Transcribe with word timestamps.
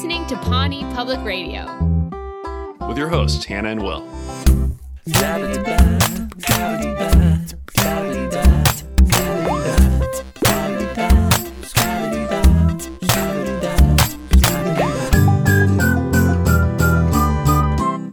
listening 0.00 0.26
to 0.26 0.36
Pawnee 0.36 0.82
Public 0.94 1.20
Radio. 1.26 1.66
with 2.88 2.96
your 2.96 3.10
hosts, 3.10 3.44
Hannah 3.44 3.68
and 3.68 3.82
Will. 3.82 4.00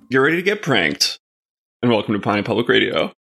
Get 0.09 0.17
ready 0.17 0.35
to 0.35 0.41
get 0.41 0.61
pranked. 0.61 1.19
And 1.81 1.89
welcome 1.89 2.13
to 2.13 2.19
Pawnee 2.19 2.43
Public 2.43 2.67
Radio. 2.67 3.13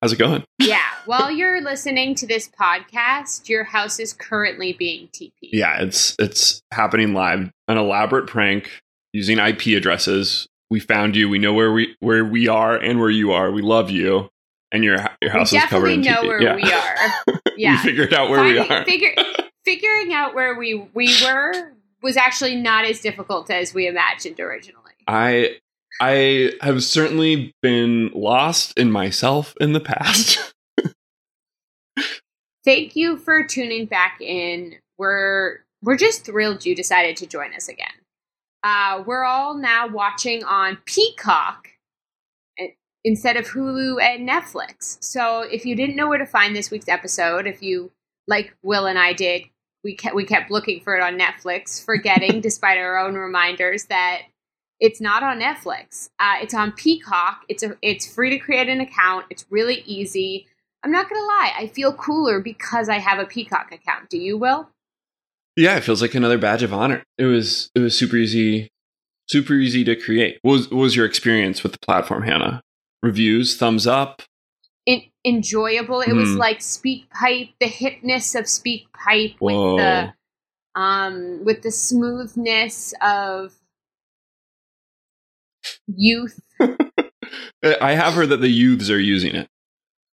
How's 0.00 0.12
it 0.12 0.18
going? 0.18 0.44
Yeah, 0.60 0.84
while 1.06 1.30
you're 1.30 1.60
listening 1.60 2.14
to 2.16 2.26
this 2.26 2.48
podcast, 2.48 3.48
your 3.48 3.64
house 3.64 3.98
is 3.98 4.12
currently 4.12 4.72
being 4.72 5.08
TP. 5.08 5.32
Yeah, 5.42 5.82
it's 5.82 6.14
it's 6.20 6.62
happening 6.72 7.14
live. 7.14 7.50
An 7.66 7.78
elaborate 7.78 8.28
prank 8.28 8.70
using 9.12 9.38
IP 9.38 9.76
addresses. 9.76 10.46
We 10.70 10.78
found 10.78 11.16
you. 11.16 11.28
We 11.28 11.38
know 11.38 11.52
where 11.52 11.72
we 11.72 11.96
where 11.98 12.24
we 12.24 12.46
are 12.46 12.76
and 12.76 13.00
where 13.00 13.10
you 13.10 13.32
are. 13.32 13.50
We 13.50 13.62
love 13.62 13.90
you. 13.90 14.28
And 14.70 14.84
your 14.84 14.98
your 15.20 15.32
house 15.32 15.50
we 15.50 15.58
is 15.58 15.64
covered 15.64 15.88
definitely 15.88 16.10
know 16.10 16.28
where 16.28 16.42
yeah. 16.42 16.54
we 16.54 16.72
are. 16.72 17.40
Yeah. 17.56 17.72
we 17.72 17.78
figured 17.78 18.14
out 18.14 18.30
where 18.30 18.44
we 18.44 18.56
Finding- 18.56 18.72
are. 18.72 18.84
Figure, 18.84 19.14
figuring 19.64 20.12
out 20.12 20.32
where 20.32 20.54
we 20.56 20.88
we 20.94 21.12
were 21.24 21.72
was 22.02 22.16
actually 22.16 22.54
not 22.54 22.84
as 22.84 23.00
difficult 23.00 23.50
as 23.50 23.74
we 23.74 23.88
imagined 23.88 24.38
originally. 24.38 24.92
I 25.08 25.56
I 26.00 26.52
have 26.60 26.82
certainly 26.82 27.54
been 27.62 28.10
lost 28.14 28.78
in 28.78 28.92
myself 28.92 29.54
in 29.60 29.72
the 29.72 29.80
past. 29.80 30.54
Thank 32.64 32.94
you 32.96 33.16
for 33.16 33.44
tuning 33.44 33.86
back 33.86 34.20
in. 34.20 34.76
We're 34.98 35.64
we're 35.82 35.96
just 35.96 36.24
thrilled 36.24 36.66
you 36.66 36.74
decided 36.74 37.16
to 37.18 37.26
join 37.26 37.54
us 37.54 37.68
again. 37.68 37.88
Uh, 38.62 39.02
we're 39.06 39.24
all 39.24 39.54
now 39.54 39.86
watching 39.86 40.42
on 40.44 40.78
Peacock 40.84 41.68
uh, 42.60 42.66
instead 43.04 43.36
of 43.36 43.46
Hulu 43.46 44.02
and 44.02 44.28
Netflix. 44.28 45.02
So 45.02 45.42
if 45.42 45.64
you 45.64 45.76
didn't 45.76 45.96
know 45.96 46.08
where 46.08 46.18
to 46.18 46.26
find 46.26 46.54
this 46.54 46.70
week's 46.70 46.88
episode, 46.88 47.46
if 47.46 47.62
you 47.62 47.92
like 48.26 48.56
Will 48.62 48.86
and 48.86 48.98
I 48.98 49.12
did, 49.12 49.44
we 49.84 49.94
kept 49.94 50.14
we 50.14 50.24
kept 50.24 50.50
looking 50.50 50.80
for 50.80 50.96
it 50.96 51.02
on 51.02 51.18
Netflix, 51.18 51.84
forgetting 51.84 52.40
despite 52.42 52.78
our 52.78 52.98
own 52.98 53.14
reminders 53.14 53.84
that 53.86 54.22
it's 54.80 55.00
not 55.00 55.22
on 55.22 55.40
Netflix. 55.40 56.08
Uh, 56.20 56.34
it's 56.40 56.54
on 56.54 56.72
Peacock. 56.72 57.42
It's 57.48 57.62
a 57.62 57.76
it's 57.82 58.06
free 58.12 58.30
to 58.30 58.38
create 58.38 58.68
an 58.68 58.80
account. 58.80 59.26
It's 59.30 59.44
really 59.50 59.82
easy. 59.86 60.46
I'm 60.84 60.92
not 60.92 61.08
gonna 61.10 61.24
lie, 61.26 61.52
I 61.58 61.66
feel 61.66 61.92
cooler 61.92 62.38
because 62.40 62.88
I 62.88 62.98
have 62.98 63.18
a 63.18 63.24
Peacock 63.26 63.72
account. 63.72 64.08
Do 64.10 64.16
you, 64.18 64.38
Will? 64.38 64.68
yeah, 65.56 65.76
it 65.76 65.82
feels 65.82 66.00
like 66.00 66.14
another 66.14 66.38
badge 66.38 66.62
of 66.62 66.72
honor. 66.72 67.02
It 67.18 67.24
was 67.24 67.70
it 67.74 67.80
was 67.80 67.98
super 67.98 68.16
easy, 68.16 68.68
super 69.28 69.54
easy 69.54 69.82
to 69.84 69.96
create. 69.96 70.38
What 70.42 70.52
was 70.52 70.70
what 70.70 70.78
was 70.78 70.94
your 70.96 71.06
experience 71.06 71.62
with 71.64 71.72
the 71.72 71.78
platform, 71.80 72.22
Hannah? 72.22 72.62
Reviews, 73.02 73.56
thumbs 73.56 73.86
up. 73.86 74.22
In, 74.86 75.02
enjoyable. 75.24 76.00
It 76.00 76.12
was 76.14 76.30
Hmm. 76.30 76.36
like 76.38 76.62
Speak 76.62 77.10
Pipe, 77.10 77.48
the 77.60 77.66
hipness 77.66 78.38
of 78.38 78.48
Speak 78.48 78.86
Pipe 78.92 79.34
Whoa. 79.40 79.74
with 79.74 79.82
the 79.84 80.80
um 80.80 81.44
with 81.44 81.62
the 81.62 81.72
smoothness 81.72 82.94
of 83.02 83.54
youth. 85.86 86.40
I 86.60 87.92
have 87.94 88.14
heard 88.14 88.28
that 88.30 88.40
the 88.40 88.48
youths 88.48 88.90
are 88.90 89.00
using 89.00 89.34
it. 89.34 89.48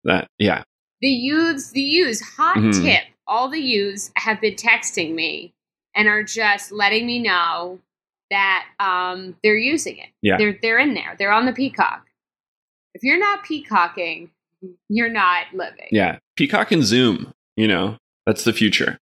That 0.03 0.27
yeah, 0.39 0.63
The 1.01 1.09
youths, 1.09 1.71
the 1.71 1.81
youths, 1.81 2.21
hot 2.21 2.57
Mhm. 2.57 2.83
tip. 2.83 3.03
All 3.27 3.49
the 3.49 3.59
youths 3.59 4.11
have 4.17 4.41
been 4.41 4.55
texting 4.55 5.13
me 5.13 5.53
and 5.95 6.07
are 6.07 6.23
just 6.23 6.71
letting 6.71 7.05
me 7.05 7.19
know 7.19 7.79
that 8.29 8.65
um 8.79 9.35
they're 9.43 9.57
using 9.57 9.97
it. 9.97 10.09
Yeah. 10.21 10.37
They're 10.37 10.57
they're 10.61 10.79
in 10.79 10.93
there. 10.93 11.15
They're 11.19 11.31
on 11.31 11.45
the 11.45 11.53
peacock. 11.53 12.07
If 12.93 13.03
you're 13.03 13.19
not 13.19 13.43
peacocking, 13.43 14.31
you're 14.89 15.09
not 15.09 15.45
living. 15.53 15.87
yeah. 15.91 16.19
Peacock 16.35 16.71
and 16.71 16.83
Zoom. 16.83 17.33
You 17.55 17.67
know 17.67 17.97
that's 18.25 18.43
the 18.43 18.53
future. 18.53 18.97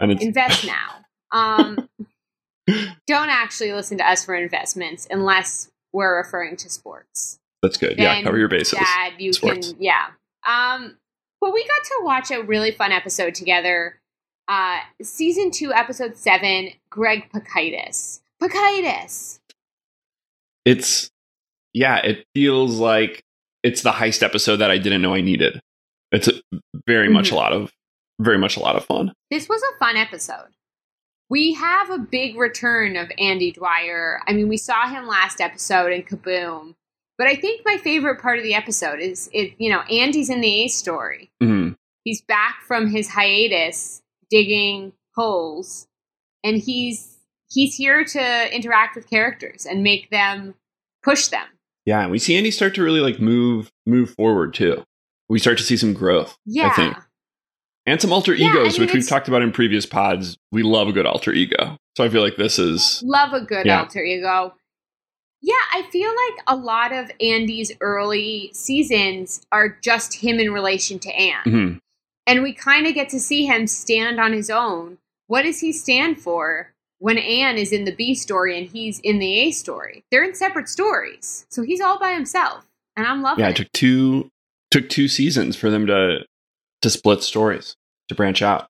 And 0.00 0.10
it's 0.12 0.24
invest 0.24 0.66
now. 0.66 1.04
Um, 1.30 1.88
don't 3.06 3.28
actually 3.28 3.72
listen 3.72 3.98
to 3.98 4.08
us 4.08 4.24
for 4.24 4.34
investments 4.34 5.06
unless 5.10 5.70
we're 5.92 6.16
referring 6.16 6.56
to 6.56 6.68
sports. 6.70 7.38
that's 7.62 7.76
good. 7.76 7.98
Yeah, 7.98 8.22
cover 8.22 8.38
your 8.38 8.48
bases. 8.48 8.78
Dad, 8.78 9.12
you 9.18 9.32
Sports. 9.32 9.72
can, 9.72 9.82
yeah. 9.82 10.06
Um, 10.46 10.96
but 11.40 11.52
we 11.52 11.62
got 11.66 11.84
to 11.84 12.00
watch 12.02 12.30
a 12.30 12.42
really 12.42 12.70
fun 12.70 12.90
episode 12.92 13.34
together. 13.34 14.00
Uh, 14.48 14.78
season 15.02 15.50
two, 15.50 15.72
episode 15.72 16.16
seven. 16.16 16.70
Greg 16.90 17.30
Pikitis. 17.32 18.20
Pikitis. 18.42 19.38
it's 20.64 21.10
yeah 21.72 21.96
it 21.98 22.24
feels 22.34 22.78
like 22.78 23.22
it's 23.62 23.82
the 23.82 23.90
heist 23.90 24.22
episode 24.22 24.56
that 24.56 24.70
i 24.70 24.76
didn't 24.78 25.00
know 25.02 25.14
i 25.14 25.20
needed 25.20 25.60
it's 26.12 26.28
a, 26.28 26.32
very 26.86 27.08
much 27.08 27.26
Mm-hmm. 27.26 27.34
a 27.34 27.38
lot 27.38 27.52
of 27.52 27.72
very 28.20 28.38
much 28.38 28.56
a 28.56 28.60
lot 28.60 28.76
of 28.76 28.84
fun 28.84 29.12
This 29.30 29.48
was 29.48 29.62
a 29.62 29.78
fun 29.78 29.96
episode. 29.96 30.48
We 31.30 31.54
have 31.54 31.90
a 31.90 31.98
big 31.98 32.36
return 32.36 32.96
of 32.96 33.10
Andy 33.18 33.52
Dwyer. 33.52 34.20
I 34.26 34.32
mean, 34.32 34.48
we 34.48 34.56
saw 34.56 34.88
him 34.88 35.06
last 35.06 35.40
episode 35.40 35.92
in 35.92 36.02
Kaboom. 36.02 36.74
But 37.16 37.28
I 37.28 37.36
think 37.36 37.62
my 37.64 37.78
favorite 37.78 38.20
part 38.20 38.38
of 38.38 38.44
the 38.44 38.54
episode 38.54 39.00
is 39.00 39.30
it, 39.32 39.54
you 39.58 39.70
know, 39.70 39.80
Andy's 39.82 40.28
in 40.30 40.40
the 40.40 40.64
A 40.64 40.68
story. 40.68 41.30
Mhm. 41.42 41.76
He's 42.02 42.20
back 42.22 42.60
from 42.66 42.88
his 42.88 43.08
hiatus 43.08 44.02
digging 44.30 44.92
holes 45.14 45.86
and 46.42 46.56
he's 46.58 47.16
he's 47.50 47.74
here 47.76 48.04
to 48.04 48.54
interact 48.54 48.96
with 48.96 49.08
characters 49.08 49.64
and 49.64 49.82
make 49.82 50.10
them 50.10 50.54
push 51.04 51.28
them. 51.28 51.46
yeah 51.84 52.00
and 52.00 52.10
we 52.10 52.18
see 52.18 52.34
andy 52.36 52.50
start 52.50 52.74
to 52.74 52.82
really 52.82 53.00
like 53.00 53.20
move 53.20 53.70
move 53.86 54.10
forward 54.16 54.52
too 54.54 54.82
we 55.28 55.38
start 55.38 55.56
to 55.58 55.62
see 55.62 55.76
some 55.76 55.92
growth 55.94 56.36
Yeah. 56.46 57.00
And 57.86 58.00
some 58.00 58.12
alter 58.12 58.34
Yeah, 58.34 58.48
I 58.48 58.50
egos 58.50 58.78
mean, 58.78 58.86
which 58.86 58.94
we've 58.94 59.08
talked 59.08 59.28
about 59.28 59.42
in 59.42 59.52
previous 59.52 59.86
pods 59.86 60.36
we 60.52 60.62
love 60.62 60.88
a 60.88 60.92
good 60.92 61.06
alter 61.06 61.32
ego 61.32 61.76
so 61.96 62.04
i 62.04 62.08
feel 62.08 62.22
like 62.22 62.36
this 62.36 62.58
is 62.58 63.02
Love 63.04 63.32
a 63.32 63.40
good 63.40 63.66
Yeah. 63.66 63.80
alter 63.80 64.02
ego. 64.02 64.54
Yeah, 65.46 65.52
I 65.74 65.82
feel 65.92 66.08
like 66.08 66.42
a 66.46 66.56
lot 66.56 66.90
of 66.92 67.10
Andy's 67.20 67.70
early 67.82 68.50
seasons 68.54 69.42
are 69.52 69.68
just 69.82 70.14
him 70.14 70.38
in 70.40 70.50
relation 70.54 70.98
to 71.00 71.10
Anne. 71.14 71.44
mhm. 71.44 71.78
And 72.26 72.42
we 72.42 72.54
kind 72.54 72.86
of 72.86 72.94
get 72.94 73.10
to 73.10 73.20
see 73.20 73.44
him 73.44 73.66
stand 73.66 74.18
on 74.18 74.32
his 74.32 74.48
own. 74.48 74.96
What 75.26 75.42
does 75.42 75.60
he 75.60 75.70
stand 75.72 76.18
for 76.18 76.72
when 76.98 77.18
Anne 77.18 77.58
is 77.58 77.72
in 77.72 77.84
the 77.84 77.92
B 77.94 78.14
story 78.14 78.56
and 78.58 78.66
he's 78.66 78.98
in 79.00 79.18
the 79.18 79.38
A 79.40 79.50
story? 79.50 80.02
They're 80.10 80.24
in 80.24 80.34
separate 80.34 80.70
stories. 80.70 81.44
So 81.50 81.60
he's 81.62 81.82
all 81.82 81.98
by 81.98 82.14
himself. 82.14 82.64
And 82.96 83.06
I'm 83.06 83.20
loving 83.20 83.44
yeah 83.44 83.50
it 83.50 83.60
it. 83.60 83.64
took 83.64 83.72
two 83.72 84.30
took 84.70 84.88
two 84.88 85.08
seasons 85.08 85.56
for 85.56 85.68
them 85.68 85.86
to 85.88 86.24
to 86.84 86.90
split 86.90 87.22
stories 87.22 87.76
to 88.08 88.14
branch 88.14 88.42
out 88.42 88.68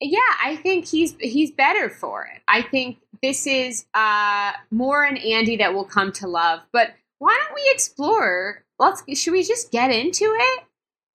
Yeah, 0.00 0.18
I 0.44 0.54
think 0.56 0.86
he's 0.86 1.16
he's 1.18 1.50
better 1.50 1.88
for 1.88 2.26
it. 2.26 2.42
I 2.46 2.60
think 2.62 2.98
this 3.22 3.46
is 3.46 3.86
uh 3.94 4.52
more 4.70 5.02
an 5.02 5.16
Andy 5.16 5.56
that 5.56 5.72
will 5.72 5.86
come 5.86 6.12
to 6.12 6.28
love. 6.28 6.60
But 6.72 6.94
why 7.18 7.40
don't 7.42 7.54
we 7.54 7.68
explore? 7.72 8.62
Let's 8.78 9.02
should 9.18 9.32
we 9.32 9.42
just 9.42 9.72
get 9.72 9.90
into 9.90 10.24
it? 10.24 10.64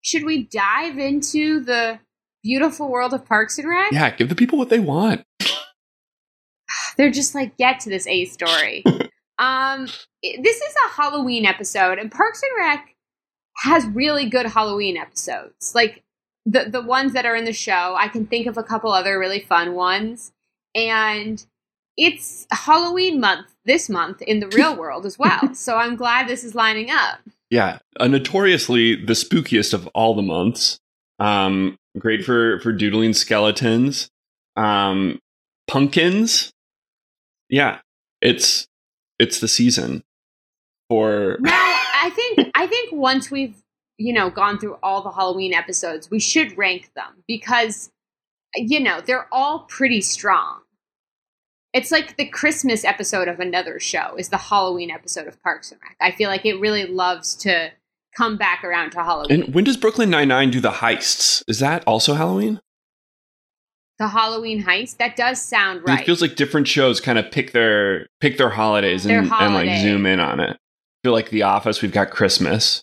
Should 0.02 0.26
we 0.26 0.44
dive 0.44 0.98
into 0.98 1.60
the 1.62 2.00
beautiful 2.44 2.90
world 2.90 3.14
of 3.14 3.26
Parks 3.26 3.60
and 3.60 3.70
Rec? 3.70 3.92
yeah 3.92 4.10
give 4.10 4.28
the 4.30 4.36
people 4.36 4.58
what 4.58 4.70
they 4.70 4.80
want 4.80 5.24
They're 6.98 7.12
just 7.12 7.36
like 7.36 7.58
get 7.58 7.80
to 7.82 7.90
this 7.90 8.08
A 8.08 8.26
story. 8.26 8.84
um 9.38 9.86
this 10.24 10.58
is 10.58 10.76
a 10.88 10.90
Halloween 11.00 11.46
episode 11.46 12.00
and 12.00 12.12
Parks 12.12 12.42
and 12.42 12.52
Rec 12.58 12.93
has 13.58 13.86
really 13.86 14.30
good 14.30 14.48
Halloween 14.48 14.98
episodes. 14.98 15.74
Like 15.76 16.04
the 16.46 16.66
the 16.70 16.82
ones 16.82 17.14
that 17.14 17.26
are 17.26 17.36
in 17.36 17.46
the 17.46 17.54
show, 17.54 17.96
I 17.98 18.08
can 18.08 18.26
think 18.26 18.48
of 18.48 18.58
a 18.58 18.64
couple 18.64 18.92
other 18.92 19.18
really 19.18 19.40
fun 19.40 19.74
ones. 19.74 20.32
And 20.76 21.46
it's 21.98 22.48
Halloween 22.52 23.20
month 23.20 23.48
this 23.66 23.90
month 23.90 24.22
in 24.22 24.40
the 24.40 24.48
real 24.48 24.76
world 24.80 25.06
as 25.06 25.18
well. 25.18 25.54
So 25.54 25.78
I'm 25.78 25.96
glad 25.96 26.28
this 26.28 26.44
is 26.44 26.56
lining 26.56 26.90
up. 26.90 27.20
Yeah, 27.50 27.80
uh, 28.00 28.08
notoriously 28.08 28.96
the 28.96 29.14
spookiest 29.14 29.74
of 29.74 29.88
all 29.94 30.16
the 30.16 30.24
months. 30.24 30.80
Um, 31.20 31.78
great 31.98 32.26
for 32.26 32.60
for 32.62 32.72
doodling 32.72 33.14
skeletons, 33.14 34.10
um, 34.56 35.20
pumpkins. 35.68 36.52
Yeah, 37.50 37.80
it's 38.22 38.68
it's 39.20 39.40
the 39.40 39.48
season 39.48 40.04
for 40.90 41.38
Now, 41.42 41.83
I 42.64 42.68
think 42.68 42.94
once 42.94 43.30
we've 43.30 43.62
you 43.98 44.14
know 44.14 44.30
gone 44.30 44.58
through 44.58 44.78
all 44.82 45.02
the 45.02 45.12
Halloween 45.12 45.54
episodes, 45.54 46.10
we 46.10 46.20
should 46.20 46.58
rank 46.58 46.92
them 46.96 47.24
because 47.28 47.92
you 48.56 48.80
know 48.80 49.02
they're 49.02 49.28
all 49.34 49.60
pretty 49.68 50.00
strong. 50.00 50.62
It's 51.74 51.92
like 51.92 52.16
the 52.16 52.26
Christmas 52.26 52.86
episode 52.86 53.28
of 53.28 53.42
another 53.42 53.82
show 53.82 54.16
is 54.18 54.30
the 54.30 54.38
Halloween 54.38 54.92
episode 54.92 55.28
of 55.28 55.42
Parks 55.44 55.74
and 55.74 55.82
Rec. 55.82 55.98
I 56.00 56.12
feel 56.12 56.30
like 56.30 56.46
it 56.46 56.58
really 56.60 56.86
loves 56.86 57.36
to 57.38 57.72
come 58.16 58.38
back 58.38 58.64
around 58.64 58.92
to 58.92 59.04
Halloween. 59.04 59.44
And 59.44 59.54
when 59.56 59.66
does 59.66 59.76
Brooklyn 59.76 60.10
Nine 60.10 60.30
Nine 60.30 60.50
do 60.50 60.62
the 60.62 60.72
heists? 60.72 61.44
Is 61.50 61.60
that 61.60 61.84
also 61.86 62.14
Halloween? 62.14 62.62
the 64.00 64.08
Halloween 64.08 64.64
Heist. 64.64 64.98
That 64.98 65.16
does 65.16 65.42
sound 65.42 65.82
right. 65.86 66.02
It 66.02 66.06
feels 66.06 66.22
like 66.22 66.36
different 66.36 66.68
shows 66.68 67.00
kind 67.00 67.20
of 67.20 67.30
pick 67.30 67.52
their 67.52 68.08
pick 68.22 68.38
their 68.38 68.50
holidays 68.50 69.04
Their 69.04 69.20
and, 69.20 69.32
and 69.32 69.54
like 69.54 69.82
zoom 69.82 70.06
in 70.06 70.20
on 70.20 70.40
it. 70.40 70.58
I 71.04 71.08
feel 71.08 71.14
like 71.14 71.32
The 71.32 71.44
Office, 71.44 71.82
we've 71.82 71.92
got 71.92 72.12
Christmas. 72.12 72.82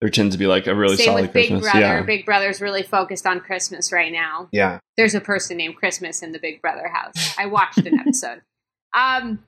There 0.00 0.10
tends 0.10 0.34
to 0.34 0.38
be 0.38 0.48
like 0.48 0.66
a 0.66 0.74
really 0.74 0.96
Same 0.96 1.06
solid 1.06 1.22
with 1.22 1.32
Big 1.32 1.48
Christmas. 1.48 1.70
Brother. 1.70 1.80
Yeah. 1.80 2.02
Big 2.02 2.26
Brother's 2.26 2.60
really 2.60 2.82
focused 2.82 3.24
on 3.24 3.38
Christmas 3.38 3.92
right 3.92 4.10
now. 4.10 4.48
yeah. 4.50 4.80
There's 4.96 5.14
a 5.14 5.20
person 5.20 5.58
named 5.58 5.76
Christmas 5.76 6.22
in 6.22 6.32
the 6.32 6.40
Big 6.40 6.60
Brother 6.60 6.88
house. 6.88 7.14
I 7.38 7.46
watched 7.46 7.78
an 7.78 7.98
episode. 8.00 8.42
Um, 8.94 9.44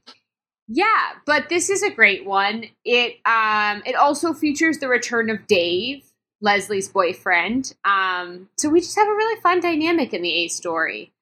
yeah, 0.69 1.15
but 1.27 1.49
this 1.49 1.69
is 1.69 1.83
a 1.83 1.91
great 1.91 2.25
one. 2.25 2.67
It 2.85 3.17
um, 3.27 3.83
it 3.85 3.97
also 3.97 4.33
features 4.33 4.79
the 4.79 4.87
return 4.89 5.29
of 5.29 5.47
Dave, 5.49 6.05
Leslie's 6.41 6.89
boyfriend. 6.89 7.75
Um, 7.85 8.49
so 8.57 8.69
we 8.71 8.79
just 8.81 8.97
have 8.97 9.09
a 9.09 9.13
really 9.13 9.41
fun 9.41 9.61
dynamic 9.61 10.15
in 10.15 10.23
the 10.23 10.33
A 10.45 10.49
story. 10.49 11.13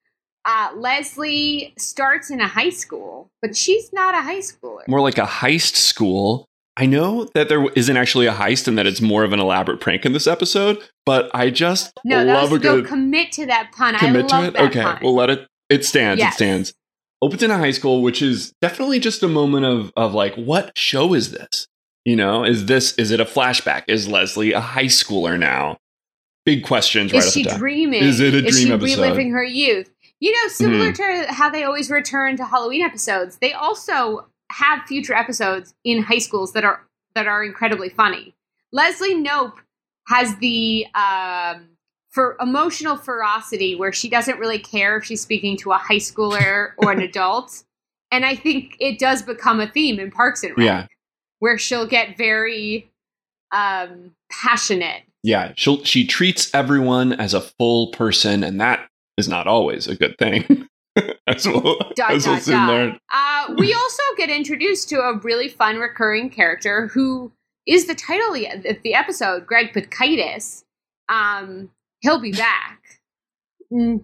Uh, 0.44 0.72
Leslie 0.76 1.72
starts 1.78 2.30
in 2.30 2.40
a 2.40 2.48
high 2.48 2.70
school, 2.70 3.30
but 3.40 3.56
she's 3.56 3.92
not 3.94 4.14
a 4.14 4.20
high 4.20 4.40
schooler. 4.40 4.86
More 4.86 5.00
like 5.00 5.16
a 5.18 5.26
heist 5.26 5.76
school. 5.76 6.46
I 6.76 6.86
know 6.86 7.28
that 7.34 7.48
there 7.48 7.68
isn't 7.70 7.96
actually 7.96 8.26
a 8.26 8.32
heist 8.32 8.66
and 8.66 8.78
that 8.78 8.86
it's 8.86 9.00
more 9.00 9.24
of 9.24 9.32
an 9.32 9.40
elaborate 9.40 9.80
prank 9.80 10.06
in 10.06 10.12
this 10.12 10.26
episode, 10.26 10.78
but 11.04 11.30
I 11.34 11.50
just 11.50 11.92
no, 12.04 12.24
love 12.24 12.50
was 12.50 12.60
a 12.60 12.62
good 12.62 12.86
commit 12.86 13.32
to 13.32 13.46
that 13.46 13.72
pun. 13.76 13.94
I 13.94 13.98
commit 13.98 14.28
to 14.28 14.44
it. 14.44 14.56
Okay, 14.56 14.82
pun. 14.82 14.98
we'll 15.02 15.14
let 15.14 15.28
it. 15.28 15.46
It 15.68 15.84
stands. 15.84 16.18
Yes. 16.18 16.32
It 16.32 16.36
stands. 16.36 16.74
Opens 17.20 17.42
in 17.42 17.50
a 17.50 17.58
high 17.58 17.70
school, 17.70 18.02
which 18.02 18.22
is 18.22 18.52
definitely 18.62 19.00
just 19.00 19.22
a 19.22 19.28
moment 19.28 19.66
of 19.66 19.92
of 19.96 20.14
like, 20.14 20.34
what 20.36 20.76
show 20.76 21.12
is 21.12 21.30
this? 21.30 21.68
You 22.04 22.16
know, 22.16 22.44
is 22.44 22.66
this 22.66 22.94
is 22.94 23.10
it 23.10 23.20
a 23.20 23.24
flashback? 23.24 23.84
Is 23.86 24.08
Leslie 24.08 24.52
a 24.52 24.60
high 24.60 24.86
schooler 24.86 25.38
now? 25.38 25.76
Big 26.44 26.64
questions 26.64 27.12
right 27.12 27.22
Is 27.22 27.32
she 27.32 27.44
dreaming? 27.44 28.02
Is 28.02 28.18
it 28.18 28.34
a 28.34 28.44
Is 28.44 28.58
she 28.58 28.64
dream 28.64 28.74
episode? 28.74 28.92
Mm-hmm. 28.92 29.02
reliving 29.02 29.30
her 29.32 29.44
youth? 29.44 29.90
You 30.20 30.32
know, 30.32 30.48
similar 30.48 30.92
to 30.92 31.26
how 31.28 31.50
they 31.50 31.64
always 31.64 31.90
return 31.90 32.36
to 32.36 32.44
Halloween 32.44 32.82
episodes, 32.82 33.38
they 33.38 33.52
also 33.52 34.26
have 34.52 34.86
future 34.86 35.14
episodes 35.14 35.74
in 35.84 36.02
high 36.02 36.18
schools 36.18 36.52
that 36.52 36.64
are 36.64 36.86
that 37.14 37.26
are 37.26 37.44
incredibly 37.44 37.88
funny. 37.88 38.34
Leslie 38.72 39.14
Knope 39.14 39.58
has 40.08 40.36
the 40.36 40.86
um, 40.94 41.68
for 42.10 42.36
emotional 42.40 42.96
ferocity 42.96 43.74
where 43.74 43.92
she 43.92 44.08
doesn't 44.08 44.38
really 44.38 44.58
care 44.58 44.96
if 44.96 45.04
she's 45.04 45.20
speaking 45.20 45.56
to 45.58 45.72
a 45.72 45.78
high 45.78 45.96
schooler 45.96 46.72
or 46.78 46.92
an 46.92 47.00
adult, 47.02 47.64
and 48.10 48.24
I 48.24 48.34
think 48.34 48.76
it 48.80 48.98
does 48.98 49.22
become 49.22 49.60
a 49.60 49.66
theme 49.66 49.98
in 49.98 50.10
Parks 50.10 50.42
and 50.42 50.56
Rec, 50.56 50.66
Yeah, 50.66 50.86
where 51.38 51.58
she'll 51.58 51.86
get 51.86 52.16
very 52.16 52.90
um, 53.52 54.14
passionate 54.30 55.02
yeah. 55.22 55.52
She 55.56 55.84
she 55.84 56.06
treats 56.06 56.52
everyone 56.52 57.12
as 57.12 57.34
a 57.34 57.40
full 57.40 57.88
person, 57.88 58.42
and 58.42 58.60
that 58.60 58.88
is 59.16 59.28
not 59.28 59.46
always 59.46 59.86
a 59.86 59.94
good 59.94 60.18
thing. 60.18 60.68
as 61.26 61.46
we'll, 61.46 61.78
dot, 61.96 62.12
as 62.12 62.26
we'll 62.26 62.38
soon 62.38 62.54
dot. 62.54 62.68
learn. 62.68 62.98
Uh, 63.12 63.54
we 63.58 63.72
also 63.74 64.02
get 64.16 64.30
introduced 64.30 64.88
to 64.90 64.96
a 65.00 65.18
really 65.18 65.48
fun 65.48 65.78
recurring 65.78 66.30
character 66.30 66.88
who 66.88 67.32
is 67.66 67.86
the 67.86 67.94
title 67.94 68.34
of 68.34 68.82
the 68.82 68.94
episode, 68.94 69.46
Greg 69.46 69.72
Pikitis. 69.72 70.64
Um, 71.08 71.70
he'll 72.00 72.20
be 72.20 72.32
back 72.32 72.80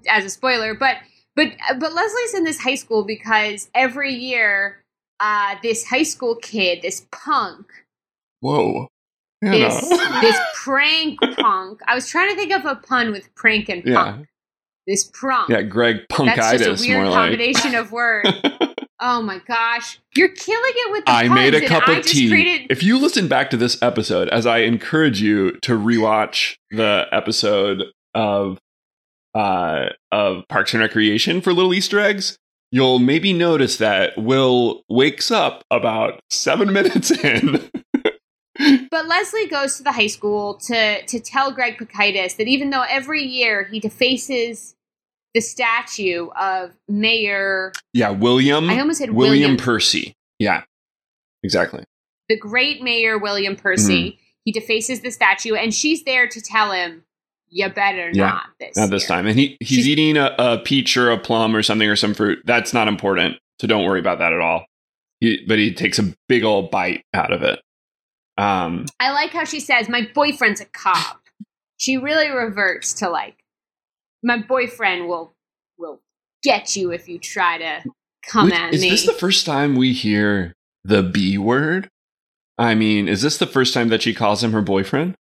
as 0.08 0.24
a 0.24 0.30
spoiler, 0.30 0.74
but 0.74 0.96
but 1.36 1.52
but 1.78 1.92
Leslie's 1.92 2.34
in 2.34 2.44
this 2.44 2.60
high 2.60 2.74
school 2.74 3.04
because 3.04 3.68
every 3.74 4.14
year, 4.14 4.82
uh, 5.20 5.56
this 5.62 5.84
high 5.86 6.02
school 6.04 6.36
kid, 6.36 6.80
this 6.82 7.06
punk, 7.12 7.66
Whoa. 8.40 8.88
this 9.42 9.88
this 10.20 10.38
prank 10.54 11.18
punk. 11.38 11.80
I 11.86 11.94
was 11.94 12.08
trying 12.08 12.30
to 12.30 12.36
think 12.36 12.52
of 12.52 12.64
a 12.64 12.76
pun 12.76 13.10
with 13.12 13.32
prank 13.34 13.68
and 13.68 13.82
Yeah. 13.84 14.04
punk. 14.04 14.28
This 14.88 15.04
prompt. 15.12 15.50
yeah, 15.50 15.60
Greg 15.62 15.98
That's 16.08 16.20
Punkitis, 16.20 16.58
just 16.64 16.84
a 16.84 16.88
weird 16.88 17.02
more 17.02 17.10
like. 17.12 17.20
combination 17.30 17.74
of 17.76 17.92
words. 17.92 18.30
Oh 19.00 19.22
my 19.22 19.38
gosh, 19.46 20.00
you're 20.16 20.26
killing 20.34 20.72
it 20.74 20.90
with 20.90 21.04
the 21.04 21.12
I 21.12 21.28
made 21.28 21.54
a 21.54 21.64
cup 21.68 21.86
of 21.86 22.04
tea. 22.04 22.28
created- 22.28 22.66
If 22.68 22.82
you 22.82 22.98
listen 22.98 23.28
back 23.28 23.48
to 23.50 23.56
this 23.56 23.80
episode, 23.80 24.28
as 24.30 24.44
I 24.44 24.58
encourage 24.58 25.20
you 25.22 25.52
to 25.62 25.78
rewatch 25.78 26.56
the 26.72 27.06
episode 27.12 27.84
of 28.12 28.58
uh, 29.36 29.90
of 30.10 30.42
Parks 30.48 30.74
and 30.74 30.80
Recreation 30.80 31.40
for 31.40 31.52
little 31.52 31.72
Easter 31.72 32.00
eggs, 32.00 32.38
you'll 32.72 32.98
maybe 32.98 33.32
notice 33.32 33.76
that 33.76 34.18
Will 34.18 34.82
wakes 34.88 35.30
up 35.30 35.62
about 35.70 36.18
seven 36.28 36.72
minutes 36.72 37.12
in. 37.12 37.70
But 38.90 39.06
Leslie 39.06 39.46
goes 39.46 39.76
to 39.76 39.84
the 39.84 39.92
high 39.92 40.08
school 40.08 40.54
to 40.66 41.02
to 41.06 41.20
tell 41.20 41.52
Greg 41.52 41.78
Pikitis 41.78 42.36
that 42.36 42.48
even 42.48 42.70
though 42.70 42.84
every 42.88 43.22
year 43.22 43.62
he 43.70 43.78
defaces 43.78 44.74
the 45.38 45.42
statue 45.42 46.28
of 46.30 46.72
Mayor, 46.88 47.72
yeah, 47.92 48.10
William. 48.10 48.68
I 48.68 48.80
almost 48.80 48.98
said 48.98 49.12
William 49.12 49.50
William, 49.52 49.56
Percy. 49.56 50.14
Yeah, 50.40 50.62
exactly. 51.44 51.84
the 52.28 52.36
great 52.36 52.82
Mayor 52.82 53.18
William 53.18 53.54
Percy, 53.54 54.10
Mm-hmm. 54.10 54.18
he 54.44 54.52
defaces 54.52 55.00
the 55.00 55.10
statue, 55.12 55.54
and 55.54 55.72
she's 55.72 56.02
there 56.02 56.26
to 56.26 56.40
tell 56.40 56.72
him, 56.72 57.04
"You 57.50 57.68
better 57.68 58.10
Yeah, 58.12 58.26
not 58.30 58.46
this 58.58 58.76
Not 58.76 58.90
this 58.90 59.02
year." 59.04 59.08
time. 59.16 59.26
And 59.28 59.38
he 59.38 59.56
he's 59.60 59.68
She's- 59.68 59.86
eating 59.86 60.16
a, 60.16 60.34
a 60.38 60.58
peach 60.58 60.96
or 60.96 61.10
a 61.12 61.18
plum 61.18 61.54
or 61.54 61.62
something 61.62 61.88
or 61.88 61.94
some 61.96 62.14
fruit. 62.14 62.40
That's 62.44 62.72
not 62.74 62.88
important. 62.88 63.36
So 63.60 63.66
don't 63.68 63.84
worry 63.86 64.00
about 64.00 64.18
that 64.18 64.32
at 64.32 64.40
all. 64.40 64.66
He, 65.20 65.44
but 65.46 65.58
he 65.58 65.72
takes 65.72 65.98
a 66.00 66.14
big 66.28 66.42
old 66.44 66.70
bite 66.72 67.04
out 67.14 67.32
of 67.32 67.42
it. 67.42 67.60
Um, 68.36 68.86
I 69.00 69.10
like 69.12 69.30
how 69.30 69.44
she 69.44 69.60
says, 69.60 69.88
"My 69.88 70.08
boyfriend's 70.14 70.60
a 70.60 70.64
cop." 70.64 71.20
She 71.76 71.96
really 71.96 72.28
reverts 72.28 72.92
to 72.94 73.08
like, 73.08 73.36
"My 74.22 74.38
boyfriend 74.38 75.08
will 75.08 75.34
will 75.78 76.00
get 76.42 76.76
you 76.76 76.90
if 76.92 77.08
you 77.08 77.18
try 77.18 77.58
to 77.58 77.84
come 78.26 78.46
which- 78.46 78.54
at 78.54 78.74
is 78.74 78.82
me." 78.82 78.88
Is 78.90 79.04
this 79.04 79.14
the 79.14 79.18
first 79.20 79.46
time 79.46 79.76
we 79.76 79.92
hear 79.92 80.54
the 80.84 81.02
B 81.02 81.38
word? 81.38 81.88
I 82.58 82.74
mean, 82.74 83.08
is 83.08 83.22
this 83.22 83.38
the 83.38 83.46
first 83.46 83.72
time 83.74 83.88
that 83.88 84.02
she 84.02 84.12
calls 84.14 84.42
him 84.42 84.52
her 84.52 84.62
boyfriend? 84.62 85.14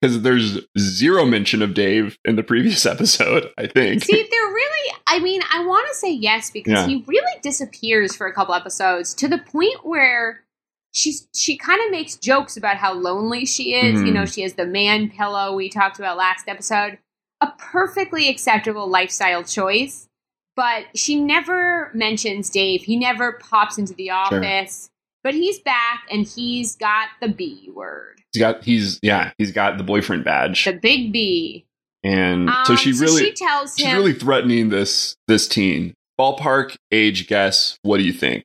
Because 0.00 0.22
there's 0.22 0.60
zero 0.78 1.26
mention 1.26 1.60
of 1.60 1.74
Dave 1.74 2.16
in 2.24 2.36
the 2.36 2.42
previous 2.42 2.86
episode. 2.94 3.50
I 3.58 3.66
think. 3.66 4.04
See, 4.04 4.12
they're 4.30 4.40
really. 4.46 4.94
I 5.06 5.18
mean, 5.18 5.40
I 5.52 5.64
want 5.66 5.88
to 5.90 5.94
say 5.96 6.12
yes 6.12 6.50
because 6.50 6.72
Yeah. 6.72 6.86
he 6.86 7.04
really 7.06 7.40
disappears 7.42 8.14
for 8.14 8.26
a 8.26 8.32
couple 8.32 8.54
episodes 8.54 9.12
to 9.14 9.26
the 9.28 9.38
point 9.38 9.84
where 9.84 10.44
she's 10.92 11.28
she 11.34 11.56
kind 11.58 11.80
of 11.84 11.90
makes 11.90 12.16
jokes 12.16 12.56
about 12.56 12.76
how 12.76 12.92
lonely 12.94 13.44
she 13.44 13.74
is. 13.74 14.00
You 14.00 14.08
Mhm. 14.08 14.12
know, 14.14 14.24
she 14.26 14.42
has 14.42 14.54
the 14.54 14.66
man 14.66 15.10
pillow 15.10 15.54
we 15.54 15.68
talked 15.68 15.98
about 15.98 16.16
last 16.16 16.46
episode. 16.48 16.98
A 17.40 17.52
perfectly 17.58 18.28
acceptable 18.28 18.88
lifestyle 18.88 19.44
choice, 19.44 20.08
but 20.56 20.86
she 20.94 21.20
never 21.20 21.90
mentions 21.94 22.50
Dave. 22.50 22.82
He 22.82 22.96
never 22.98 23.32
pops 23.32 23.78
into 23.78 23.94
the 23.94 24.10
office. 24.10 24.90
But 25.24 25.34
he's 25.34 25.58
back 25.60 26.04
and 26.10 26.24
he's 26.26 26.76
got 26.76 27.08
the 27.20 27.28
B 27.28 27.70
word. 27.74 28.22
he's 28.32 28.40
got 28.40 28.62
he's 28.64 28.98
yeah 29.02 29.32
he's 29.36 29.52
got 29.52 29.76
the 29.76 29.84
boyfriend 29.84 30.24
badge, 30.24 30.64
The 30.64 30.72
big 30.72 31.12
B. 31.12 31.66
and 32.04 32.48
so 32.66 32.72
Um, 32.72 32.76
she 32.78 32.92
really 32.92 33.22
she 33.24 33.32
tells 33.32 33.74
she's 33.76 33.84
him 33.86 33.96
really 33.96 34.12
threatening 34.14 34.68
this 34.70 35.16
this 35.26 35.46
teen. 35.48 35.94
Ballpark 36.18 36.76
age 36.92 37.26
guess. 37.28 37.78
What 37.82 37.98
do 37.98 38.04
you 38.04 38.12
think? 38.12 38.44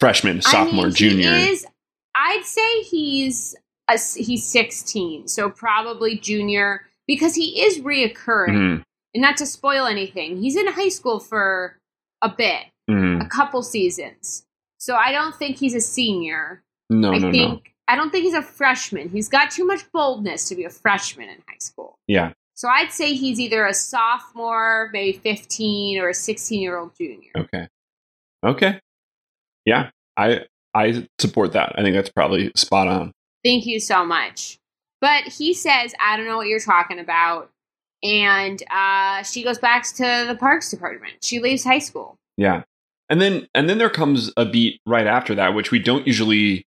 Freshman, 0.00 0.40
sophomore, 0.40 0.84
I 0.84 0.88
mean, 0.88 0.94
junior. 0.94 1.34
He 1.36 1.48
is, 1.50 1.66
I'd 2.14 2.44
say 2.44 2.80
he's 2.82 3.54
a, 3.88 3.98
he's 4.16 4.46
16, 4.46 5.28
so 5.28 5.50
probably 5.50 6.18
junior 6.18 6.86
because 7.10 7.34
he 7.34 7.60
is 7.60 7.80
reoccurring. 7.80 8.56
Mhm, 8.56 8.82
And 9.12 9.22
not 9.22 9.36
to 9.38 9.46
spoil 9.46 9.86
anything, 9.86 10.40
he's 10.40 10.54
in 10.56 10.68
high 10.68 10.88
school 10.88 11.18
for 11.18 11.76
a 12.22 12.28
bit, 12.28 12.66
mhm. 12.88 13.20
a 13.20 13.28
couple 13.28 13.60
seasons. 13.62 14.46
So 14.78 14.94
I 14.94 15.10
don't 15.10 15.34
think 15.34 15.56
he's 15.56 15.74
a 15.74 15.80
senior. 15.80 16.62
No, 16.88 17.12
I 17.12 17.18
no, 17.18 17.32
think 17.32 17.64
no. 17.64 17.70
I 17.88 17.96
don't 17.96 18.10
think 18.12 18.22
he's 18.24 18.34
a 18.34 18.42
freshman. 18.42 19.08
He's 19.08 19.28
got 19.28 19.50
too 19.50 19.66
much 19.66 19.90
boldness 19.90 20.48
to 20.48 20.54
be 20.54 20.62
a 20.64 20.70
freshman 20.70 21.28
in 21.28 21.38
high 21.48 21.58
school. 21.58 21.98
Yeah. 22.06 22.32
So 22.54 22.68
I'd 22.68 22.92
say 22.92 23.14
he's 23.14 23.40
either 23.40 23.66
a 23.66 23.74
sophomore, 23.74 24.90
maybe 24.92 25.18
15, 25.18 25.98
or 25.98 26.10
a 26.10 26.14
16 26.14 26.60
year 26.62 26.78
old 26.78 26.94
junior. 26.96 27.32
Okay. 27.36 27.66
Okay. 28.46 28.78
Yeah, 29.66 29.90
I 30.16 30.44
I 30.72 31.08
support 31.18 31.52
that. 31.54 31.72
I 31.76 31.82
think 31.82 31.96
that's 31.96 32.10
probably 32.10 32.52
spot 32.54 32.86
on. 32.86 33.10
Thank 33.44 33.66
you 33.66 33.80
so 33.80 34.04
much. 34.04 34.59
But 35.00 35.24
he 35.24 35.54
says, 35.54 35.94
I 36.00 36.16
don't 36.16 36.26
know 36.26 36.36
what 36.36 36.48
you're 36.48 36.60
talking 36.60 36.98
about. 36.98 37.50
And 38.02 38.62
uh, 38.70 39.22
she 39.22 39.42
goes 39.42 39.58
back 39.58 39.86
to 39.94 40.24
the 40.26 40.36
parks 40.38 40.70
department. 40.70 41.14
She 41.22 41.40
leaves 41.40 41.64
high 41.64 41.78
school. 41.78 42.16
Yeah. 42.36 42.62
And 43.08 43.20
then 43.20 43.48
and 43.54 43.68
then 43.68 43.78
there 43.78 43.90
comes 43.90 44.32
a 44.36 44.44
beat 44.44 44.80
right 44.86 45.06
after 45.06 45.34
that, 45.34 45.54
which 45.54 45.70
we 45.70 45.78
don't 45.80 46.06
usually 46.06 46.64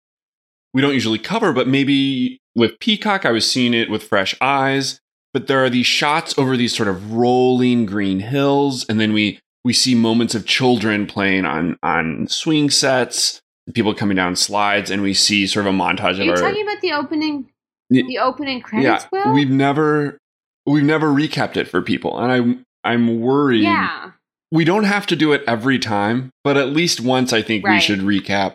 we 0.74 0.82
don't 0.82 0.94
usually 0.94 1.18
cover, 1.18 1.52
but 1.52 1.68
maybe 1.68 2.40
with 2.54 2.78
Peacock, 2.80 3.24
I 3.24 3.30
was 3.30 3.50
seeing 3.50 3.74
it 3.74 3.90
with 3.90 4.02
fresh 4.02 4.34
eyes. 4.40 5.00
But 5.32 5.46
there 5.46 5.64
are 5.64 5.70
these 5.70 5.86
shots 5.86 6.36
over 6.36 6.56
these 6.56 6.76
sort 6.76 6.88
of 6.88 7.12
rolling 7.12 7.86
green 7.86 8.20
hills, 8.20 8.84
and 8.88 9.00
then 9.00 9.14
we 9.14 9.40
we 9.64 9.72
see 9.72 9.94
moments 9.94 10.34
of 10.34 10.44
children 10.44 11.06
playing 11.06 11.46
on 11.46 11.78
on 11.82 12.26
swing 12.28 12.68
sets, 12.68 13.40
people 13.72 13.94
coming 13.94 14.16
down 14.16 14.36
slides, 14.36 14.90
and 14.90 15.00
we 15.00 15.14
see 15.14 15.46
sort 15.46 15.66
of 15.66 15.74
a 15.74 15.76
montage 15.76 16.18
Are 16.18 16.20
of 16.20 16.26
you 16.26 16.30
our 16.32 16.36
talking 16.36 16.62
about 16.62 16.82
the 16.82 16.92
opening 16.92 17.48
the 17.92 18.18
opening 18.18 18.60
credits, 18.60 19.06
Will? 19.12 19.32
we've 19.32 19.50
never 19.50 20.18
we've 20.66 20.84
never 20.84 21.08
recapped 21.08 21.56
it 21.56 21.68
for 21.68 21.82
people, 21.82 22.18
and 22.18 22.32
I'm 22.32 22.64
I'm 22.84 23.20
worried. 23.20 23.62
Yeah. 23.62 24.12
We 24.50 24.64
don't 24.64 24.84
have 24.84 25.06
to 25.06 25.16
do 25.16 25.32
it 25.32 25.42
every 25.46 25.78
time, 25.78 26.30
but 26.44 26.58
at 26.58 26.68
least 26.68 27.00
once 27.00 27.32
I 27.32 27.40
think 27.40 27.66
we 27.66 27.80
should 27.80 28.00
recap 28.00 28.54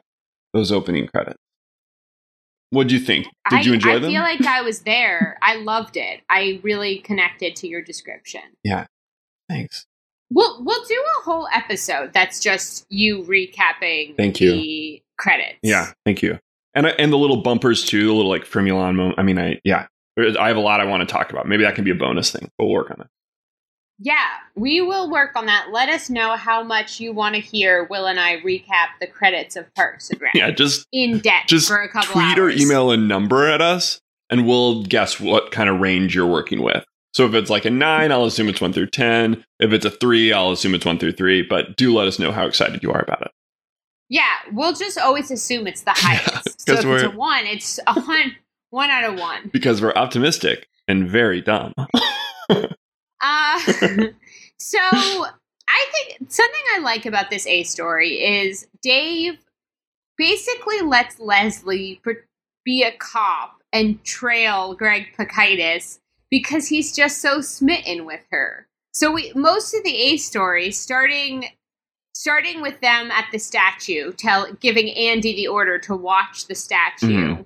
those 0.53 0.71
opening 0.71 1.07
credits. 1.07 1.37
What 2.69 2.87
do 2.87 2.95
you 2.95 2.99
think? 2.99 3.25
Did 3.49 3.59
I, 3.59 3.61
you 3.61 3.73
enjoy 3.73 3.91
I 3.91 3.99
them? 3.99 4.09
I 4.09 4.13
feel 4.13 4.21
like 4.21 4.45
I 4.45 4.61
was 4.61 4.81
there. 4.85 5.39
I 5.41 5.55
loved 5.55 5.97
it. 5.97 6.21
I 6.29 6.59
really 6.63 6.99
connected 6.99 7.55
to 7.57 7.67
your 7.67 7.81
description. 7.81 8.41
Yeah. 8.63 8.85
Thanks. 9.49 9.85
We'll 10.29 10.63
we'll 10.63 10.83
do 10.85 11.03
a 11.19 11.23
whole 11.23 11.47
episode 11.53 12.11
that's 12.13 12.41
just 12.41 12.85
you 12.89 13.23
recapping 13.23 14.17
Thank 14.17 14.41
you. 14.41 14.51
the 14.51 15.01
credits. 15.17 15.57
Yeah, 15.63 15.93
thank 16.05 16.21
you. 16.21 16.37
And 16.73 16.85
and 16.85 17.11
the 17.11 17.17
little 17.17 17.41
bumpers 17.41 17.85
too, 17.85 18.07
the 18.07 18.13
little 18.13 18.29
like 18.29 18.43
Fremulon 18.43 18.95
moment. 18.95 19.15
I 19.17 19.23
mean, 19.23 19.39
I 19.39 19.59
yeah, 19.63 19.87
I 20.17 20.47
have 20.47 20.57
a 20.57 20.61
lot 20.61 20.79
I 20.79 20.85
want 20.85 21.07
to 21.07 21.11
talk 21.11 21.31
about. 21.31 21.47
Maybe 21.47 21.63
that 21.63 21.75
can 21.75 21.83
be 21.83 21.91
a 21.91 21.95
bonus 21.95 22.31
thing. 22.31 22.49
We'll 22.59 22.69
work 22.69 22.91
on 22.91 23.01
it. 23.01 23.07
Yeah, 23.99 24.27
we 24.55 24.81
will 24.81 25.09
work 25.09 25.31
on 25.35 25.47
that. 25.47 25.69
Let 25.71 25.89
us 25.89 26.09
know 26.09 26.35
how 26.35 26.61
much 26.61 26.99
you 26.99 27.13
want 27.13 27.33
to 27.33 27.41
hear 27.41 27.85
Will 27.89 28.05
and 28.05 28.19
I 28.19 28.37
recap 28.37 28.89
the 29.01 29.07
credits 29.07 29.55
of 29.55 29.73
Parks 29.73 30.11
and 30.11 30.21
Rec 30.21 30.35
Yeah, 30.35 30.51
just 30.51 30.85
in 30.91 31.19
depth 31.19 31.47
just 31.47 31.67
for 31.67 31.81
a 31.81 31.89
couple 31.89 32.13
tweet 32.13 32.37
or 32.37 32.49
email 32.49 32.91
a 32.91 32.97
number 32.97 33.47
at 33.47 33.59
us, 33.59 33.99
and 34.29 34.45
we'll 34.45 34.83
guess 34.83 35.19
what 35.19 35.51
kind 35.51 35.67
of 35.67 35.79
range 35.79 36.13
you're 36.13 36.27
working 36.27 36.61
with. 36.61 36.85
So 37.13 37.25
if 37.25 37.33
it's 37.33 37.49
like 37.49 37.65
a 37.65 37.71
nine, 37.71 38.11
I'll 38.11 38.25
assume 38.25 38.49
it's 38.49 38.61
one 38.61 38.71
through 38.71 38.91
ten. 38.91 39.43
If 39.59 39.71
it's 39.73 39.85
a 39.85 39.89
three, 39.89 40.31
I'll 40.31 40.51
assume 40.51 40.75
it's 40.75 40.85
one 40.85 40.99
through 40.99 41.13
three. 41.13 41.41
But 41.41 41.75
do 41.75 41.95
let 41.95 42.07
us 42.07 42.19
know 42.19 42.31
how 42.31 42.45
excited 42.45 42.83
you 42.83 42.91
are 42.91 43.01
about 43.01 43.23
it. 43.23 43.31
Yeah, 44.09 44.31
we'll 44.53 44.73
just 44.73 44.97
always 44.97 45.31
assume 45.31 45.67
it's 45.67 45.81
the 45.81 45.93
Yeah, 46.01 46.15
highest. 46.17 46.61
so 46.61 46.75
'cause 46.75 46.85
if 46.85 46.91
it's 46.91 47.03
a 47.03 47.09
one, 47.17 47.45
it's 47.45 47.79
a 47.87 47.99
one, 48.01 48.35
one 48.69 48.89
out 48.89 49.03
of 49.13 49.19
one. 49.19 49.49
because 49.51 49.81
we're 49.81 49.93
optimistic 49.93 50.67
and 50.87 51.09
very 51.09 51.41
dumb. 51.41 51.73
Uh, 52.49 53.59
so 54.59 54.79
I 54.79 55.85
think 55.91 56.31
something 56.31 56.61
I 56.75 56.79
like 56.81 57.05
about 57.05 57.29
this 57.29 57.45
A 57.47 57.63
story 57.63 58.23
is 58.23 58.67
Dave 58.81 59.39
basically 60.17 60.81
lets 60.81 61.19
Leslie 61.19 62.01
be 62.63 62.83
a 62.83 62.91
cop 62.97 63.61
and 63.73 64.03
trail 64.03 64.73
Greg 64.75 65.07
Pikitis 65.17 65.99
because 66.31 66.67
he's 66.67 66.95
just 66.95 67.21
so 67.21 67.41
smitten 67.41 68.05
with 68.05 68.21
her. 68.31 68.67
So 68.93 69.11
we 69.11 69.31
most 69.35 69.73
of 69.73 69.83
the 69.83 69.95
A 69.95 70.17
story 70.17 70.71
starting 70.71 71.45
starting 72.17 72.61
with 72.61 72.79
them 72.81 73.11
at 73.11 73.25
the 73.31 73.37
statue, 73.37 74.11
tell 74.13 74.51
giving 74.53 74.89
Andy 74.89 75.35
the 75.35 75.47
order 75.47 75.77
to 75.77 75.95
watch 75.95 76.47
the 76.47 76.55
statue. 76.55 77.35
Mhm. 77.35 77.45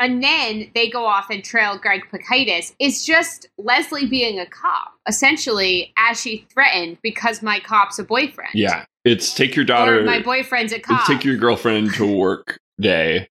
And 0.00 0.22
then 0.22 0.70
they 0.74 0.88
go 0.88 1.04
off 1.04 1.28
and 1.28 1.44
trail 1.44 1.76
Greg 1.76 2.04
Pikitis. 2.10 2.72
Is 2.78 3.04
just 3.04 3.48
Leslie 3.58 4.06
being 4.06 4.38
a 4.38 4.46
cop, 4.46 4.94
essentially, 5.06 5.92
as 5.98 6.18
she 6.18 6.46
threatened 6.50 6.96
because 7.02 7.42
my 7.42 7.60
cop's 7.60 7.98
a 7.98 8.04
boyfriend. 8.04 8.52
yeah, 8.54 8.86
it's 9.04 9.34
take 9.34 9.54
your 9.54 9.66
daughter. 9.66 10.00
Or 10.00 10.04
my 10.04 10.22
boyfriend's 10.22 10.72
a 10.72 10.78
cop. 10.78 11.00
It's 11.00 11.08
take 11.08 11.24
your 11.24 11.36
girlfriend 11.36 11.92
to 11.94 12.06
work 12.06 12.58
day, 12.80 13.28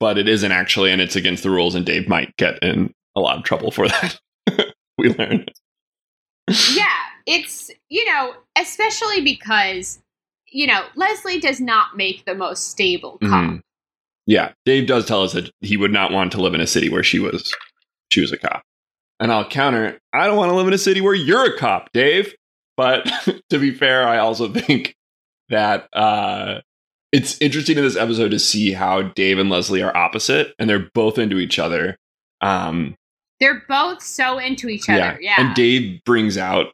but 0.00 0.18
it 0.18 0.28
isn't 0.28 0.52
actually, 0.52 0.90
and 0.90 1.00
it's 1.00 1.16
against 1.16 1.44
the 1.44 1.50
rules, 1.50 1.74
and 1.74 1.86
Dave 1.86 2.08
might 2.08 2.36
get 2.36 2.58
in 2.62 2.92
a 3.16 3.20
lot 3.20 3.38
of 3.38 3.44
trouble 3.44 3.70
for 3.70 3.88
that. 3.88 4.18
we 4.98 5.14
learned. 5.14 5.50
yeah, 6.74 7.07
it's, 7.28 7.70
you 7.88 8.04
know, 8.06 8.34
especially 8.56 9.20
because, 9.20 10.00
you 10.50 10.66
know, 10.66 10.84
Leslie 10.96 11.40
does 11.40 11.60
not 11.60 11.96
make 11.96 12.24
the 12.24 12.34
most 12.34 12.70
stable 12.70 13.18
cop. 13.22 13.30
Mhm. 13.30 13.60
Yeah, 14.26 14.52
Dave 14.66 14.86
does 14.86 15.06
tell 15.06 15.22
us 15.22 15.32
that 15.32 15.50
he 15.60 15.76
would 15.76 15.92
not 15.92 16.12
want 16.12 16.32
to 16.32 16.40
live 16.40 16.54
in 16.54 16.60
a 16.60 16.66
city 16.66 16.88
where 16.88 17.02
she 17.02 17.18
was 17.18 17.54
she 18.10 18.20
was 18.20 18.32
a 18.32 18.36
cop. 18.38 18.62
And 19.20 19.32
I'll 19.32 19.48
counter, 19.48 19.98
I 20.12 20.26
don't 20.26 20.36
want 20.36 20.50
to 20.50 20.56
live 20.56 20.66
in 20.68 20.72
a 20.72 20.78
city 20.78 21.00
where 21.00 21.14
you're 21.14 21.44
a 21.54 21.58
cop, 21.58 21.90
Dave. 21.92 22.34
But 22.76 23.10
to 23.50 23.58
be 23.58 23.72
fair, 23.72 24.06
I 24.06 24.18
also 24.18 24.48
think 24.52 24.94
that 25.48 25.88
uh 25.94 26.60
it's 27.10 27.40
interesting 27.40 27.78
in 27.78 27.84
this 27.84 27.96
episode 27.96 28.30
to 28.32 28.38
see 28.38 28.72
how 28.72 29.00
Dave 29.00 29.38
and 29.38 29.48
Leslie 29.48 29.82
are 29.82 29.96
opposite 29.96 30.54
and 30.58 30.68
they're 30.68 30.90
both 30.94 31.18
into 31.18 31.38
each 31.38 31.58
other. 31.58 31.96
Um 32.42 32.94
They're 33.40 33.62
both 33.68 34.02
so 34.02 34.38
into 34.38 34.68
each 34.68 34.88
other. 34.90 35.18
Yeah. 35.20 35.36
And 35.38 35.54
Dave 35.54 36.04
brings 36.04 36.36
out 36.36 36.66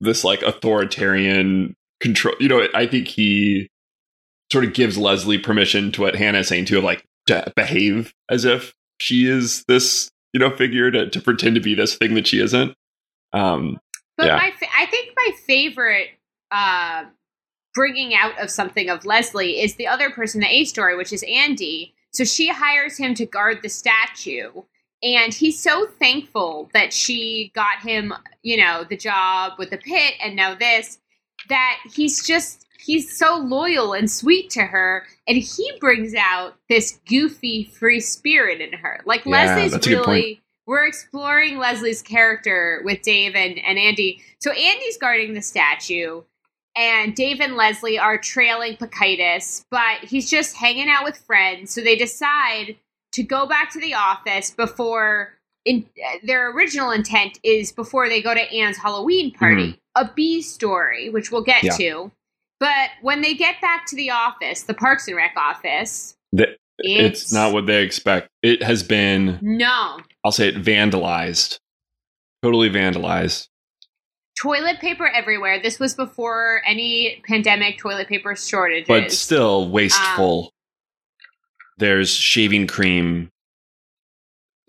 this 0.00 0.24
like 0.24 0.42
authoritarian 0.42 1.74
control. 2.00 2.34
You 2.40 2.48
know, 2.48 2.68
I 2.74 2.86
think 2.86 3.08
he 3.08 3.68
sort 4.52 4.64
of 4.64 4.72
gives 4.74 4.96
Leslie 4.96 5.38
permission 5.38 5.92
to 5.92 6.02
what 6.02 6.16
Hannah 6.16 6.38
is 6.38 6.48
saying 6.48 6.66
to 6.66 6.80
like 6.80 7.04
to 7.26 7.52
behave 7.56 8.12
as 8.30 8.44
if 8.44 8.72
she 9.00 9.26
is 9.26 9.64
this, 9.68 10.08
you 10.32 10.40
know, 10.40 10.50
figure 10.50 10.90
to, 10.90 11.10
to 11.10 11.20
pretend 11.20 11.54
to 11.56 11.60
be 11.60 11.74
this 11.74 11.94
thing 11.96 12.14
that 12.14 12.26
she 12.26 12.40
isn't. 12.40 12.74
Um, 13.32 13.78
But 14.16 14.26
Yeah. 14.26 14.36
my, 14.36 14.50
fa- 14.58 14.66
I 14.76 14.86
think 14.86 15.10
my 15.16 15.30
favorite 15.46 16.08
uh, 16.50 17.04
bringing 17.74 18.14
out 18.14 18.38
of 18.40 18.50
something 18.50 18.88
of 18.88 19.04
Leslie 19.04 19.60
is 19.60 19.74
the 19.76 19.86
other 19.86 20.10
person, 20.10 20.40
the 20.40 20.48
A 20.48 20.64
story, 20.64 20.96
which 20.96 21.12
is 21.12 21.22
Andy. 21.28 21.94
So 22.12 22.24
she 22.24 22.48
hires 22.48 22.96
him 22.96 23.14
to 23.14 23.26
guard 23.26 23.58
the 23.62 23.68
statue, 23.68 24.50
and 25.02 25.32
he's 25.32 25.60
so 25.60 25.86
thankful 25.98 26.70
that 26.74 26.92
she 26.92 27.52
got 27.54 27.80
him, 27.82 28.12
you 28.42 28.56
know, 28.56 28.84
the 28.88 28.96
job 28.96 29.52
with 29.58 29.70
the 29.70 29.78
pit, 29.78 30.14
and 30.22 30.36
now 30.36 30.54
this. 30.54 30.98
That 31.48 31.78
he's 31.94 32.26
just 32.26 32.66
he's 32.78 33.16
so 33.16 33.36
loyal 33.36 33.92
and 33.92 34.10
sweet 34.10 34.50
to 34.50 34.62
her, 34.62 35.06
and 35.26 35.38
he 35.38 35.72
brings 35.78 36.14
out 36.14 36.56
this 36.68 36.98
goofy 37.08 37.64
free 37.64 38.00
spirit 38.00 38.60
in 38.60 38.72
her. 38.72 39.00
Like 39.06 39.24
Yeah, 39.24 39.54
Leslie's 39.54 39.72
that's 39.72 39.86
a 39.86 39.90
good 39.90 40.04
point. 40.04 40.08
really 40.08 40.42
we're 40.68 40.86
exploring 40.86 41.56
Leslie's 41.56 42.02
character 42.02 42.82
with 42.84 43.00
Dave 43.00 43.34
and, 43.34 43.58
and 43.58 43.78
Andy. 43.78 44.22
So 44.38 44.50
Andy's 44.50 44.98
guarding 44.98 45.32
the 45.32 45.40
statue, 45.40 46.22
and 46.76 47.14
Dave 47.14 47.40
and 47.40 47.56
Leslie 47.56 47.98
are 47.98 48.18
trailing 48.18 48.76
Pikitis, 48.76 49.64
but 49.70 50.04
he's 50.04 50.28
just 50.28 50.56
hanging 50.56 50.90
out 50.90 51.04
with 51.04 51.16
friends. 51.16 51.72
So 51.72 51.80
they 51.80 51.96
decide 51.96 52.76
to 53.12 53.22
go 53.22 53.46
back 53.46 53.70
to 53.72 53.80
the 53.80 53.94
office 53.94 54.50
before. 54.50 55.34
In, 55.64 55.84
their 56.22 56.50
original 56.50 56.90
intent 56.92 57.38
is 57.42 57.72
before 57.72 58.08
they 58.08 58.22
go 58.22 58.32
to 58.32 58.40
Anne's 58.40 58.78
Halloween 58.78 59.32
party, 59.32 59.78
a 59.96 60.08
B 60.14 60.40
story, 60.40 61.10
which 61.10 61.30
we'll 61.30 61.42
get 61.42 61.62
Yeah. 61.62 61.72
to. 61.76 62.12
But 62.58 62.90
when 63.02 63.20
they 63.20 63.34
get 63.34 63.60
back 63.60 63.84
to 63.88 63.96
the 63.96 64.10
office, 64.10 64.62
the 64.62 64.72
Parks 64.72 65.08
and 65.08 65.16
Rec 65.16 65.34
office, 65.36 66.16
th- 66.34 66.56
it's, 66.78 67.22
it's 67.24 67.32
not 67.32 67.52
what 67.52 67.66
they 67.66 67.82
expect. 67.82 68.28
It 68.42 68.62
has 68.62 68.82
been, 68.82 69.38
no 69.42 69.98
I'll 70.24 70.32
say 70.32 70.48
it, 70.48 70.54
vandalized. 70.56 71.58
Totally 72.42 72.70
vandalized. 72.70 73.48
toilet 74.40 74.78
paper 74.80 75.06
everywhere. 75.06 75.60
This 75.60 75.78
was 75.78 75.94
before 75.94 76.62
any 76.66 77.22
pandemic 77.26 77.78
toilet 77.78 78.08
paper 78.08 78.34
shortages. 78.36 78.88
But 78.88 79.12
still 79.12 79.68
wasteful. 79.68 80.44
Um, 80.44 80.50
There's 81.78 82.10
shaving 82.10 82.66
cream 82.66 83.30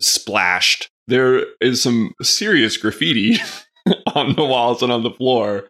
splashed. 0.00 0.88
There 1.06 1.44
is 1.60 1.82
some 1.82 2.12
serious 2.22 2.76
graffiti 2.76 3.36
on 4.14 4.34
the 4.36 4.44
walls 4.44 4.82
and 4.82 4.92
on 4.92 5.02
the 5.02 5.10
floor. 5.10 5.68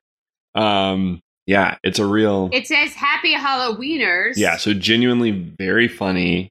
Um, 0.54 1.20
yeah, 1.46 1.76
it's 1.82 1.98
a 1.98 2.06
real. 2.06 2.50
it 2.52 2.66
says 2.66 2.92
"Happy 2.94 3.34
Halloweeners." 3.34 4.34
yeah, 4.36 4.56
so 4.56 4.74
genuinely 4.74 5.30
very 5.30 5.88
funny. 5.88 6.50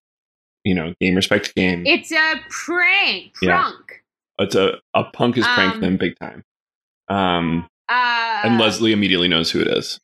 You 0.66 0.76
know, 0.76 0.94
game 1.00 1.16
respect 1.16 1.56
game. 1.56 1.86
it's 1.86 2.12
a 2.12 2.36
prank. 2.50 3.34
Yeah. 3.42 3.72
It's 4.40 4.56
a 4.56 4.80
a 4.94 5.04
punk 5.06 5.36
has 5.38 5.46
pranked 5.46 5.76
Um, 5.76 5.82
them 5.82 5.98
big 5.98 6.18
time. 6.20 6.44
Um, 7.08 7.68
Uh, 7.88 8.42
and 8.44 8.58
Leslie 8.60 8.92
immediately 8.92 9.28
knows 9.28 9.52
who 9.52 9.62
it 9.62 9.68
is 9.68 10.00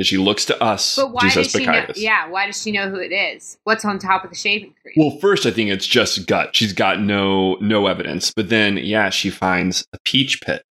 because 0.00 0.08
she 0.08 0.16
looks 0.16 0.46
to 0.46 0.62
us. 0.62 0.96
But 0.96 1.12
why 1.12 1.28
does 1.28 1.50
she 1.50 1.66
know? 1.66 1.84
Yeah, 1.94 2.26
why 2.30 2.46
does 2.46 2.62
she 2.62 2.72
know 2.72 2.88
who 2.88 2.96
it 2.96 3.12
is? 3.12 3.58
What's 3.64 3.84
on 3.84 3.98
top 3.98 4.24
of 4.24 4.30
the 4.30 4.36
shaving 4.36 4.74
cream? 4.80 4.94
Well, 4.96 5.18
first 5.20 5.44
I 5.44 5.50
think 5.50 5.68
it's 5.68 5.86
just 5.86 6.26
gut. 6.26 6.56
She's 6.56 6.72
got 6.72 7.02
no 7.02 7.56
no 7.56 7.86
evidence, 7.86 8.32
but 8.34 8.48
then 8.48 8.78
yeah, 8.78 9.10
she 9.10 9.28
finds 9.28 9.86
a 9.92 9.98
peach 10.06 10.40
pit, 10.40 10.64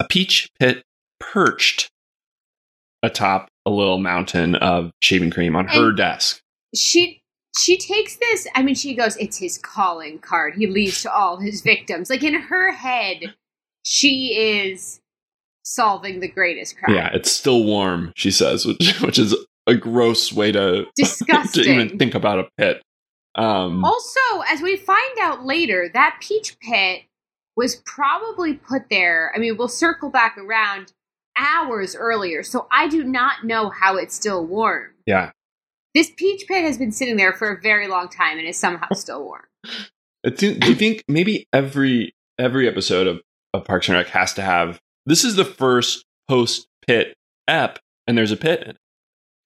a 0.00 0.06
peach 0.08 0.50
pit 0.58 0.82
perched 1.20 1.92
atop 3.04 3.48
a 3.64 3.70
little 3.70 3.98
mountain 3.98 4.56
of 4.56 4.90
shaving 5.00 5.30
cream 5.30 5.54
on 5.54 5.68
her 5.68 5.92
desk. 5.92 6.40
she 6.74 7.22
she 7.56 7.78
takes 7.78 8.16
this. 8.16 8.48
I 8.56 8.64
mean, 8.64 8.74
she 8.74 8.96
goes, 8.96 9.16
"It's 9.18 9.38
his 9.38 9.58
calling 9.58 10.18
card. 10.18 10.56
He 10.56 10.66
leaves 10.66 11.02
to 11.02 11.12
all 11.14 11.36
his 11.36 11.60
victims." 11.60 12.10
Like 12.10 12.24
in 12.24 12.34
her 12.34 12.72
head, 12.72 13.32
she 13.84 14.34
is 14.36 15.00
solving 15.66 16.20
the 16.20 16.28
greatest 16.28 16.78
crime. 16.78 16.94
Yeah, 16.94 17.10
it's 17.12 17.30
still 17.30 17.64
warm. 17.64 18.12
She 18.16 18.30
says, 18.30 18.64
which 18.64 18.98
which 19.00 19.18
is 19.18 19.34
a 19.66 19.74
gross 19.74 20.32
way 20.32 20.52
to 20.52 20.86
disgusting 20.94 21.64
to 21.64 21.70
even 21.70 21.98
think 21.98 22.14
about 22.14 22.38
a 22.38 22.48
pit. 22.56 22.82
Um, 23.34 23.84
Also, 23.84 24.20
as 24.48 24.62
we 24.62 24.76
find 24.76 25.18
out 25.20 25.44
later, 25.44 25.90
that 25.92 26.18
peach 26.22 26.56
pit 26.60 27.02
was 27.56 27.76
probably 27.84 28.54
put 28.54 28.88
there. 28.90 29.32
I 29.34 29.38
mean, 29.38 29.56
we'll 29.56 29.68
circle 29.68 30.08
back 30.10 30.38
around 30.38 30.92
hours 31.36 31.96
earlier, 31.96 32.42
so 32.42 32.66
I 32.70 32.88
do 32.88 33.02
not 33.04 33.44
know 33.44 33.68
how 33.70 33.96
it's 33.96 34.14
still 34.14 34.46
warm. 34.46 34.92
yeah, 35.04 35.32
This 35.94 36.10
peach 36.16 36.46
pit 36.46 36.64
has 36.64 36.78
been 36.78 36.92
sitting 36.92 37.16
there 37.16 37.32
for 37.32 37.50
a 37.50 37.60
very 37.60 37.88
long 37.88 38.08
time 38.08 38.38
and 38.38 38.46
is 38.46 38.56
somehow 38.56 38.86
still 38.94 39.24
warm. 39.24 39.44
Do 40.22 40.46
you 40.64 40.74
think 40.74 41.02
maybe 41.08 41.46
every 41.52 42.14
every 42.38 42.68
episode 42.68 43.06
of, 43.06 43.20
of 43.52 43.64
Parks 43.64 43.88
and 43.88 43.96
Rec 43.96 44.08
has 44.08 44.32
to 44.34 44.42
have 44.42 44.80
this 45.06 45.24
is 45.24 45.36
the 45.36 45.44
first 45.44 46.04
post 46.28 46.66
pit 46.86 47.14
app, 47.48 47.78
and 48.06 48.18
there's 48.18 48.32
a 48.32 48.36
pit. 48.36 48.62
in 48.62 48.70
it. 48.70 48.76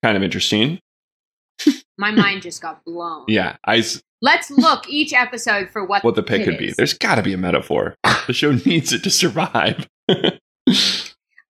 Kind 0.03 0.17
of 0.17 0.23
interesting. 0.23 0.81
My 1.99 2.11
mind 2.11 2.43
just 2.43 2.63
got 2.63 2.85
blown. 2.85 3.25
Yeah, 3.29 3.57
I 3.65 3.79
s- 3.79 4.03
Let's 4.23 4.51
look 4.51 4.89
each 4.89 5.13
episode 5.15 5.71
for 5.71 5.85
what 5.85 6.05
what 6.05 6.15
the 6.15 6.23
pit 6.23 6.45
could 6.45 6.59
be. 6.59 6.73
There's 6.77 6.93
got 6.95 7.15
to 7.17 7.23
be 7.23 7.33
a 7.33 7.39
metaphor. 7.39 7.95
the 8.27 8.33
show 8.33 8.53
needs 8.67 8.93
it 8.93 9.03
to 9.05 9.11
survive. 9.11 9.87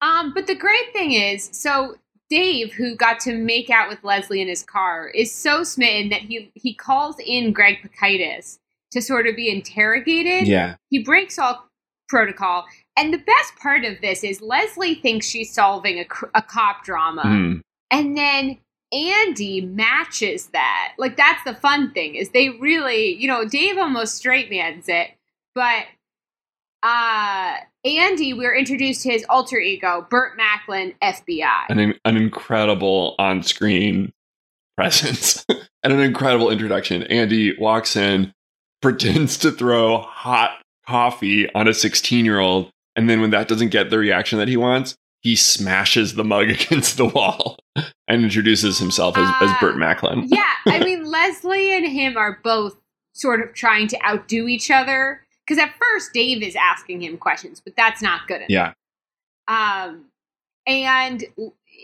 Um, 0.02 0.33
but 0.35 0.47
the 0.47 0.55
great 0.55 0.93
thing 0.95 1.12
is, 1.12 1.50
so 1.52 1.97
Dave, 2.31 2.73
who 2.73 2.97
got 2.97 3.21
to 3.21 3.37
make 3.37 3.69
out 3.69 3.88
with 3.90 4.02
Leslie 4.02 4.40
in 4.40 4.49
his 4.49 4.62
car, 4.62 5.09
is 5.09 5.31
so 5.35 5.62
smitten 5.62 6.09
that 6.09 6.23
he 6.23 6.50
he 6.55 6.75
calls 6.75 7.17
in 7.25 7.52
Greg 7.52 7.79
Pikitis 7.83 8.59
to 8.93 9.02
sort 9.02 9.26
of 9.26 9.37
be 9.37 9.50
interrogated. 9.50 10.49
yeah, 10.49 10.76
He 10.88 11.02
breaks 11.02 11.38
all 11.38 11.67
protocol, 12.09 12.64
and 12.97 13.13
the 13.15 13.19
best 13.19 13.57
part 13.63 13.85
of 13.85 14.01
this 14.01 14.23
is 14.25 14.41
Leslie 14.41 14.95
thinks 14.97 15.27
she's 15.27 15.53
solving 15.53 15.99
a, 16.01 16.05
a 16.35 16.43
cop 16.43 16.85
drama, 16.85 17.23
Mm. 17.25 17.61
and 17.91 18.17
then 18.17 18.59
Andy 18.93 19.61
matches 19.61 20.47
that. 20.49 20.95
Like 20.99 21.17
that's 21.17 21.43
the 21.45 21.55
fun 21.55 21.93
thing 21.93 22.17
is 22.17 22.31
they 22.31 22.49
really, 22.51 23.15
you 23.15 23.29
know, 23.29 23.45
Dave 23.47 23.79
almost 23.79 24.17
straight 24.17 24.51
mans 24.51 24.89
it, 24.89 25.11
but 25.55 25.85
uh 26.83 27.55
Andy, 27.85 28.35
we're 28.35 28.55
introduced 28.55 29.03
to 29.05 29.11
his 29.11 29.25
alter 29.29 29.59
ego, 29.59 30.07
Burt 30.11 30.37
Macklin, 30.37 30.93
FBI. 31.03 31.67
an 31.71 31.79
in- 31.79 31.99
an 32.05 32.17
incredible 32.17 33.15
on 33.19 33.43
screen 33.43 34.13
presence 34.77 35.45
and 35.49 35.93
an 35.93 36.01
incredible 36.01 36.51
introduction. 36.51 37.03
Andy 37.05 37.57
walks 37.59 37.97
in, 37.97 38.33
pretends 38.83 39.39
to 39.39 39.51
throw 39.51 39.99
hot 39.99 40.51
coffee 40.87 41.51
on 41.55 41.69
a 41.69 41.75
16 41.75 42.25
year 42.25 42.39
old, 42.41 42.71
and 43.00 43.11
then 43.11 43.21
when 43.21 43.30
that 43.30 43.49
doesn't 43.49 43.71
get 43.71 43.90
the 43.90 43.99
reaction 43.99 44.38
that 44.38 44.49
he 44.49 44.57
wants, 44.57 44.95
he 45.21 45.35
smashes 45.37 46.14
the 46.14 46.25
mug 46.25 46.49
against 46.57 46.97
the 46.97 47.07
wall 47.07 47.57
and 48.07 48.23
introduces 48.25 48.78
himself 48.78 49.16
as, 49.16 49.28
as 49.40 49.50
Uh, 49.50 49.57
Burt 49.61 49.76
Macklin. 49.76 50.25
yeah, 50.28 50.45
I 50.66 50.78
mean 50.85 51.04
Leslie 51.04 51.73
and 51.76 51.87
him 51.87 52.16
are 52.16 52.38
both 52.45 52.76
sort 53.12 53.40
of 53.40 53.54
trying 53.54 53.88
to 53.88 53.99
outdo 54.07 54.47
each 54.49 54.71
other 54.71 55.23
because 55.47 55.59
at 55.62 55.75
first 55.80 56.12
Dave 56.12 56.42
is 56.42 56.54
asking 56.57 57.02
him 57.02 57.16
questions, 57.19 57.61
but 57.61 57.75
that's 57.76 58.00
not 58.02 58.26
good 58.28 58.42
enough. 58.49 58.49
Yeah. 58.49 58.73
Um, 59.49 60.07
and 60.66 61.25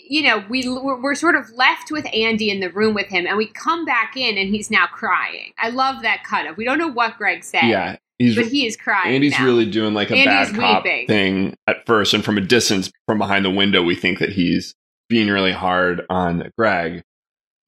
you 0.09 0.23
know, 0.23 0.45
we 0.49 0.63
we're, 0.69 1.01
we're 1.01 1.15
sort 1.15 1.35
of 1.37 1.51
left 1.53 1.91
with 1.91 2.07
Andy 2.15 2.51
in 2.51 2.61
the 2.61 2.71
room 2.71 2.95
with 2.95 3.09
him, 3.09 3.27
and 3.27 3.37
we 3.37 3.47
come 3.47 3.85
back 3.85 4.17
in, 4.17 4.37
and 4.39 4.55
he's 4.55 4.71
now 4.71 4.87
crying. 4.87 5.53
I 5.59 5.71
love 5.71 6.03
that 6.03 6.23
cut 6.23 6.47
of. 6.47 6.57
We 6.57 6.65
don't 6.65 6.79
know 6.79 6.87
what 6.89 7.17
Greg 7.17 7.43
said, 7.43 7.65
Yeah. 7.65 7.97
He's 8.19 8.35
but 8.37 8.47
he 8.47 8.67
is 8.67 8.77
crying. 8.77 9.15
Andy's 9.15 9.39
now. 9.39 9.45
really 9.45 9.71
doing 9.71 9.93
like 9.95 10.11
a 10.11 10.17
Andy's 10.17 10.53
bad 10.53 10.61
cop 10.61 10.85
weeping. 10.85 11.07
thing 11.07 11.55
at 11.67 11.85
first, 11.87 12.15
and 12.15 12.25
from 12.25 12.39
a 12.39 12.41
distance, 12.41 12.91
from 13.07 13.19
behind 13.19 13.45
the 13.45 13.51
window, 13.51 13.83
we 13.83 13.95
think 13.95 14.19
that 14.21 14.31
he's 14.31 14.75
being 15.09 15.29
really 15.29 15.53
hard 15.53 16.03
on 16.09 16.51
Greg, 16.57 17.03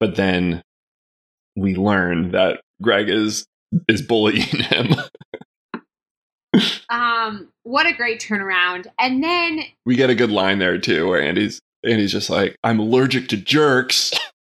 but 0.01 0.17
then 0.17 0.63
we 1.57 1.75
learn 1.75 2.33
that 2.33 2.61
Greg 2.83 3.09
is 3.09 3.47
is 3.89 4.03
bullying 4.03 4.43
him. 4.43 4.95
Um, 6.91 7.49
what 7.65 7.87
a 7.87 7.93
great 7.93 8.21
turnaround! 8.21 8.87
And 8.99 9.23
then 9.23 9.61
we 9.85 9.95
get 9.95 10.09
a 10.09 10.15
good 10.15 10.31
line 10.31 10.59
there 10.59 10.79
too, 10.79 11.07
where 11.07 11.21
Andy's 11.21 11.61
Andy's 11.85 12.13
just 12.13 12.31
like, 12.31 12.57
"I'm 12.65 12.81
allergic 12.81 13.29
to 13.29 13.37
jerks," 13.37 14.13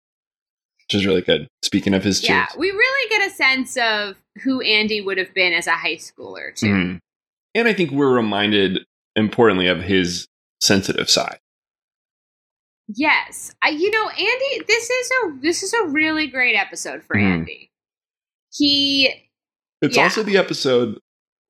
which 0.87 0.99
is 0.99 1.05
really 1.05 1.21
good. 1.21 1.47
Speaking 1.63 1.93
of 1.93 2.03
his 2.03 2.23
yeah, 2.27 2.47
we 2.57 2.71
really 2.71 3.09
get 3.09 3.27
a 3.29 3.33
sense 3.33 3.75
of 3.77 4.15
who 4.43 4.61
Andy 4.61 5.01
would 5.01 5.17
have 5.17 5.33
been 5.33 5.53
as 5.53 5.67
a 5.67 5.71
high 5.73 5.95
schooler 5.97 6.55
too. 6.55 6.67
Mhm. 6.67 6.99
and 7.55 7.67
I 7.67 7.73
think 7.73 7.91
we're 7.91 8.13
reminded 8.13 8.85
importantly 9.15 9.67
of 9.67 9.81
his 9.81 10.27
sensitive 10.61 11.09
side. 11.09 11.39
Yes, 12.87 13.53
I, 13.61 13.69
you 13.69 13.91
know, 13.91 14.09
Andy. 14.09 14.63
This 14.67 14.89
is 14.89 15.11
a 15.11 15.39
this 15.41 15.63
is 15.63 15.73
a 15.73 15.87
really 15.87 16.27
great 16.27 16.55
episode 16.55 17.03
for 17.03 17.15
Mhm. 17.17 17.23
Andy. 17.33 17.71
He 18.53 19.23
It's 19.81 19.95
Yeah. 19.97 20.03
also 20.05 20.23
the 20.23 20.37
episode, 20.37 20.99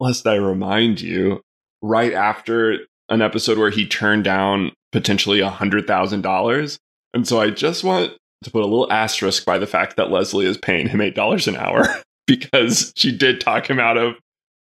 lest 0.01 0.27
I 0.27 0.35
remind 0.35 0.99
you, 0.99 1.41
right 1.81 2.11
after 2.11 2.87
an 3.09 3.21
episode 3.21 3.57
where 3.57 3.69
he 3.69 3.85
turned 3.87 4.23
down 4.25 4.71
potentially 4.91 5.39
a 5.39 5.49
hundred 5.49 5.87
thousand 5.87 6.21
dollars. 6.23 6.77
And 7.13 7.25
so 7.27 7.39
I 7.39 7.51
just 7.51 7.83
want 7.85 8.17
to 8.43 8.51
put 8.51 8.61
a 8.61 8.67
little 8.67 8.91
asterisk 8.91 9.45
by 9.45 9.57
the 9.57 9.67
fact 9.67 9.95
that 9.97 10.11
Leslie 10.11 10.45
is 10.45 10.57
paying 10.57 10.87
him 10.87 11.01
eight 11.01 11.15
dollars 11.15 11.47
an 11.47 11.55
hour 11.55 11.85
because 12.27 12.93
she 12.95 13.11
did 13.15 13.41
talk 13.41 13.69
him 13.69 13.79
out 13.79 13.97
of 13.97 14.15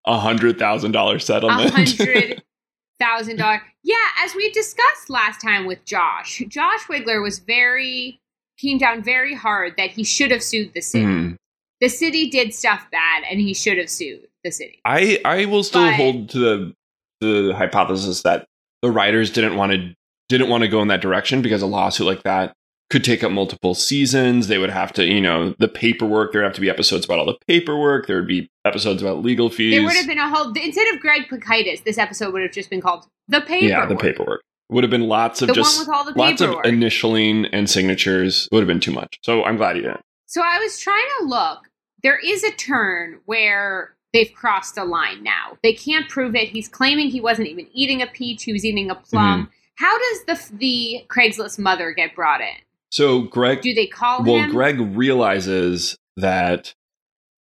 a 0.07 0.19
hundred 0.19 0.59
thousand 0.59 0.93
dollar 0.93 1.17
a 1.17 1.21
settlement. 1.21 1.71
hundred 1.71 2.43
thousand 3.01 3.37
dollar. 3.37 3.63
Yeah, 3.83 3.97
as 4.25 4.35
we 4.35 4.51
discussed 4.51 5.11
last 5.11 5.41
time 5.41 5.67
with 5.67 5.85
Josh, 5.85 6.43
Josh 6.49 6.85
Wiggler 6.85 7.23
was 7.23 7.39
very 7.41 8.21
came 8.59 8.79
down 8.79 9.03
very 9.03 9.35
hard 9.35 9.75
that 9.77 9.91
he 9.91 10.05
should 10.05 10.31
have 10.31 10.43
sued 10.43 10.73
the 10.75 10.81
city. 10.81 11.05
Hmm. 11.05 11.33
The 11.81 11.89
city 11.89 12.31
did 12.31 12.55
stuff 12.55 12.87
bad, 12.93 13.25
and 13.29 13.41
he 13.41 13.53
should 13.53 13.79
have 13.79 13.91
sued 13.91 14.29
the 14.45 14.51
city. 14.53 14.79
I 14.85 15.21
I 15.25 15.45
will 15.47 15.65
still 15.65 15.83
But- 15.87 15.95
hold 15.95 16.29
to 16.31 16.39
the 16.39 16.75
the 17.21 17.55
hypothesis 17.55 18.23
that 18.23 18.47
the 18.83 18.91
writers 18.91 19.31
didn't 19.31 19.57
want 19.57 19.73
to 19.73 19.95
didn't 20.29 20.49
want 20.49 20.63
to 20.63 20.69
go 20.69 20.81
in 20.83 20.89
that 20.89 21.01
direction 21.01 21.43
because 21.43 21.63
a 21.63 21.67
lawsuit 21.67 22.07
like 22.07 22.23
that 22.23 22.53
could 22.91 23.05
take 23.05 23.25
up 23.25 23.33
multiple 23.33 23.75
seasons. 23.75 24.49
They 24.49 24.59
would 24.59 24.71
have 24.71 24.93
to, 24.95 25.05
you 25.05 25.21
know, 25.21 25.55
the 25.59 25.69
paperwork. 25.69 26.33
There 26.33 26.43
would 26.43 26.47
have 26.47 26.55
to 26.55 26.61
be 26.61 26.71
episodes 26.71 27.05
about 27.05 27.19
all 27.19 27.27
the 27.27 27.39
paperwork. 27.47 28.07
There 28.07 28.17
would 28.17 28.29
be 28.29 28.51
episodes 28.65 29.03
about 29.03 29.23
legal 29.23 29.51
fees. 29.51 29.75
There 29.75 29.83
would 29.83 29.97
have 29.97 30.07
been 30.07 30.19
a 30.19 30.29
whole 30.29 30.53
instead 30.53 30.95
of 30.95 31.01
Greg 31.01 31.29
Pikitis, 31.29 31.85
this 31.85 31.99
episode 31.99 32.33
would 32.33 32.43
have 32.43 32.53
just 32.53 32.71
been 32.71 32.81
called 32.81 33.07
the 33.29 33.41
paperwork. 33.41 33.63
yeah, 33.63 33.87
the 33.87 33.97
paperwork 33.97 34.43
would 34.71 34.85
have 34.85 34.91
been 34.91 35.09
lots 35.09 35.43
of 35.43 35.49
The 35.49 35.55
just 35.55 35.79
one 35.79 35.87
with 35.87 35.97
all 35.97 36.05
the 36.05 36.19
lots 36.19 36.41
of 36.41 36.51
initialing 36.65 37.49
and 37.53 37.69
signatures. 37.69 38.49
It 38.51 38.55
would 38.55 38.61
have 38.61 38.69
been 38.69 38.81
too 38.81 38.93
much. 38.93 39.19
So 39.23 39.45
I'm 39.45 39.57
glad 39.57 39.77
you 39.77 39.83
didn't. 39.83 40.01
So 40.27 40.43
I 40.43 40.59
was 40.59 40.79
trying 40.79 41.07
to 41.21 41.27
look. 41.27 41.69
There 42.03 42.19
is 42.19 42.45
a 42.45 42.51
turn 42.53 43.21
where 43.25 43.95
they've 44.13 44.33
crossed 44.33 44.77
a 44.77 44.85
line 44.85 45.23
now. 45.23 45.59
They 45.63 45.73
can't 45.73 46.09
prove 46.09 46.35
it. 46.35 46.49
He's 46.49 46.69
claiming 46.69 47.09
he 47.09 47.21
wasn't 47.21 47.49
even 47.49 47.67
eating 47.73 48.03
a 48.03 48.07
peach; 48.07 48.45
he 48.45 48.53
was 48.53 48.65
eating 48.65 48.91
a 48.91 48.95
plum. 48.95 49.43
Mm-hmm. 49.43 49.51
How 49.77 49.99
does 49.99 50.25
the 50.25 50.57
the 50.57 51.05
Craigslist 51.09 51.59
mother 51.59 51.93
get 51.93 52.15
brought 52.15 52.41
in? 52.41 52.55
So 52.95 53.23
Greg 53.23 53.61
Do 53.61 53.75
they 53.75 53.89
call 53.89 54.23
well, 54.23 54.37
him? 54.37 54.53
Greg 54.53 54.79
realizes 54.79 55.99
that 56.17 56.75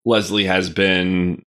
Leslie 0.05 0.45
has 0.45 0.69
been 0.69 1.41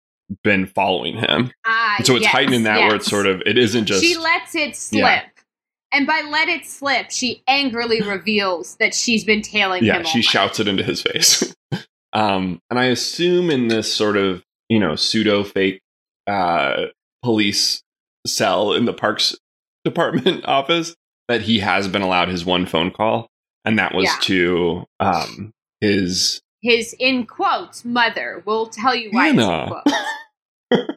been 0.42 0.64
following 0.64 1.18
him. 1.18 1.52
Ah, 1.66 1.96
so 2.02 2.14
it's 2.14 2.22
yes, 2.22 2.32
heightening 2.32 2.62
that 2.62 2.78
where 2.78 2.94
it's 2.94 3.06
sort 3.10 3.26
of 3.26 3.42
it 3.44 3.58
isn't 3.58 3.84
just 3.84 4.02
she 4.02 4.16
lets 4.16 4.54
it 4.54 4.74
slip. 4.74 5.02
Yeah. 5.02 5.22
And 5.92 6.06
by 6.06 6.22
let 6.30 6.48
it 6.48 6.64
slip, 6.64 7.10
she 7.10 7.42
angrily 7.46 8.00
reveals 8.08 8.76
that 8.76 8.94
she's 8.94 9.22
been 9.22 9.42
tailing 9.42 9.84
yeah 9.84 9.96
him. 9.96 10.06
all 10.06 10.10
she 10.10 10.22
shouts 10.22 10.58
it 10.58 10.66
into 10.66 10.82
his 10.82 11.02
face. 11.02 11.54
um, 12.14 12.58
and 12.70 12.78
I 12.78 12.86
assume 12.86 13.50
in 13.50 13.68
this 13.68 13.94
sort 13.94 14.16
of 14.16 14.42
you 14.70 14.80
know 14.80 14.96
pseudo 14.96 15.44
fake 15.44 15.82
uh, 16.26 16.86
police 17.22 17.82
cell 18.26 18.72
in 18.72 18.86
the 18.86 18.94
parks 18.94 19.36
department 19.84 20.42
office 20.46 20.94
that 21.28 21.42
he 21.42 21.58
has 21.58 21.86
been 21.86 22.00
allowed 22.00 22.30
his 22.30 22.46
one 22.46 22.64
phone 22.64 22.90
call, 22.90 23.29
and 23.64 23.78
that 23.78 23.94
was 23.94 24.04
Yeah. 24.04 24.16
to 24.22 24.84
um, 25.00 25.52
his 25.80 26.40
His 26.62 26.94
in 26.98 27.26
quotes 27.26 27.84
mother. 27.84 28.42
We'll 28.46 28.66
tell 28.66 28.94
you 28.94 29.10
why. 29.10 29.28
Hannah. 29.28 29.82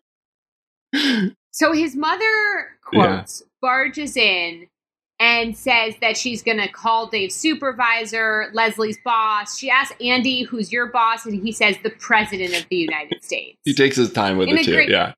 So 1.52 1.72
his 1.72 1.96
mother 1.96 2.78
quotes 2.84 3.44
barges 3.62 4.18
in 4.18 4.68
and 5.20 5.56
says 5.56 5.94
that 6.02 6.18
she's 6.18 6.42
going 6.42 6.58
to 6.58 6.68
call 6.68 7.08
Dave's 7.08 7.36
supervisor, 7.36 8.50
Leslie's 8.54 8.98
boss. 9.06 9.58
She 9.58 9.70
asks 9.70 9.96
Andy, 10.02 10.44
"Who's 10.44 10.72
your 10.72 10.88
boss?" 10.88 11.26
and 11.28 11.42
he 11.44 11.52
says, 11.52 11.78
"The 11.84 11.92
president 11.92 12.56
of 12.60 12.68
the 12.70 12.76
United 12.78 13.24
States." 13.24 13.58
he 13.64 13.74
takes 13.76 13.96
his 13.96 14.12
time 14.12 14.38
with 14.38 14.50
In 14.50 14.58
it 14.58 14.66
too. 14.66 14.74
great- 14.74 14.90
yeah, 14.90 15.14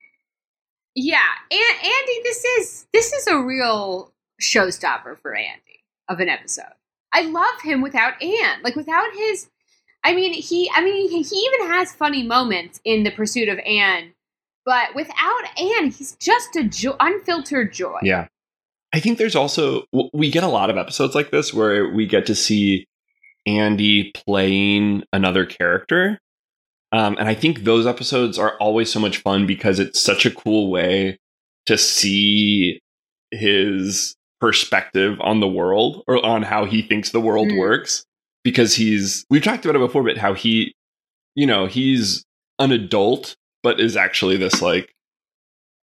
yeah, 0.93 1.23
and 1.51 1.61
Andy, 1.83 2.19
this 2.23 2.43
is 2.43 2.87
this 2.93 3.13
is 3.13 3.27
a 3.27 3.37
real 3.39 4.11
showstopper 4.41 5.17
for 5.21 5.33
Andy 5.35 5.83
of 6.09 6.19
an 6.19 6.27
episode. 6.27 6.65
I 7.15 7.21
love 7.21 7.61
him 7.63 7.81
without 7.81 8.21
Anne, 8.21 8.61
like 8.61 8.75
without 8.75 9.07
his. 9.15 9.49
I 10.03 10.13
mean, 10.13 10.33
he. 10.33 10.69
I 10.75 10.83
mean, 10.83 11.09
he, 11.09 11.17
even 11.17 11.67
has 11.69 11.93
funny 11.93 12.23
moments 12.23 12.81
in 12.83 13.03
the 13.03 13.11
pursuit 13.11 13.47
of 13.47 13.57
Anne, 13.59 14.13
but 14.65 14.93
without 14.93 15.43
Anne, 15.57 15.91
he's 15.91 16.17
just 16.19 16.55
a 16.57 16.63
jo- 16.65 16.97
unfiltered 16.99 17.73
joy. 17.73 17.99
yeah. 18.03 18.27
I 18.93 18.99
think 19.01 19.17
there's 19.17 19.35
also 19.35 19.83
we 20.13 20.31
get 20.31 20.43
a 20.43 20.47
lot 20.47 20.69
of 20.69 20.77
episodes 20.77 21.15
like 21.15 21.29
this 21.29 21.53
where 21.53 21.89
we 21.89 22.05
get 22.05 22.25
to 22.27 22.35
see 22.35 22.85
Andy 23.45 24.11
playing 24.13 25.03
another 25.11 25.45
character. 25.45 26.19
Um, 26.93 27.17
and 27.19 27.27
I 27.27 27.33
think 27.33 27.63
those 27.63 27.85
episodes 27.85 28.39
are 28.39 28.57
always 28.57 28.91
so 28.91 29.01
much 29.01 29.17
fun 29.17 29.45
because 29.45 29.79
it's 29.79 30.01
such 30.01 30.25
a 30.25 30.31
cool 30.31 30.71
way 30.71 31.19
to 31.65 31.77
see 31.77 32.79
his 33.31 34.15
perspective 34.45 35.17
on 35.21 35.39
the 35.39 35.47
world 35.47 36.03
or 36.07 36.23
on 36.23 36.43
how 36.43 36.65
he 36.65 36.83
thinks 36.83 37.09
the 37.09 37.19
world 37.19 37.47
Mm. 37.49 37.57
works. 37.57 38.05
Because 38.43 38.75
he's, 38.75 39.25
we've 39.31 39.41
talked 39.43 39.65
about 39.65 39.75
it 39.75 39.79
before, 39.79 40.03
but 40.03 40.17
how 40.19 40.35
he, 40.35 40.75
you 41.33 41.47
know, 41.47 41.65
he's 41.65 42.23
an 42.59 42.71
adult, 42.71 43.35
but 43.63 43.79
is 43.79 43.97
actually 43.97 44.37
this 44.37 44.61
like, 44.61 44.93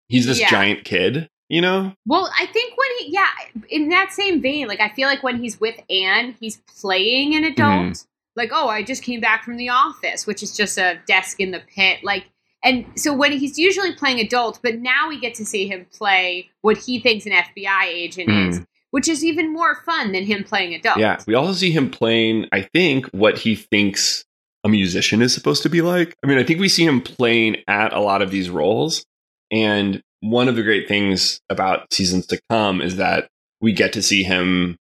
he's 0.08 0.28
this 0.28 0.39
Yeah. 0.39 0.52
giant 0.52 0.86
kid. 0.86 1.28
You 1.50 1.62
know? 1.62 1.94
Well, 2.06 2.32
I 2.39 2.46
think 2.48 2.74
when 2.78 2.88
he, 3.00 3.12
yeah, 3.12 3.28
in 3.70 3.89
that 3.89 4.12
same 4.13 4.42
vein, 4.42 4.68
like 4.68 4.80
I 4.80 4.89
feel 4.89 5.08
like 5.08 5.24
when 5.24 5.38
he's 5.42 5.60
with 5.60 5.80
Anne, 5.89 6.36
he's 6.39 6.58
playing 6.80 7.36
an 7.36 7.44
adult. 7.44 7.92
Mhm. 7.94 8.06
Like, 8.36 8.50
oh, 8.54 8.68
I 8.70 8.82
just 8.84 9.04
came 9.04 9.20
back 9.20 9.44
from 9.44 9.58
the 9.58 9.70
office, 9.70 10.26
which 10.28 10.42
is 10.44 10.56
just 10.56 10.78
a 10.78 11.00
desk 11.08 11.39
in 11.39 11.52
the 11.52 11.60
pit. 11.76 12.00
Like, 12.04 12.26
and 12.63 12.86
so 12.95 13.13
when 13.13 13.32
he's 13.34 13.58
usually 13.60 13.93
playing 13.93 14.19
adult, 14.19 14.60
but 14.63 14.80
now 14.80 15.08
we 15.10 15.19
get 15.19 15.34
to 15.36 15.45
see 15.45 15.67
him 15.67 15.86
play 15.91 16.49
what 16.62 16.78
he 16.78 16.99
thinks 16.99 17.26
an 17.26 17.32
FBI 17.34 17.86
agent 17.86 18.30
Mm. 18.30 18.49
is, 18.49 18.62
which 18.91 19.08
is 19.08 19.23
even 19.23 19.52
more 19.52 19.76
fun 19.86 20.12
than 20.12 20.23
him 20.23 20.43
playing 20.43 20.73
adult. 20.73 20.97
Yeah. 20.97 21.19
We 21.28 21.34
also 21.34 21.54
see 21.54 21.71
him 21.71 21.89
playing, 21.89 22.47
I 22.52 22.62
think, 22.62 23.08
what 23.08 23.39
he 23.39 23.56
thinks 23.56 24.23
a 24.63 24.69
musician 24.69 25.21
is 25.21 25.34
supposed 25.34 25.63
to 25.63 25.69
be 25.69 25.82
like. 25.82 26.15
I 26.23 26.28
mean, 26.28 26.38
I 26.38 26.43
think 26.43 26.60
we 26.60 26.69
see 26.69 26.86
him 26.86 27.02
playing 27.02 27.58
at 27.67 27.91
a 27.91 27.99
lot 27.99 28.21
of 28.21 28.32
these 28.32 28.49
roles. 28.49 29.04
And 29.52 30.02
one 30.21 30.47
of 30.47 30.56
the 30.56 30.63
great 30.63 30.88
things 30.88 31.41
about 31.49 31.91
seasons 31.91 32.26
to 32.28 32.39
come 32.49 32.82
is 32.82 32.95
that 32.95 33.28
we 33.60 33.73
get 33.73 33.91
to 33.93 34.02
see 34.02 34.23
him, 34.23 34.78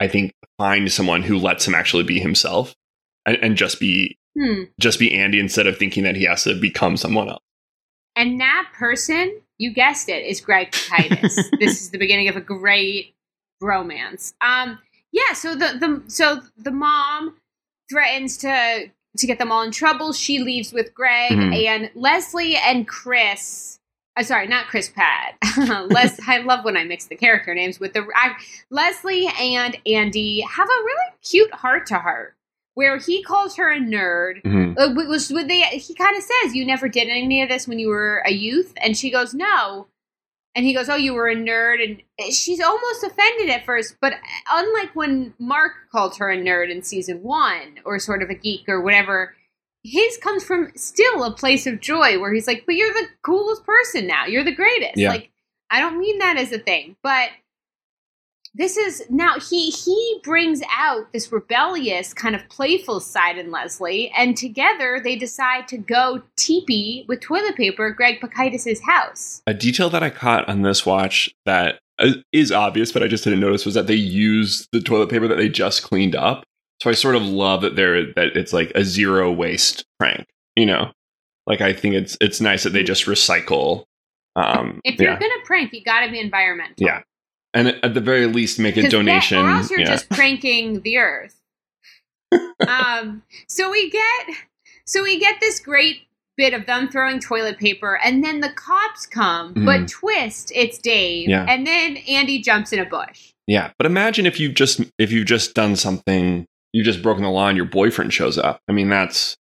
I 0.00 0.08
think, 0.08 0.32
find 0.56 0.90
someone 0.90 1.22
who 1.22 1.38
lets 1.38 1.66
him 1.68 1.74
actually 1.74 2.04
be 2.04 2.18
himself 2.18 2.74
and, 3.26 3.36
and 3.42 3.56
just 3.56 3.78
be 3.78 4.16
Hmm. 4.40 4.62
just 4.80 4.98
be 4.98 5.12
Andy 5.14 5.38
instead 5.38 5.66
of 5.66 5.76
thinking 5.76 6.02
that 6.04 6.16
he 6.16 6.24
has 6.24 6.44
to 6.44 6.54
become 6.58 6.96
someone 6.96 7.28
else. 7.28 7.42
And 8.16 8.40
that 8.40 8.68
person, 8.74 9.40
you 9.58 9.72
guessed 9.72 10.08
it, 10.08 10.24
is 10.24 10.40
Greg 10.40 10.70
Titus. 10.72 11.36
this 11.60 11.80
is 11.82 11.90
the 11.90 11.98
beginning 11.98 12.28
of 12.28 12.36
a 12.36 12.40
great 12.40 13.14
romance. 13.60 14.32
Um, 14.40 14.78
yeah. 15.12 15.32
So 15.34 15.54
the 15.54 15.76
the 15.78 16.02
so 16.10 16.40
the 16.56 16.70
mom 16.70 17.36
threatens 17.90 18.36
to 18.38 18.86
to 19.18 19.26
get 19.26 19.38
them 19.38 19.50
all 19.52 19.62
in 19.62 19.72
trouble. 19.72 20.12
She 20.12 20.38
leaves 20.38 20.72
with 20.72 20.94
Greg 20.94 21.32
Mhm. 21.32 21.66
and 21.66 21.90
Leslie 21.94 22.56
and 22.56 22.86
Chris. 22.88 23.78
Uh, 24.16 24.22
sorry, 24.22 24.46
not 24.48 24.66
Chris 24.68 24.88
Pratt. 24.88 25.36
Les, 25.90 26.18
I 26.28 26.38
love 26.38 26.64
when 26.64 26.76
I 26.76 26.84
mix 26.84 27.06
the 27.06 27.16
character 27.16 27.54
names 27.54 27.78
with 27.80 27.92
the 27.92 28.06
I, 28.14 28.32
Leslie 28.70 29.28
and 29.40 29.76
Andy 29.86 30.40
have 30.40 30.68
a 30.68 30.84
really 30.84 31.12
cute 31.22 31.52
heart 31.54 31.86
to 31.86 31.98
heart 31.98 32.34
where 32.74 32.98
he 32.98 33.22
calls 33.22 33.56
her 33.56 33.70
a 33.70 33.78
nerd 33.78 34.42
mm-hmm. 34.42 34.78
uh, 34.78 34.88
w- 34.88 35.08
was 35.08 35.30
with 35.30 35.48
the 35.48 35.60
he 35.60 35.94
kind 35.94 36.16
of 36.16 36.22
says 36.22 36.54
you 36.54 36.64
never 36.64 36.88
did 36.88 37.08
any 37.08 37.42
of 37.42 37.48
this 37.48 37.66
when 37.66 37.78
you 37.78 37.88
were 37.88 38.22
a 38.26 38.32
youth. 38.32 38.72
And 38.78 38.96
she 38.96 39.10
goes 39.10 39.34
no. 39.34 39.88
And 40.54 40.66
he 40.66 40.74
goes 40.74 40.88
oh 40.88 40.96
you 40.96 41.14
were 41.14 41.28
a 41.28 41.36
nerd. 41.36 41.82
And 41.84 42.02
uh, 42.20 42.30
she's 42.30 42.60
almost 42.60 43.04
offended 43.04 43.50
at 43.50 43.64
first 43.64 43.96
but 44.00 44.14
uh, 44.14 44.16
unlike 44.52 44.94
when 44.94 45.34
mark 45.38 45.72
called 45.90 46.16
her 46.18 46.30
a 46.30 46.38
nerd 46.38 46.70
in 46.70 46.82
season 46.82 47.22
one 47.22 47.80
or 47.84 47.98
sort 47.98 48.22
of 48.22 48.30
a 48.30 48.34
geek 48.34 48.68
or 48.68 48.80
whatever 48.80 49.34
his 49.82 50.18
comes 50.18 50.44
from 50.44 50.70
still 50.76 51.24
a 51.24 51.32
place 51.32 51.66
of 51.66 51.80
joy 51.80 52.18
where 52.20 52.32
he's 52.32 52.46
like 52.46 52.64
but 52.66 52.74
you're 52.74 52.92
the 52.92 53.06
coolest 53.22 53.64
person 53.64 54.06
now. 54.06 54.26
You're 54.26 54.44
the 54.44 54.54
greatest. 54.54 54.96
Yeah. 54.96 55.10
like 55.10 55.30
i 55.70 55.80
don't 55.80 55.98
mean 55.98 56.18
that 56.18 56.36
as 56.36 56.52
a 56.52 56.58
thing 56.58 56.96
but 57.02 57.30
this 58.54 58.76
is 58.76 59.04
now 59.08 59.38
he 59.38 59.70
he 59.70 60.20
brings 60.24 60.60
out 60.76 61.12
this 61.12 61.30
rebellious 61.30 62.12
kind 62.12 62.34
of 62.34 62.48
playful 62.48 63.00
side 63.00 63.38
in 63.38 63.50
Leslie, 63.50 64.12
and 64.16 64.36
together 64.36 65.00
they 65.02 65.16
decide 65.16 65.68
to 65.68 65.78
go 65.78 66.22
teepee 66.36 67.04
with 67.06 67.20
toilet 67.20 67.56
paper 67.56 67.88
at 67.88 67.96
Greg 67.96 68.20
Pikitis' 68.20 68.82
house. 68.82 69.42
A 69.46 69.54
detail 69.54 69.88
that 69.90 70.02
I 70.02 70.10
caught 70.10 70.48
on 70.48 70.62
this 70.62 70.84
watch 70.84 71.30
that 71.46 71.78
uh, 72.00 72.14
obvious, 72.52 72.92
but 72.92 73.02
I 73.02 73.08
just 73.08 73.24
didn't 73.24 73.40
notice 73.40 73.64
was 73.64 73.74
that 73.74 73.86
they 73.86 73.94
used 73.94 74.68
the 74.72 74.80
toilet 74.80 75.10
paper 75.10 75.28
that 75.28 75.36
they 75.36 75.48
just 75.48 75.82
cleaned 75.82 76.16
up. 76.16 76.44
So 76.82 76.90
I 76.90 76.94
sort 76.94 77.14
of 77.14 77.22
love 77.22 77.60
that 77.62 77.76
they're 77.76 78.06
that 78.14 78.36
it's 78.36 78.52
like 78.52 78.72
a 78.74 78.84
zero 78.84 79.30
waste 79.30 79.84
prank. 79.98 80.26
You 80.56 80.66
know, 80.66 80.92
like 81.46 81.60
I 81.60 81.72
think 81.72 81.94
it's 81.94 82.16
it's 82.20 82.40
nice 82.40 82.64
that 82.64 82.72
they 82.72 82.82
just 82.82 83.06
recycle. 83.06 83.84
Um, 84.34 84.80
If 84.84 84.98
you're 84.98 85.12
yeah, 85.12 85.18
gonna 85.18 85.44
prank, 85.44 85.72
you 85.72 85.84
got 85.84 86.04
to 86.04 86.10
be 86.10 86.18
environmental. 86.20 86.74
Yeah. 86.78 87.02
And 87.54 87.68
at 87.82 87.94
the 87.94 88.00
very 88.00 88.26
least, 88.26 88.58
make 88.58 88.76
a 88.76 88.82
'Cause 88.82 88.90
that- 88.90 88.96
donation. 88.96 89.38
or 89.38 89.50
else 89.50 89.70
you're 89.70 89.80
yeah. 89.80 89.86
just 89.90 90.08
pranking 90.10 90.80
the 90.82 90.98
earth. 90.98 91.36
um, 92.68 93.22
so 93.48 93.70
we 93.70 93.90
get, 93.90 94.26
so 94.86 95.02
we 95.02 95.18
get 95.18 95.36
this 95.40 95.58
great 95.60 96.02
bit 96.36 96.54
of 96.54 96.64
them 96.66 96.88
throwing 96.88 97.18
toilet 97.20 97.58
paper, 97.58 97.98
and 98.04 98.22
then 98.24 98.40
the 98.40 98.50
cops 98.50 99.04
come, 99.06 99.52
but 99.66 99.88
twist, 99.88 100.52
it's 100.54 100.78
Dave, 100.78 101.24
Mm-hmm. 101.28 101.30
Yeah. 101.30 101.46
and 101.52 101.66
then 101.66 101.96
Andy 102.08 102.40
jumps 102.40 102.72
in 102.72 102.78
a 102.78 102.84
bush. 102.86 103.32
Yeah, 103.46 103.72
but 103.78 103.84
imagine 103.86 104.26
if 104.26 104.38
you've 104.38 104.54
just 104.54 104.80
if 104.98 105.10
you've 105.10 105.26
just 105.26 105.54
done 105.54 105.74
something, 105.76 106.46
you've 106.72 106.84
just 106.84 107.02
broken 107.02 107.24
the 107.24 107.30
law, 107.30 107.48
and 107.48 107.56
your 107.56 107.66
boyfriend 107.66 108.12
shows 108.12 108.38
up. 108.38 108.60
I 108.68 108.72
mean, 108.72 108.88
that's 108.88 109.36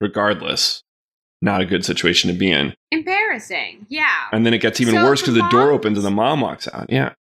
regardless 0.00 0.82
not 1.42 1.60
a 1.62 1.66
good 1.66 1.84
situation 1.84 2.30
to 2.30 2.36
be 2.38 2.50
in. 2.50 2.74
Embarrassing, 2.92 3.86
yeah. 3.88 4.06
And 4.30 4.44
then 4.44 4.52
it 4.54 4.58
gets 4.58 4.78
even 4.80 4.94
So 4.94 5.04
worse 5.04 5.22
because 5.22 5.34
the 5.34 5.48
door 5.48 5.70
opens 5.72 5.96
and 5.96 6.06
the 6.06 6.10
mom 6.10 6.42
walks 6.42 6.68
out. 6.72 6.86
Yeah, 6.90 7.14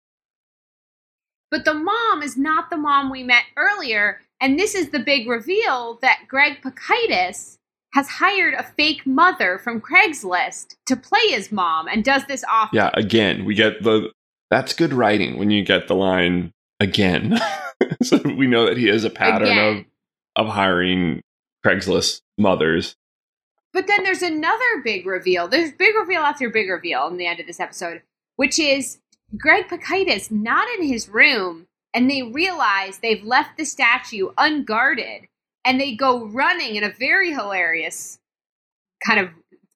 But 1.51 1.65
the 1.65 1.73
mom 1.73 2.21
is 2.21 2.37
not 2.37 2.69
the 2.69 2.77
mom 2.77 3.09
we 3.09 3.23
met 3.23 3.43
earlier, 3.57 4.21
and 4.39 4.57
this 4.57 4.75
is 4.75 4.89
the 4.89 4.99
big 4.99 5.27
reveal 5.27 5.97
that 6.01 6.25
Greg 6.27 6.61
Pikitis 6.61 7.57
has 7.93 8.07
hired 8.07 8.53
a 8.53 8.63
fake 8.63 9.05
mother 9.05 9.57
from 9.57 9.81
Craigslist 9.81 10.75
to 10.85 10.95
play 10.95 11.27
his 11.29 11.51
mom, 11.51 11.87
and 11.87 12.03
does 12.03 12.25
this 12.25 12.43
often. 12.49 12.77
yeah. 12.77 12.91
Again, 12.93 13.45
we 13.45 13.55
get 13.55 13.81
the 13.83 14.11
that's 14.51 14.73
good 14.73 14.93
writing 14.93 15.37
when 15.37 15.51
you 15.51 15.63
get 15.63 15.87
the 15.87 15.95
line 15.95 16.51
again, 16.79 17.39
so 18.03 18.19
we 18.23 18.47
know 18.47 18.65
that 18.65 18.77
he 18.77 18.87
has 18.87 19.03
a 19.03 19.09
pattern 19.09 19.47
Again. 19.47 19.85
of 20.35 20.47
of 20.47 20.53
hiring 20.53 21.21
Craigslist 21.65 22.21
mothers. 22.37 22.95
But 23.73 23.87
then 23.87 24.03
there's 24.03 24.23
another 24.23 24.81
big 24.83 25.05
reveal. 25.05 25.47
There's 25.47 25.71
big 25.71 25.95
reveal 25.95 26.21
after 26.21 26.49
big 26.49 26.69
reveal 26.69 27.07
in 27.07 27.17
the 27.17 27.27
end 27.27 27.39
of 27.39 27.47
this 27.47 27.59
episode, 27.59 28.01
which 28.35 28.57
is 28.57 28.99
Greg 29.37 29.67
Pikitis 29.67 30.31
not 30.31 30.67
in 30.77 30.85
his 30.85 31.09
room, 31.09 31.67
and 31.93 32.09
they 32.09 32.23
realize 32.23 32.99
they've 32.99 33.23
left 33.23 33.57
the 33.57 33.65
statue 33.65 34.29
unguarded, 34.37 35.27
and 35.65 35.79
they 35.79 35.95
go 35.95 36.25
running 36.25 36.75
in 36.75 36.83
a 36.83 36.91
very 36.91 37.31
hilarious 37.31 38.19
kind 39.05 39.19
of 39.19 39.29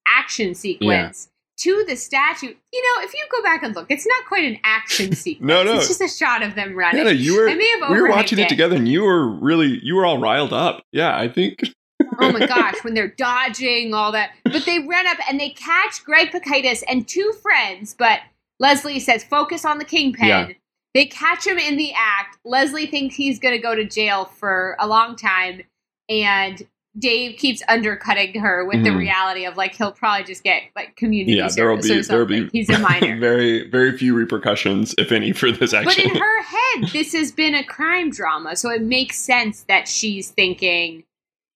action 0.07 0.53
sequence 0.55 1.29
to 1.57 1.85
the 1.87 1.95
statue. 1.95 2.47
You 2.47 2.81
know, 2.81 3.03
if 3.03 3.13
you 3.13 3.25
go 3.31 3.41
back 3.43 3.63
and 3.63 3.75
look, 3.75 3.87
it's 3.89 4.07
not 4.07 4.25
quite 4.27 4.43
an 4.43 4.59
action 4.63 5.15
sequence. 5.15 5.47
No, 5.47 5.63
no. 5.63 5.75
It's 5.75 5.87
just 5.87 6.01
a 6.01 6.07
shot 6.07 6.43
of 6.43 6.55
them 6.55 6.75
running. 6.75 7.03
No, 7.03 7.09
you 7.09 7.37
were 7.37 7.49
I 7.49 7.55
may 7.55 7.79
have 7.79 7.89
we 7.89 8.01
were 8.01 8.09
watching 8.09 8.39
it 8.39 8.49
together, 8.49 8.75
and 8.75 8.87
you 8.87 9.03
were 9.03 9.27
really 9.27 9.79
you 9.83 9.95
were 9.95 10.05
all 10.05 10.19
riled 10.19 10.53
up. 10.53 10.83
Yeah, 10.91 11.17
I 11.17 11.27
think 11.27 11.59
oh 12.19 12.31
my 12.31 12.45
gosh, 12.45 12.83
when 12.83 12.93
they're 12.93 13.07
dodging 13.07 13.93
all 13.93 14.11
that. 14.11 14.31
But 14.43 14.65
they 14.65 14.79
run 14.79 15.07
up 15.07 15.17
and 15.29 15.39
they 15.39 15.49
catch 15.49 16.03
Greg 16.03 16.31
Pikitis 16.31 16.83
and 16.87 17.07
two 17.07 17.33
friends, 17.41 17.95
but 17.97 18.19
Leslie 18.59 18.99
says, 18.99 19.23
focus 19.23 19.65
on 19.65 19.77
the 19.77 19.85
kingpin. 19.85 20.27
Yeah. 20.27 20.49
They 20.93 21.05
catch 21.05 21.47
him 21.47 21.57
in 21.57 21.75
the 21.77 21.91
act. 21.93 22.37
Leslie 22.45 22.85
thinks 22.85 23.15
he's 23.15 23.39
going 23.39 23.55
to 23.55 23.61
go 23.61 23.73
to 23.75 23.83
jail 23.83 24.25
for 24.25 24.75
a 24.79 24.87
long 24.87 25.15
time. 25.15 25.61
And 26.07 26.61
Dave 26.97 27.37
keeps 27.39 27.63
undercutting 27.67 28.39
her 28.39 28.63
with 28.65 28.83
the 28.83 28.91
Mhm. 28.91 28.97
reality 28.99 29.45
of 29.45 29.57
like, 29.57 29.73
he'll 29.75 29.91
probably 29.91 30.23
just 30.25 30.43
get 30.43 30.61
like 30.75 30.95
community 30.95 31.37
yeah, 31.37 31.49
there 31.55 31.67
will 31.71 31.81
service 31.81 32.07
be 32.07 32.11
there 32.11 32.19
will 32.19 32.25
be 32.27 32.49
He's 32.53 32.69
a 32.69 32.77
minor. 32.77 33.17
very 33.19 33.67
very 33.67 33.97
few 33.97 34.13
repercussions, 34.13 34.93
if 34.99 35.11
any, 35.11 35.31
for 35.31 35.51
this. 35.51 35.71
But 35.71 35.97
in 35.97 36.15
her 36.15 36.41
head, 36.43 36.89
this 36.93 37.13
has 37.13 37.31
been 37.31 37.55
a 37.55 37.63
crime 37.63 38.11
drama, 38.11 38.55
so 38.55 38.69
it 38.69 38.83
makes 38.83 39.17
sense 39.17 39.63
that 39.63 39.87
she's 39.87 40.29
thinking 40.29 41.03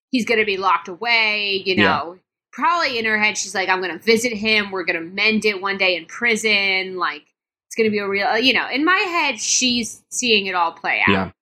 he's 0.09 0.25
going 0.25 0.39
to 0.39 0.45
be 0.45 0.57
locked 0.57 0.87
away. 0.87 1.61
You 1.63 1.75
know, 1.75 2.17
probably 2.57 2.97
in 2.97 3.05
her 3.05 3.17
head, 3.17 3.37
she's 3.37 3.53
like, 3.53 3.69
"I'm 3.69 3.81
going 3.81 3.97
to 3.97 4.03
visit 4.03 4.33
him. 4.33 4.71
We're 4.71 4.83
going 4.83 4.99
to 4.99 5.05
mend 5.05 5.45
it 5.45 5.61
one 5.61 5.77
day 5.77 5.95
in 5.95 6.05
prison. 6.05 6.97
Like 6.97 7.23
it's 7.67 7.75
going 7.75 7.87
to 7.87 7.91
be 7.91 7.99
a 7.99 8.07
real." 8.07 8.37
You 8.37 8.53
know, 8.53 8.67
in 8.69 8.83
my 8.83 8.97
head, 8.97 9.39
she's 9.39 10.03
seeing 10.09 10.47
it 10.47 10.55
all 10.55 10.71
play 10.71 11.01
out. 11.07 11.33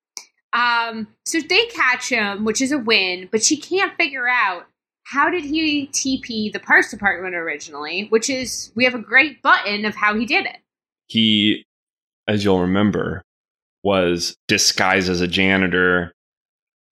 Yeah. 0.54 0.88
Um. 0.88 1.08
So 1.24 1.40
they 1.40 1.66
catch 1.66 2.10
him, 2.10 2.44
which 2.44 2.60
is 2.60 2.70
a 2.70 2.78
win, 2.78 3.28
but 3.32 3.42
she 3.42 3.56
can't 3.56 3.96
figure 3.96 4.28
out. 4.28 4.66
How 5.04 5.30
did 5.30 5.44
he 5.44 5.86
TP 5.92 6.52
the 6.52 6.58
parks 6.58 6.90
department 6.90 7.36
originally? 7.36 8.08
Which 8.08 8.28
is, 8.28 8.72
we 8.74 8.82
have 8.82 8.94
a 8.96 8.98
great 8.98 9.40
button 9.40 9.84
of 9.84 9.94
how 9.94 10.18
he 10.18 10.26
did 10.26 10.46
it. 10.46 10.56
he, 11.06 11.64
as 12.26 12.42
you'll 12.42 12.60
remember, 12.60 13.22
was 13.84 14.36
disguised 14.48 15.08
as 15.08 15.20
a 15.20 15.28
janitor, 15.28 16.12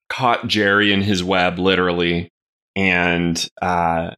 caught 0.09 0.47
Jerry 0.47 0.93
in 0.93 1.03
his 1.03 1.25
web, 1.25 1.59
literally, 1.59 2.29
and 2.77 3.49
uh, 3.63 4.11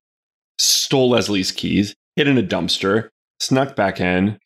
stole 0.59 1.11
Leslie's 1.11 1.53
keys, 1.53 1.95
hid 2.17 2.29
in 2.29 2.39
a 2.39 2.43
dumpster, 2.43 3.09
snuck 3.41 3.77
back 3.77 4.01
in, 4.01 4.39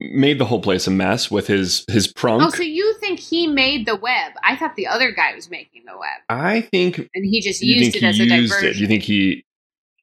made 0.00 0.38
the 0.38 0.44
whole 0.44 0.60
place 0.60 0.86
a 0.86 0.90
mess 0.90 1.30
with 1.30 1.46
his 1.46 1.84
his 1.88 2.10
prunk. 2.12 2.42
Oh, 2.42 2.50
so 2.50 2.62
you 2.62 2.94
think 3.00 3.18
he 3.20 3.46
made 3.46 3.86
the 3.86 3.96
web? 3.96 4.32
I 4.42 4.56
thought 4.56 4.76
the 4.76 4.86
other 4.86 5.10
guy 5.12 5.34
was 5.34 5.50
making 5.50 5.84
the 5.86 5.96
web, 5.98 6.20
I 6.28 6.60
think 6.62 6.98
and 6.98 7.24
he 7.24 7.40
just 7.40 7.62
used 7.62 7.96
it 7.96 8.02
as 8.02 8.18
a 8.20 8.26
diversion. 8.26 8.68
it. 8.68 8.76
You 8.76 8.86
think 8.86 9.02
he? 9.02 9.44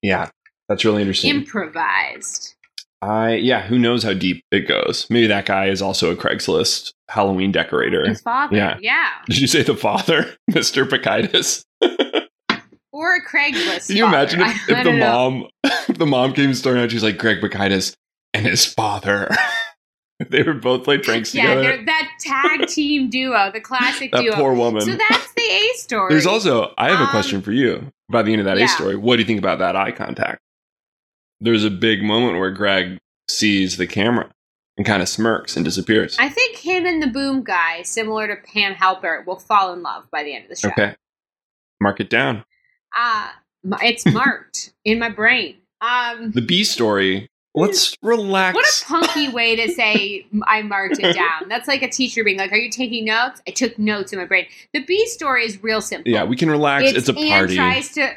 Yeah, 0.01 0.29
that's 0.69 0.83
really 0.85 1.01
interesting. 1.01 1.29
Improvised. 1.29 2.55
I 3.01 3.35
yeah, 3.35 3.61
who 3.67 3.77
knows 3.77 4.03
how 4.03 4.13
deep 4.13 4.43
it 4.51 4.67
goes? 4.67 5.07
Maybe 5.09 5.27
that 5.27 5.45
guy 5.45 5.67
is 5.67 5.81
also 5.81 6.09
a 6.11 6.15
Craigslist 6.15 6.93
Halloween 7.09 7.51
decorator. 7.51 8.07
His 8.07 8.21
father, 8.21 8.55
Yeah. 8.55 8.77
yeah, 8.81 9.09
Did 9.27 9.41
you 9.41 9.47
say 9.47 9.61
the 9.61 9.75
father, 9.75 10.35
Mister 10.47 10.85
Pikitis? 10.85 11.65
or 12.93 13.15
a 13.15 13.21
Craigslist. 13.21 13.87
Can 13.87 13.97
you 13.97 14.05
father. 14.05 14.17
imagine 14.17 14.41
if, 14.41 14.69
if 14.69 14.83
the 14.85 14.91
know. 14.93 15.29
mom, 15.29 15.47
if 15.89 15.97
the 15.97 16.05
mom 16.05 16.31
came 16.33 16.53
storming 16.53 16.83
out, 16.83 16.91
she's 16.91 17.03
like, 17.03 17.17
"Greg 17.17 17.41
Pikitis, 17.41 17.95
and 18.33 18.45
his 18.45 18.65
father. 18.65 19.29
they 20.29 20.43
were 20.43 20.53
both 20.53 20.83
played 20.85 21.03
pranks 21.03 21.33
Yeah, 21.35 21.55
together. 21.55 21.61
they're 21.77 21.85
that 21.85 22.09
tag 22.21 22.67
team 22.67 23.09
duo, 23.09 23.51
the 23.51 23.59
classic 23.59 24.11
That 24.13 24.21
duo. 24.21 24.35
poor 24.35 24.53
woman. 24.53 24.81
So 24.81 24.95
that's 24.95 25.33
the 25.33 25.41
A 25.41 25.71
story. 25.75 26.13
There's 26.13 26.25
also, 26.27 26.73
I 26.77 26.89
have 26.89 26.99
a 26.99 27.03
Um, 27.03 27.09
question 27.09 27.41
for 27.41 27.51
you 27.51 27.91
by 28.09 28.21
the 28.21 28.31
end 28.31 28.39
of 28.39 28.45
that 28.45 28.57
yeah. 28.57 28.65
A 28.65 28.67
story. 28.69 28.95
What 28.95 29.17
do 29.17 29.23
you 29.23 29.27
think 29.27 29.39
about 29.39 29.59
that 29.59 29.75
eye 29.75 29.91
contact? 29.91 30.39
There's 31.41 31.65
a 31.65 31.69
big 31.71 32.03
moment 32.03 32.37
where 32.37 32.51
Greg 32.51 32.99
sees 33.29 33.75
the 33.75 33.87
camera 33.87 34.29
and 34.77 34.85
kind 34.85 35.01
of 35.01 35.09
smirks 35.09 35.55
and 35.57 35.65
disappears. 35.65 36.15
I 36.19 36.29
think 36.29 36.57
him 36.57 36.85
and 36.85 37.01
the 37.03 37.07
boom 37.07 37.43
guy, 37.43 37.81
similar 37.81 38.27
to 38.27 38.35
Pam 38.53 38.75
Halpert, 38.75 39.25
will 39.27 39.39
fall 39.39 39.73
in 39.73 39.81
love 39.83 40.05
by 40.11 40.23
the 40.23 40.33
end 40.35 40.45
of 40.45 40.49
the 40.51 40.55
show. 40.55 40.69
okay. 40.69 40.95
Mark 41.81 41.99
it 41.99 42.09
down. 42.09 42.45
Uh, 42.97 43.29
it's 43.81 44.05
marked 44.11 44.73
in 44.85 44.99
my 44.99 45.09
brain. 45.09 45.55
Um, 45.81 46.31
The 46.31 46.41
B 46.41 46.63
story, 46.63 47.27
let's 47.55 47.95
relax. 48.01 48.55
what 48.55 48.65
a 48.65 48.85
punky 48.85 49.29
way 49.29 49.55
to 49.55 49.71
say 49.71 50.25
I 50.47 50.61
marked 50.61 50.99
it 50.99 51.13
down. 51.15 51.47
That's 51.49 51.67
like 51.67 51.81
a 51.83 51.89
teacher 51.89 52.23
being 52.23 52.37
like, 52.37 52.51
"Are 52.51 52.57
you 52.57 52.71
taking 52.71 53.05
notes?" 53.05 53.41
I 53.47 53.51
took 53.51 53.77
notes 53.77 54.13
in 54.13 54.19
my 54.19 54.25
brain. 54.25 54.45
The 54.73 54.83
B 54.83 55.05
story 55.07 55.45
is 55.45 55.61
real 55.61 55.81
simple. 55.81 56.11
yeah, 56.11 56.23
we 56.23 56.35
can 56.35 56.49
relax. 56.49 56.91
It's, 56.91 57.09
a 57.09 57.13
party. 57.13 57.31
Anne 57.31 57.47
tries 57.55 57.93
to, 57.95 58.13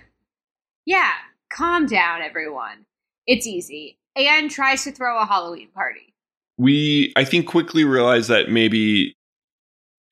yeah, 0.84 1.10
calm 1.50 1.86
down, 1.86 2.22
everyone. 2.22 2.84
It's 3.26 3.46
easy. 3.46 3.98
Anne 4.16 4.48
tries 4.48 4.84
to 4.84 4.92
throw 4.92 5.20
a 5.20 5.26
Halloween 5.26 5.68
party. 5.74 6.14
we 6.56 7.12
I 7.16 7.24
think 7.24 7.46
quickly 7.46 7.84
realized 7.84 8.30
that 8.30 8.48
maybe 8.50 9.14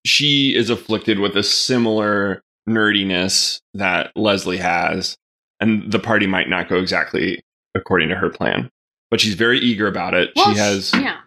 she 0.05 0.55
is 0.55 0.68
afflicted 0.70 1.18
with 1.20 1.37
a 1.37 1.42
similar 1.42 2.42
nerdiness 2.68 3.61
that 3.74 4.12
Leslie 4.16 4.57
has, 4.59 5.16
and 5.61 5.90
the 5.90 5.98
party 5.98 6.27
might 6.27 6.48
not 6.48 6.68
go 6.68 6.77
exactly 6.79 7.42
according 7.74 8.09
to 8.09 8.16
her 8.16 8.31
plan. 8.31 8.70
But 9.11 9.20
she's 9.20 9.35
very 9.35 9.59
eager 9.61 9.87
about 9.87 10.14
it. 10.14 10.31
Well, 10.37 10.53
she 10.53 10.59
has 10.59 10.92
yeah. 10.94 11.18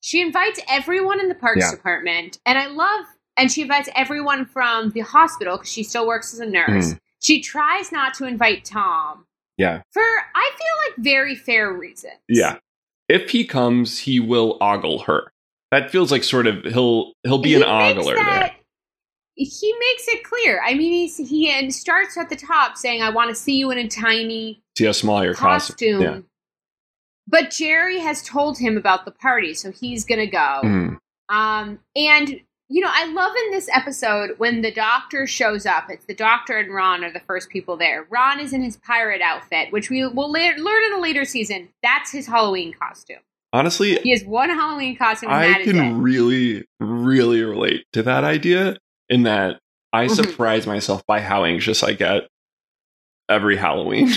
She 0.00 0.20
invites 0.20 0.60
everyone 0.68 1.20
in 1.20 1.28
the 1.28 1.34
parks 1.34 1.60
Yeah. 1.62 1.70
department, 1.70 2.38
and 2.44 2.58
I 2.58 2.66
love, 2.66 3.06
and 3.36 3.50
she 3.50 3.62
invites 3.62 3.88
everyone 3.96 4.44
from 4.46 4.90
the 4.90 5.00
hospital 5.00 5.56
because 5.56 5.70
she 5.72 5.82
still 5.82 6.06
works 6.06 6.34
as 6.34 6.40
a 6.40 6.46
nurse. 6.46 6.92
Mm. 6.94 6.98
She 7.22 7.40
tries 7.40 7.90
not 7.90 8.12
to 8.14 8.26
invite 8.26 8.64
Tom 8.66 9.24
yeah. 9.56 9.80
for 9.92 10.02
I 10.02 10.50
feel 10.58 10.88
like 10.88 11.04
very 11.04 11.34
fair 11.34 11.72
reasons. 11.72 12.14
Yeah. 12.28 12.58
If 13.08 13.30
he 13.30 13.46
comes, 13.46 13.98
he 14.00 14.20
will 14.20 14.58
ogle 14.60 15.00
her. 15.00 15.30
That 15.70 15.90
feels 15.90 16.10
like 16.12 16.22
sort 16.24 16.46
of 16.46 16.64
he'll 16.64 17.12
he'll 17.22 17.38
be 17.38 17.50
He 17.50 17.54
an 17.56 17.62
ogler 17.62 18.14
that- 18.16 18.40
there. 18.40 18.53
He 19.36 19.74
makes 19.80 20.08
it 20.08 20.22
clear. 20.24 20.62
I 20.64 20.74
mean, 20.74 20.92
he's, 20.92 21.16
he 21.16 21.50
and 21.50 21.74
starts 21.74 22.16
at 22.16 22.28
the 22.28 22.36
top 22.36 22.76
saying, 22.76 23.02
"I 23.02 23.10
want 23.10 23.30
to 23.30 23.34
see 23.34 23.56
you 23.56 23.70
in 23.70 23.78
a 23.78 23.88
tiny 23.88 24.62
See 24.78 24.84
how 24.84 24.92
small 24.92 25.24
your 25.24 25.34
costume." 25.34 26.00
costume. 26.00 26.02
Yeah. 26.02 26.20
But 27.26 27.50
Jerry 27.50 27.98
has 28.00 28.22
told 28.22 28.58
him 28.58 28.76
about 28.76 29.04
the 29.04 29.10
party, 29.10 29.54
so 29.54 29.72
he's 29.72 30.04
gonna 30.04 30.26
go. 30.26 30.60
Mm. 30.62 30.98
Um, 31.30 31.80
and 31.96 32.40
you 32.68 32.80
know, 32.82 32.90
I 32.90 33.06
love 33.06 33.32
in 33.44 33.50
this 33.50 33.68
episode 33.72 34.34
when 34.38 34.62
the 34.62 34.70
doctor 34.70 35.26
shows 35.26 35.66
up. 35.66 35.84
It's 35.90 36.06
the 36.06 36.14
doctor 36.14 36.56
and 36.58 36.72
Ron 36.72 37.04
are 37.04 37.12
the 37.12 37.20
first 37.20 37.50
people 37.50 37.76
there. 37.76 38.06
Ron 38.10 38.40
is 38.40 38.52
in 38.52 38.62
his 38.62 38.78
pirate 38.78 39.20
outfit, 39.20 39.70
which 39.70 39.90
we 39.90 40.06
will 40.06 40.32
learn 40.32 40.56
in 40.56 40.92
a 40.94 41.00
later 41.00 41.24
season. 41.24 41.68
That's 41.82 42.10
his 42.10 42.26
Halloween 42.26 42.72
costume. 42.72 43.18
Honestly, 43.52 43.96
He 44.00 44.10
has 44.10 44.24
one 44.24 44.50
Halloween 44.50 44.96
costume, 44.96 45.30
I 45.30 45.62
can 45.62 46.02
really, 46.02 46.64
really 46.80 47.42
relate 47.42 47.84
to 47.92 48.02
that 48.02 48.24
idea 48.24 48.78
in 49.08 49.24
that 49.24 49.60
I 49.92 50.06
Mhm. 50.06 50.14
surprise 50.16 50.66
myself 50.66 51.04
by 51.06 51.20
how 51.20 51.44
anxious 51.44 51.82
I 51.82 51.92
get 51.92 52.28
every 53.28 53.56
Halloween. 53.56 54.10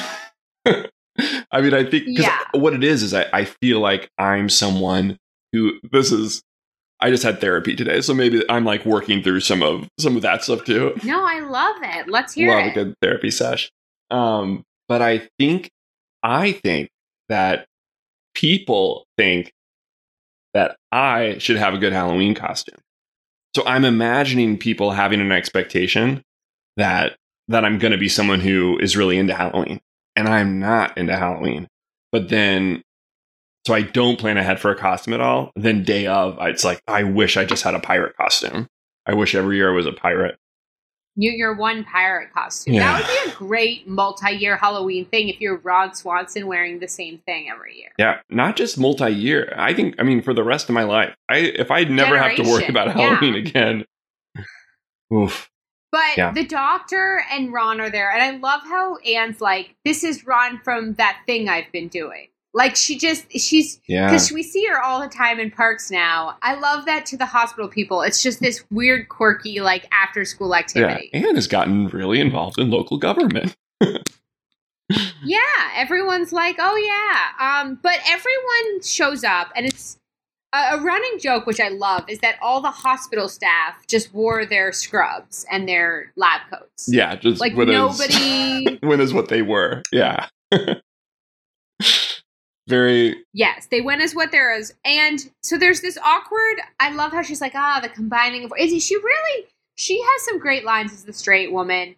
I 0.65 1.61
mean, 1.61 1.73
I 1.73 1.83
think 1.83 2.03
Yeah. 2.07 2.37
what 2.51 2.73
it 2.73 2.83
is 2.83 3.01
is 3.03 3.13
I, 3.13 3.25
I 3.33 3.45
feel 3.45 3.79
like 3.79 4.09
I'm 4.17 4.49
someone 4.49 5.17
who 5.53 5.73
this 5.91 6.11
is. 6.11 6.41
I 6.99 7.11
just 7.11 7.21
had 7.23 7.39
therapy 7.39 7.75
today, 7.75 8.01
so 8.01 8.13
maybe 8.13 8.43
I'm 8.49 8.65
like 8.65 8.83
working 8.85 9.21
through 9.21 9.41
some 9.41 9.61
of 9.61 9.87
some 9.99 10.15
of 10.15 10.23
that 10.23 10.43
stuff 10.43 10.65
too. 10.65 10.93
No, 11.03 11.23
I 11.25 11.39
love 11.41 11.75
it. 11.83 12.07
Let's 12.07 12.33
hear 12.33 12.49
Love 12.49 12.65
it. 12.65 12.71
a 12.71 12.73
good 12.73 12.95
therapy 13.03 13.29
sesh. 13.29 13.69
Um, 14.09 14.63
but 14.87 15.01
I 15.03 15.27
think 15.37 15.69
I 16.23 16.53
think 16.53 16.89
that 17.29 17.67
people 18.33 19.05
think 19.15 19.51
that 20.55 20.75
I 20.91 21.37
should 21.37 21.57
have 21.57 21.75
a 21.75 21.77
good 21.77 21.93
Halloween 21.93 22.33
costume. 22.33 22.79
So 23.55 23.63
I'm 23.65 23.85
imagining 23.85 24.57
people 24.57 24.91
having 24.91 25.21
an 25.21 25.31
expectation 25.31 26.23
that 26.77 27.15
that 27.47 27.63
I'm 27.63 27.79
going 27.79 27.93
to 27.93 27.97
be 27.97 28.09
someone 28.09 28.41
who 28.41 28.77
is 28.79 28.97
really 28.97 29.17
into 29.17 29.33
Halloween, 29.33 29.79
and 30.15 30.27
I'm 30.27 30.59
not 30.59 30.97
into 30.97 31.15
Halloween. 31.15 31.67
But 32.11 32.29
then, 32.29 32.83
so 33.65 33.73
I 33.73 33.81
don't 33.81 34.19
plan 34.19 34.37
ahead 34.37 34.59
for 34.59 34.71
a 34.71 34.75
costume 34.75 35.13
at 35.13 35.21
all. 35.21 35.51
Then 35.55 35.83
day 35.83 36.07
of, 36.07 36.37
it's 36.41 36.63
like 36.63 36.81
I 36.87 37.03
wish 37.03 37.37
I 37.37 37.45
just 37.45 37.63
had 37.63 37.73
a 37.73 37.79
pirate 37.79 38.15
costume. 38.17 38.67
I 39.05 39.13
wish 39.13 39.33
every 39.33 39.55
year 39.55 39.71
I 39.71 39.75
was 39.75 39.85
a 39.85 39.93
pirate. 39.93 40.37
You, 41.19 41.31
your 41.31 41.55
one 41.55 41.83
pirate 41.83 42.31
costume. 42.31 42.75
Yeah. 42.75 43.01
That 43.01 43.07
would 43.07 43.25
be 43.25 43.31
a 43.31 43.35
great 43.35 43.87
multi-year 43.87 44.55
Halloween 44.55 45.05
thing 45.05 45.29
if 45.29 45.41
you're 45.41 45.57
Ron 45.57 45.95
Swanson 45.95 46.45
wearing 46.45 46.77
the 46.79 46.87
same 46.87 47.17
thing 47.25 47.49
every 47.49 47.75
year. 47.75 47.89
Yeah, 47.97 48.19
not 48.29 48.55
just 48.55 48.77
multi-year. 48.77 49.51
I 49.57 49.73
think 49.73 49.95
I 49.97 50.03
mean 50.03 50.21
for 50.21 50.33
the 50.35 50.43
rest 50.43 50.69
of 50.69 50.75
my 50.75 50.83
life. 50.83 51.15
I 51.27 51.37
if 51.37 51.71
I 51.71 51.83
never 51.85 52.17
have 52.17 52.35
to 52.37 52.43
worry 52.43 52.67
about 52.67 52.87
yeah. 52.87 52.93
Halloween 52.93 53.33
again. 53.35 53.85
Oof. 55.13 55.49
But 55.91 56.17
Yeah. 56.17 56.31
the 56.31 56.45
doctor 56.45 57.23
and 57.31 57.51
Ron 57.51 57.81
are 57.81 57.89
there, 57.89 58.11
and 58.11 58.21
I 58.21 58.37
love 58.37 58.61
how 58.63 58.97
Anne's 58.97 59.41
like, 59.41 59.75
"This 59.85 60.03
is 60.03 60.25
Ron 60.25 60.59
from 60.63 60.93
that 60.95 61.21
thing 61.25 61.49
I've 61.49 61.71
been 61.71 61.87
doing." 61.87 62.27
Like 62.53 62.75
she 62.75 62.97
just 62.97 63.31
she's 63.31 63.79
Yeah. 63.87 64.07
because 64.07 64.31
we 64.31 64.41
see 64.41 64.65
her 64.67 64.81
all 64.81 64.99
the 65.01 65.07
time 65.09 65.39
in 65.39 65.51
parks 65.51 65.91
now. 65.91 66.37
I 66.41 66.55
love 66.55 66.85
that 66.85 67.05
to 67.07 67.17
the 67.17 67.25
hospital 67.25 67.67
people. 67.67 68.01
It's 68.01 68.23
just 68.23 68.39
this 68.39 68.63
weird, 68.71 69.09
quirky, 69.09 69.59
like 69.59 69.87
after 69.91 70.25
school 70.25 70.49
Yeah. 70.49 70.57
activity. 70.59 71.09
Anne 71.13 71.35
has 71.35 71.47
gotten 71.47 71.87
really 71.89 72.19
involved 72.19 72.57
in 72.59 72.69
local 72.71 72.97
government. 72.97 73.55
Yeah, 75.21 75.39
everyone's 75.75 76.31
like, 76.31 76.55
"Oh 76.59 76.75
yeah," 76.77 77.61
um, 77.61 77.77
but 77.83 77.99
everyone 78.07 78.81
shows 78.81 79.25
up, 79.25 79.51
and 79.53 79.65
it's 79.65 79.99
a, 80.53 80.79
running 80.79 81.19
joke, 81.19 81.45
which 81.45 81.59
I 81.59 81.67
love, 81.67 82.05
is 82.07 82.19
that 82.19 82.35
all 82.41 82.61
the 82.61 82.71
hospital 82.71 83.27
staff 83.27 83.85
just 83.87 84.13
wore 84.13 84.45
their 84.45 84.71
scrubs 84.71 85.45
and 85.51 85.67
their 85.67 86.13
lab 86.15 86.39
coats. 86.49 86.85
Yeah, 86.87 87.17
just 87.17 87.41
like 87.41 87.53
when 87.57 87.67
is- 87.67 87.73
nobody. 87.73 88.77
when 88.87 89.01
is 89.01 89.13
what 89.13 89.27
they 89.27 89.41
were. 89.41 89.83
Yeah. 89.91 90.27
Very 92.67 93.15
yes, 93.33 93.67
they 93.71 93.81
went 93.81 94.01
as 94.01 94.13
what 94.13 94.31
there 94.31 94.53
is, 94.53 94.73
and 94.83 95.19
so 95.41 95.57
there's 95.57 95.81
this 95.81 95.97
awkward. 96.03 96.57
I 96.79 96.91
love 96.91 97.11
how 97.13 97.21
she's 97.21 97.41
like, 97.41 97.53
"Ah, 97.55 97.79
the 97.81 97.89
combining 97.89 98.43
of." 98.43 98.51
Is 98.59 98.83
she 98.83 98.95
really? 98.97 99.45
She 99.75 100.01
has 100.01 100.25
some 100.25 100.39
great 100.39 100.65
lines 100.65 100.91
as 100.91 101.05
the 101.05 101.13
straight 101.13 101.51
woman. 101.51 101.95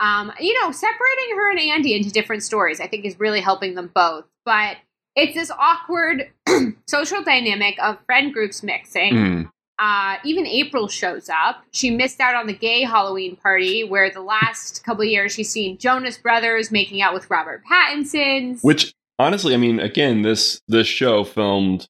Um, 0.00 0.32
you 0.40 0.60
know, 0.60 0.70
separating 0.70 1.36
her 1.36 1.50
and 1.50 1.60
Andy 1.60 1.94
into 1.94 2.10
different 2.10 2.42
stories, 2.42 2.80
I 2.80 2.86
think, 2.86 3.04
is 3.04 3.18
really 3.20 3.40
helping 3.40 3.74
them 3.74 3.90
both. 3.94 4.24
But 4.44 4.76
it's 5.16 5.34
this 5.34 5.50
awkward 5.50 6.30
social 6.86 7.22
dynamic 7.22 7.76
of 7.82 7.98
friend 8.06 8.32
groups 8.32 8.62
mixing. 8.62 9.12
mm, 9.14 9.50
Uh, 9.80 10.16
even 10.24 10.46
April 10.46 10.88
shows 10.88 11.28
up. 11.28 11.62
She 11.72 11.90
missed 11.90 12.20
out 12.20 12.34
on 12.34 12.46
the 12.46 12.52
gay 12.54 12.82
Halloween 12.82 13.36
party, 13.36 13.84
where 13.84 14.10
the 14.10 14.20
last 14.22 14.82
couple 14.84 15.02
of 15.02 15.08
years 15.08 15.32
she's 15.32 15.50
seen 15.50 15.78
Jonas 15.78 16.16
Brothers 16.18 16.70
making 16.70 17.02
out 17.02 17.14
with 17.14 17.28
Robert 17.30 17.62
Pattinson's. 17.64 18.62
which 18.62 18.94
honestly, 19.18 19.54
I 19.54 19.56
mean, 19.56 19.80
again, 19.80 20.22
this 20.22 20.60
this 20.68 20.86
show 20.86 21.24
filmed, 21.24 21.88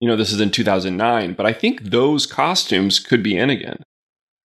you 0.00 0.08
know, 0.08 0.16
this 0.16 0.32
is 0.32 0.40
in 0.40 0.50
2009, 0.50 1.34
but 1.34 1.46
I 1.46 1.52
think 1.52 1.82
those 1.84 2.26
costumes 2.26 2.98
could 2.98 3.22
be 3.22 3.36
in 3.36 3.50
again. 3.50 3.82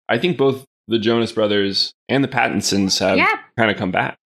I 0.09 0.17
think 0.17 0.37
both 0.37 0.65
the 0.87 0.99
Jonas 0.99 1.31
Brothers 1.31 1.93
and 2.09 2.23
the 2.23 2.27
Pattinsons 2.27 2.99
have 2.99 3.17
yeah, 3.17 3.39
kind 3.57 3.71
of 3.71 3.77
come 3.77 3.91
back. 3.91 4.17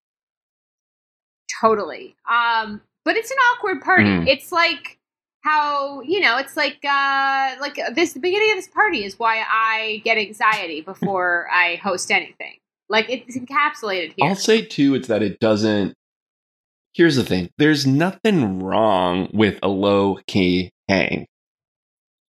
totally. 1.60 2.16
Um, 2.30 2.80
but 3.04 3.16
it's 3.16 3.30
an 3.30 3.38
awkward 3.52 3.80
party. 3.80 4.04
Mm. 4.04 4.28
It's 4.28 4.52
like 4.52 4.98
how 5.42 6.02
you 6.02 6.20
know, 6.20 6.36
it's 6.36 6.56
like 6.56 6.78
uh, 6.84 7.56
like 7.60 7.78
this. 7.94 8.12
The 8.12 8.20
beginning 8.20 8.50
of 8.50 8.56
this 8.56 8.68
party 8.68 9.04
is 9.04 9.18
why 9.18 9.42
I 9.48 10.02
get 10.04 10.18
anxiety 10.18 10.80
before 10.82 11.48
I 11.52 11.76
host 11.76 12.10
anything. 12.10 12.56
Like 12.88 13.08
it's 13.08 13.38
encapsulated 13.38 14.14
here. 14.16 14.28
I'll 14.28 14.34
say 14.34 14.62
too, 14.62 14.94
it's 14.94 15.08
that 15.08 15.22
it 15.22 15.40
doesn't. 15.40 15.94
Here's 16.94 17.16
the 17.16 17.24
thing: 17.24 17.50
there's 17.58 17.86
nothing 17.86 18.60
wrong 18.60 19.28
with 19.32 19.58
a 19.62 19.68
low 19.68 20.18
key 20.26 20.70
hang. 20.88 21.26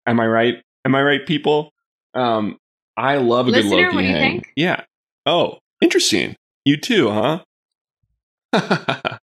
Am 0.06 0.18
I 0.20 0.26
right? 0.26 0.62
Am 0.84 0.94
I 0.94 1.02
right, 1.02 1.24
people? 1.26 1.70
Um, 2.14 2.58
I 2.96 3.16
love 3.18 3.46
a 3.48 3.50
Listener, 3.50 3.70
good 3.70 3.76
low 3.76 3.90
key 3.90 3.94
what 3.96 4.00
do 4.02 4.06
you 4.08 4.12
hang. 4.14 4.32
think? 4.32 4.52
Yeah. 4.56 4.84
Oh, 5.26 5.58
interesting. 5.80 6.36
You 6.64 6.76
too, 6.76 7.10
huh? 7.10 7.40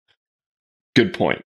good 0.96 1.12
point. 1.14 1.42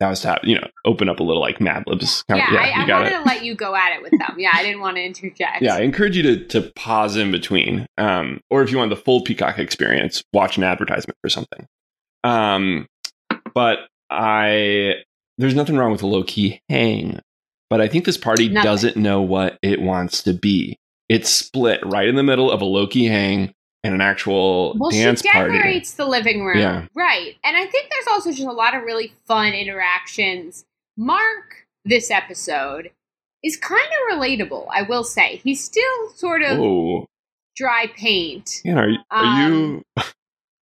That 0.00 0.08
was 0.10 0.20
to 0.22 0.28
have, 0.30 0.38
you 0.42 0.56
know 0.56 0.66
open 0.84 1.08
up 1.08 1.20
a 1.20 1.22
little 1.22 1.40
like 1.40 1.60
Mad 1.60 1.84
Libs. 1.86 2.24
yeah, 2.28 2.44
kind 2.44 2.56
of- 2.56 2.60
I, 2.60 2.82
I 2.82 2.86
got 2.86 3.02
wanted 3.02 3.18
to 3.18 3.22
let 3.24 3.44
you 3.44 3.54
go 3.54 3.74
at 3.76 3.94
it 3.94 4.02
with 4.02 4.10
them. 4.10 4.34
Yeah, 4.36 4.50
I 4.52 4.62
didn't 4.62 4.80
want 4.80 4.96
to 4.96 5.02
interject. 5.04 5.62
Yeah, 5.62 5.76
I 5.76 5.80
encourage 5.80 6.16
you 6.16 6.22
to 6.24 6.44
to 6.48 6.72
pause 6.74 7.16
in 7.16 7.30
between, 7.30 7.86
um, 7.98 8.40
or 8.50 8.62
if 8.62 8.70
you 8.72 8.78
want 8.78 8.90
the 8.90 8.96
full 8.96 9.22
Peacock 9.22 9.58
experience, 9.58 10.22
watch 10.32 10.56
an 10.58 10.64
advertisement 10.64 11.16
for 11.22 11.28
something. 11.28 11.66
Um, 12.24 12.86
but 13.54 13.78
I 14.10 14.96
there's 15.38 15.54
nothing 15.54 15.76
wrong 15.76 15.92
with 15.92 16.02
a 16.02 16.06
low 16.06 16.22
key 16.24 16.60
hang, 16.68 17.20
but 17.70 17.80
I 17.80 17.88
think 17.88 18.04
this 18.04 18.16
party 18.18 18.48
Nothing. 18.48 18.64
doesn't 18.70 18.96
know 18.96 19.22
what 19.22 19.58
it 19.62 19.80
wants 19.80 20.22
to 20.24 20.32
be. 20.32 20.76
It's 21.08 21.30
split 21.30 21.80
right 21.84 22.06
in 22.08 22.14
the 22.16 22.22
middle 22.22 22.50
of 22.50 22.60
a 22.60 22.64
low 22.66 22.86
key 22.86 23.06
hang 23.06 23.52
and 23.84 23.94
an 23.94 24.00
actual 24.00 24.76
Well, 24.78 24.90
dance 24.90 25.22
she 25.22 25.30
party. 25.30 25.52
decorates 25.54 25.94
the 25.94 26.06
living 26.06 26.44
room. 26.44 26.58
Yeah. 26.58 26.86
Right. 26.94 27.34
And 27.42 27.56
I 27.56 27.66
think 27.66 27.90
there's 27.90 28.06
also 28.10 28.30
just 28.30 28.46
a 28.46 28.52
lot 28.52 28.74
of 28.74 28.82
really 28.84 29.12
fun 29.26 29.52
interactions. 29.52 30.64
Mark, 30.96 31.66
this 31.84 32.10
episode, 32.10 32.90
is 33.42 33.56
kind 33.56 33.80
of 33.82 34.16
relatable, 34.18 34.66
I 34.72 34.82
will 34.82 35.02
say. 35.04 35.40
He's 35.42 35.64
still 35.64 36.10
sort 36.14 36.42
of 36.42 37.06
dry 37.56 37.86
paint. 37.96 38.60
yeah. 38.64 38.76
Are, 38.76 38.88
are 39.10 39.48
you 39.50 39.84
um, 39.96 40.04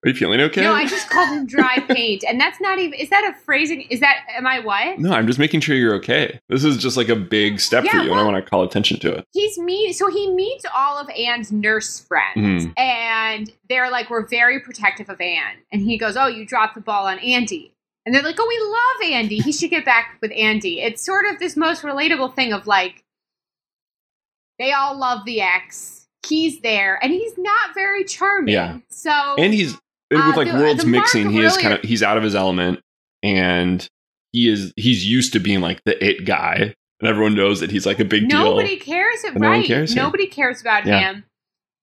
are 0.05 0.09
you 0.09 0.15
feeling 0.15 0.41
okay? 0.41 0.61
No, 0.61 0.73
I 0.75 0.87
just 0.87 1.09
called 1.09 1.31
him 1.31 1.47
dry 1.47 1.79
paint. 1.89 2.25
And 2.29 2.39
that's 2.39 2.61
not 2.61 2.79
even, 2.79 2.93
is 2.99 3.09
that 3.11 3.25
a 3.25 3.39
phrasing? 3.45 3.83
Is 3.91 4.01
that, 4.01 4.19
am 4.37 4.47
I 4.47 4.61
what? 4.61 4.99
No, 4.99 5.13
I'm 5.13 5.27
just 5.27 5.39
making 5.39 5.61
sure 5.61 5.75
you're 5.75 5.95
okay. 5.95 6.41
This 6.49 6.63
is 6.65 6.77
just 6.77 6.97
like 6.97 7.09
a 7.09 7.17
big 7.17 7.59
step 7.59 7.85
for 7.85 7.97
Yeah, 7.97 8.03
you, 8.03 8.11
and 8.11 8.21
I 8.21 8.23
want 8.25 8.37
to 8.45 8.49
call 8.49 8.63
attention 8.63 8.99
to 9.01 9.13
it. 9.15 9.25
He's 9.33 9.59
meet, 9.59 9.95
so 9.95 10.11
he 10.11 10.31
meets 10.31 10.65
all 10.75 10.99
of 10.99 11.09
Anne's 11.11 11.51
nurse 11.51 12.01
friends. 12.01 12.67
Mhm. 12.67 12.79
And 12.79 13.51
they're 13.69 13.91
like, 13.91 14.11
we're 14.11 14.27
very 14.27 14.61
protective 14.61 15.09
of 15.09 15.21
Anne. 15.21 15.57
And 15.73 15.81
he 15.83 15.97
goes, 15.97 16.17
oh, 16.17 16.27
you 16.27 16.45
dropped 16.45 16.75
the 16.75 16.81
ball 16.83 17.07
on 17.07 17.19
Andy. 17.21 17.73
And 18.07 18.15
they're 18.15 18.23
like, 18.23 18.37
oh, 18.39 18.47
we 18.47 19.09
love 19.11 19.15
Andy. 19.19 19.39
He 19.39 19.53
should 19.53 19.71
get 19.71 19.87
back 19.87 20.19
with 20.21 20.31
Andy. 20.33 20.81
It's 20.83 21.03
sort 21.03 21.25
of 21.25 21.39
this 21.39 21.57
most 21.57 21.83
relatable 21.83 22.37
thing 22.37 22.53
of 22.53 22.67
like, 22.67 23.03
they 24.59 24.73
all 24.73 24.99
love 24.99 25.25
the 25.25 25.41
ex. 25.41 26.07
He's 26.27 26.61
there, 26.61 26.99
and 27.03 27.13
he's 27.13 27.37
not 27.37 27.75
very 27.75 28.03
charming. 28.05 28.55
Yeah. 28.55 28.79
So 28.89 29.11
And 29.37 29.53
he's 29.53 29.77
Uh, 30.21 30.27
with 30.29 30.37
like 30.37 30.49
the- 30.53 30.55
worlds 30.59 30.85
the 30.85 30.91
mixing. 30.91 31.31
He 31.31 31.41
is 31.41 31.57
kind 31.57 31.75
of 31.75 31.81
he's 31.83 32.03
out 32.03 32.17
of 32.17 32.23
his 32.23 32.35
element, 32.35 32.81
and 33.23 33.87
he 34.33 34.49
is 34.49 34.73
he's 34.77 35.07
used 35.09 35.33
to 35.35 35.41
being 35.41 35.61
like 35.61 35.83
the 35.85 36.03
it 36.05 36.25
guy, 36.25 36.75
and 37.01 37.09
everyone 37.09 37.35
knows 37.35 37.61
that 37.61 37.71
he's 37.71 37.87
like 37.87 38.01
a 38.01 38.05
big 38.05 38.29
nobody 38.31 38.77
deal. 38.77 38.85
cares. 38.85 39.21
But 39.23 39.35
no 39.37 39.49
one 39.49 39.59
right? 39.59 39.67
cares, 39.67 39.95
yeah. 39.95 40.03
Nobody 40.03 40.27
cares 40.27 40.61
about 40.61 40.87
Yeah. 40.87 40.99
him. 41.01 41.25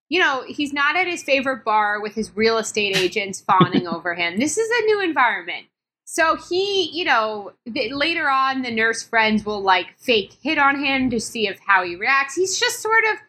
You 0.10 0.20
know, 0.20 0.44
he's 0.46 0.74
not 0.74 0.98
at 0.98 1.08
his 1.08 1.24
favorite 1.24 1.63
bar 1.63 2.02
with 2.02 2.15
his 2.15 2.36
real 2.36 2.58
estate 2.58 2.98
agents 2.98 3.39
fawning 3.48 3.88
over 3.88 4.13
him. 4.13 4.39
This 4.39 4.58
is 4.58 4.70
a 4.70 4.86
new 4.86 5.02
environment. 5.02 5.67
So 6.04 6.36
he, 6.36 6.89
you 6.91 7.06
know, 7.06 7.54
th- 7.74 7.94
later 7.94 8.30
on, 8.30 8.63
the 8.63 8.72
nurse 8.72 9.02
friends 9.02 9.46
will 9.46 9.62
like 9.62 9.98
fake 9.98 10.34
hit 10.44 10.58
on 10.58 10.84
him 10.84 11.10
to 11.12 11.22
see 11.22 11.48
if 11.48 11.58
how 11.65 11.86
he 11.86 11.96
reacts. 11.96 12.36
He's 12.36 12.60
just 12.60 12.82
sort 12.82 13.06
of 13.13 13.20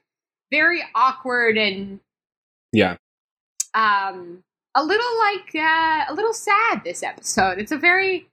very 0.51 0.83
awkward 0.97 1.57
and 1.57 2.01
Yeah, 2.73 2.97
um 3.75 4.43
a 4.75 4.83
little 4.85 5.19
like 5.19 5.55
uh, 5.55 6.05
a 6.09 6.15
little 6.15 6.33
sad 6.33 6.83
this 6.85 7.03
episode. 7.03 7.59
It's 7.59 7.73
a 7.73 7.77
very, 7.79 8.27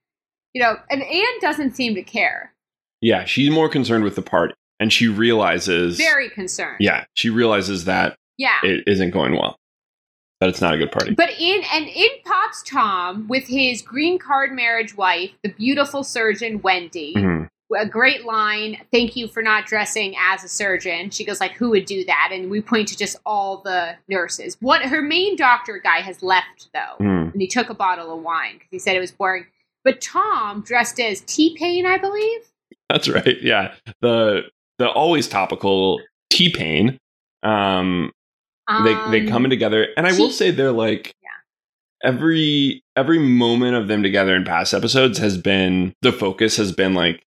you 0.54 0.62
know, 0.62 0.78
and 0.90 1.04
Anne 1.04 1.40
doesn't 1.42 1.76
seem 1.76 1.96
to 1.96 2.04
care. 2.04 2.54
yeah. 3.02 3.26
She's 3.26 3.50
more 3.50 3.70
concerned 3.70 4.04
with 4.04 4.16
the 4.16 4.22
party, 4.22 4.54
and 4.80 4.92
she 4.94 5.08
realizes 5.08 5.98
Very 5.98 6.30
concerned. 6.30 6.78
Yeah, 6.80 7.06
she 7.14 7.30
realizes 7.30 7.86
that 7.86 8.16
Yeah. 8.38 8.58
it 8.64 8.84
isn't 8.88 9.12
going 9.12 9.34
well. 9.34 9.56
That 10.40 10.48
it's 10.50 10.62
not 10.62 10.74
a 10.74 10.78
good 10.78 10.92
party. 10.92 11.14
But 11.14 11.32
in 11.38 11.62
and 11.74 11.86
in 11.88 12.08
pops 12.26 12.64
Tom 12.64 13.28
with 13.28 13.48
his 13.48 13.82
green 13.82 14.18
card 14.18 14.54
marriage 14.54 14.96
wife, 14.96 15.32
the 15.44 15.50
beautiful 15.50 16.02
surgeon 16.04 16.62
Wendy. 16.62 17.14
Mhm. 17.16 17.48
A 17.78 17.86
great 17.88 18.26
line. 18.26 18.78
Thank 18.92 19.16
you 19.16 19.28
for 19.28 19.44
not 19.44 19.66
dressing 19.68 20.16
as 20.20 20.44
a 20.44 20.48
surgeon. 20.48 21.12
She 21.12 21.24
goes 21.24 21.40
like, 21.40 21.52
"Who 21.54 21.70
would 21.70 21.86
do 21.86 22.04
that?" 22.06 22.30
And 22.32 22.50
we 22.50 22.62
point 22.62 22.88
to 22.88 22.98
just 22.98 23.18
all 23.26 23.58
the 23.64 23.96
nurses. 24.08 24.58
What 24.60 24.82
her 24.82 25.02
main 25.04 25.36
doctor 25.36 25.78
guy 25.78 26.02
has 26.02 26.24
left 26.24 26.70
though, 26.74 27.04
Mhm. 27.04 27.34
and 27.34 27.42
he 27.42 27.48
took 27.48 27.70
a 27.70 27.76
bottle 27.76 28.12
of 28.18 28.24
wine 28.24 28.54
because 28.56 28.70
he 28.72 28.80
said 28.80 28.96
it 28.96 29.00
was 29.00 29.12
boring. 29.12 29.46
But 29.84 30.02
Tom 30.02 30.62
dressed 30.62 31.00
as 31.00 31.22
T 31.22 31.56
Pain, 31.58 31.86
I 31.86 31.98
believe. 32.00 32.42
That's 32.90 33.08
right. 33.08 33.38
Yeah, 33.42 33.74
the 34.02 34.50
the 34.80 34.90
always 34.90 35.28
topical 35.28 36.02
T 36.32 36.50
Pain. 36.52 36.98
Um, 37.44 38.12
they 38.84 38.94
they 39.12 39.22
Um, 39.22 39.28
come 39.30 39.44
in 39.46 39.52
together, 39.52 39.88
and 39.96 40.08
I 40.08 40.12
will 40.14 40.32
say 40.32 40.50
they're 40.52 40.72
like 40.72 41.14
every 42.04 42.82
every 42.96 43.20
moment 43.20 43.76
of 43.76 43.88
them 43.88 44.02
together 44.04 44.36
in 44.36 44.44
past 44.44 44.74
episodes 44.74 45.18
has 45.20 45.38
been 45.38 45.94
the 46.02 46.12
focus 46.12 46.58
has 46.58 46.72
been 46.72 46.94
like 46.94 47.24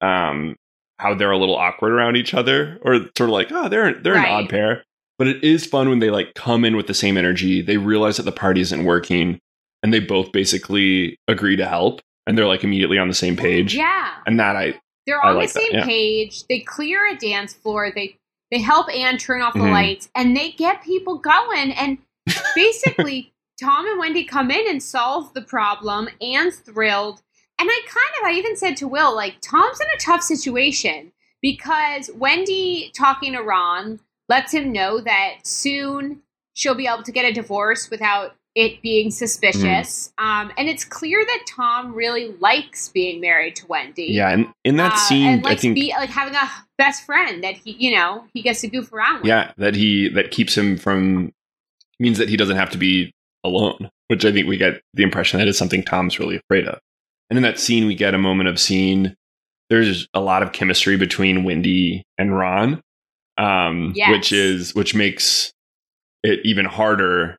um 0.00 0.56
how 0.98 1.14
they're 1.14 1.30
a 1.30 1.38
little 1.38 1.56
awkward 1.56 1.92
around 1.92 2.16
each 2.16 2.34
other 2.34 2.78
or 2.82 2.96
sort 3.16 3.20
of 3.20 3.28
like 3.30 3.48
oh 3.52 3.68
they're 3.68 3.94
they're 4.02 4.14
an 4.16 4.24
odd 4.26 4.48
pair 4.48 4.82
but 5.18 5.26
it 5.26 5.42
is 5.44 5.66
fun 5.66 5.88
when 5.88 5.98
they 5.98 6.10
like 6.10 6.34
come 6.34 6.64
in 6.64 6.76
with 6.76 6.86
the 6.86 6.94
same 6.94 7.16
energy 7.16 7.62
they 7.62 7.76
realize 7.76 8.16
that 8.16 8.24
the 8.24 8.32
party 8.32 8.60
isn't 8.60 8.84
working 8.84 9.38
and 9.82 9.92
they 9.94 10.00
both 10.00 10.30
basically 10.32 11.16
agree 11.28 11.56
to 11.56 11.66
help 11.66 12.00
and 12.26 12.36
they're 12.36 12.46
like 12.46 12.62
immediately 12.64 12.98
on 12.98 13.08
the 13.08 13.14
same 13.14 13.36
page 13.36 13.74
Yeah. 13.74 14.10
and 14.26 14.38
that 14.38 14.56
i 14.56 14.78
They're 15.06 15.24
I 15.24 15.30
on 15.30 15.36
like 15.36 15.48
the 15.52 15.54
that, 15.60 15.62
same 15.70 15.78
yeah. 15.80 15.84
page. 15.86 16.44
They 16.48 16.60
clear 16.60 17.06
a 17.08 17.16
dance 17.16 17.54
floor. 17.54 17.90
They 17.94 18.16
they 18.50 18.58
help 18.60 18.94
Anne 18.94 19.16
turn 19.16 19.40
off 19.42 19.54
the 19.54 19.60
Mhm. 19.60 19.72
lights, 19.72 20.08
and 20.14 20.36
they 20.36 20.50
get 20.52 20.82
people 20.84 21.16
going. 21.18 21.72
And 21.72 21.98
basically, 22.54 23.32
Tom 23.60 23.86
and 23.86 23.98
Wendy 23.98 24.24
come 24.24 24.50
in 24.50 24.68
and 24.68 24.82
solve 24.82 25.32
the 25.34 25.40
problem. 25.42 26.08
Anne's 26.20 26.56
thrilled, 26.58 27.22
and 27.60 27.68
I 27.70 27.80
kind 27.86 28.14
of 28.20 28.26
I 28.28 28.32
even 28.38 28.56
said 28.56 28.76
to 28.78 28.88
Will 28.88 29.14
like 29.14 29.36
Tom's 29.40 29.80
in 29.80 29.86
a 29.94 29.98
tough 30.00 30.22
situation 30.22 31.12
because 31.42 32.10
Wendy 32.14 32.90
talking 32.94 33.32
to 33.34 33.40
Ron 33.40 34.00
lets 34.28 34.52
him 34.52 34.72
know 34.72 35.00
that 35.00 35.34
soon 35.44 36.22
she'll 36.54 36.74
be 36.74 36.86
able 36.86 37.02
to 37.02 37.12
get 37.12 37.24
a 37.24 37.32
divorce 37.32 37.90
without 37.90 38.34
it 38.56 38.82
being 38.82 39.10
suspicious. 39.12 40.12
Mm-hmm. 40.18 40.24
Um, 40.48 40.52
and 40.58 40.68
it's 40.68 40.84
clear 40.84 41.24
that 41.24 41.44
Tom 41.48 41.94
really 41.94 42.32
likes 42.40 42.88
being 42.88 43.20
married 43.20 43.54
to 43.56 43.66
Wendy. 43.66 44.06
yeah 44.06 44.30
and 44.30 44.48
in 44.64 44.76
that 44.76 44.94
Uh, 44.94 44.96
scene 44.96 45.26
and 45.28 45.46
i 45.46 45.54
think 45.54 45.76
be 45.76 45.92
like 45.96 46.10
having 46.10 46.34
a 46.34 46.48
best 46.76 47.04
friend 47.04 47.44
that 47.44 47.54
he, 47.54 47.72
you 47.78 47.94
know, 47.94 48.24
he 48.34 48.42
gets 48.42 48.60
to 48.62 48.68
goof 48.68 48.92
around 48.92 49.18
with. 49.18 49.26
yeah 49.26 49.52
that 49.58 49.74
he 49.76 50.08
that 50.08 50.30
keeps 50.32 50.56
him 50.58 50.76
from 50.76 51.32
means 52.00 52.18
that 52.18 52.28
he 52.28 52.36
doesn't 52.36 52.56
have 52.56 52.70
to 52.70 52.78
be 52.78 53.12
alone 53.44 53.88
which 54.08 54.24
i 54.24 54.32
think 54.32 54.48
we 54.48 54.56
get 54.56 54.82
the 54.94 55.02
impression 55.02 55.38
that 55.38 55.46
is 55.48 55.56
something 55.56 55.82
tom's 55.82 56.18
really 56.18 56.36
afraid 56.36 56.66
of 56.66 56.78
and 57.30 57.36
in 57.36 57.42
that 57.42 57.58
scene 57.58 57.86
we 57.86 57.94
get 57.94 58.14
a 58.14 58.18
moment 58.18 58.48
of 58.48 58.58
seeing 58.60 59.14
there's 59.70 60.08
a 60.14 60.20
lot 60.20 60.42
of 60.42 60.52
chemistry 60.52 60.96
between 60.96 61.44
wendy 61.44 62.02
and 62.18 62.36
ron 62.36 62.82
um 63.38 63.92
Yes. 63.94 64.10
which 64.10 64.32
is 64.32 64.74
which 64.74 64.94
makes 64.94 65.52
it 66.22 66.40
even 66.44 66.66
harder 66.66 67.36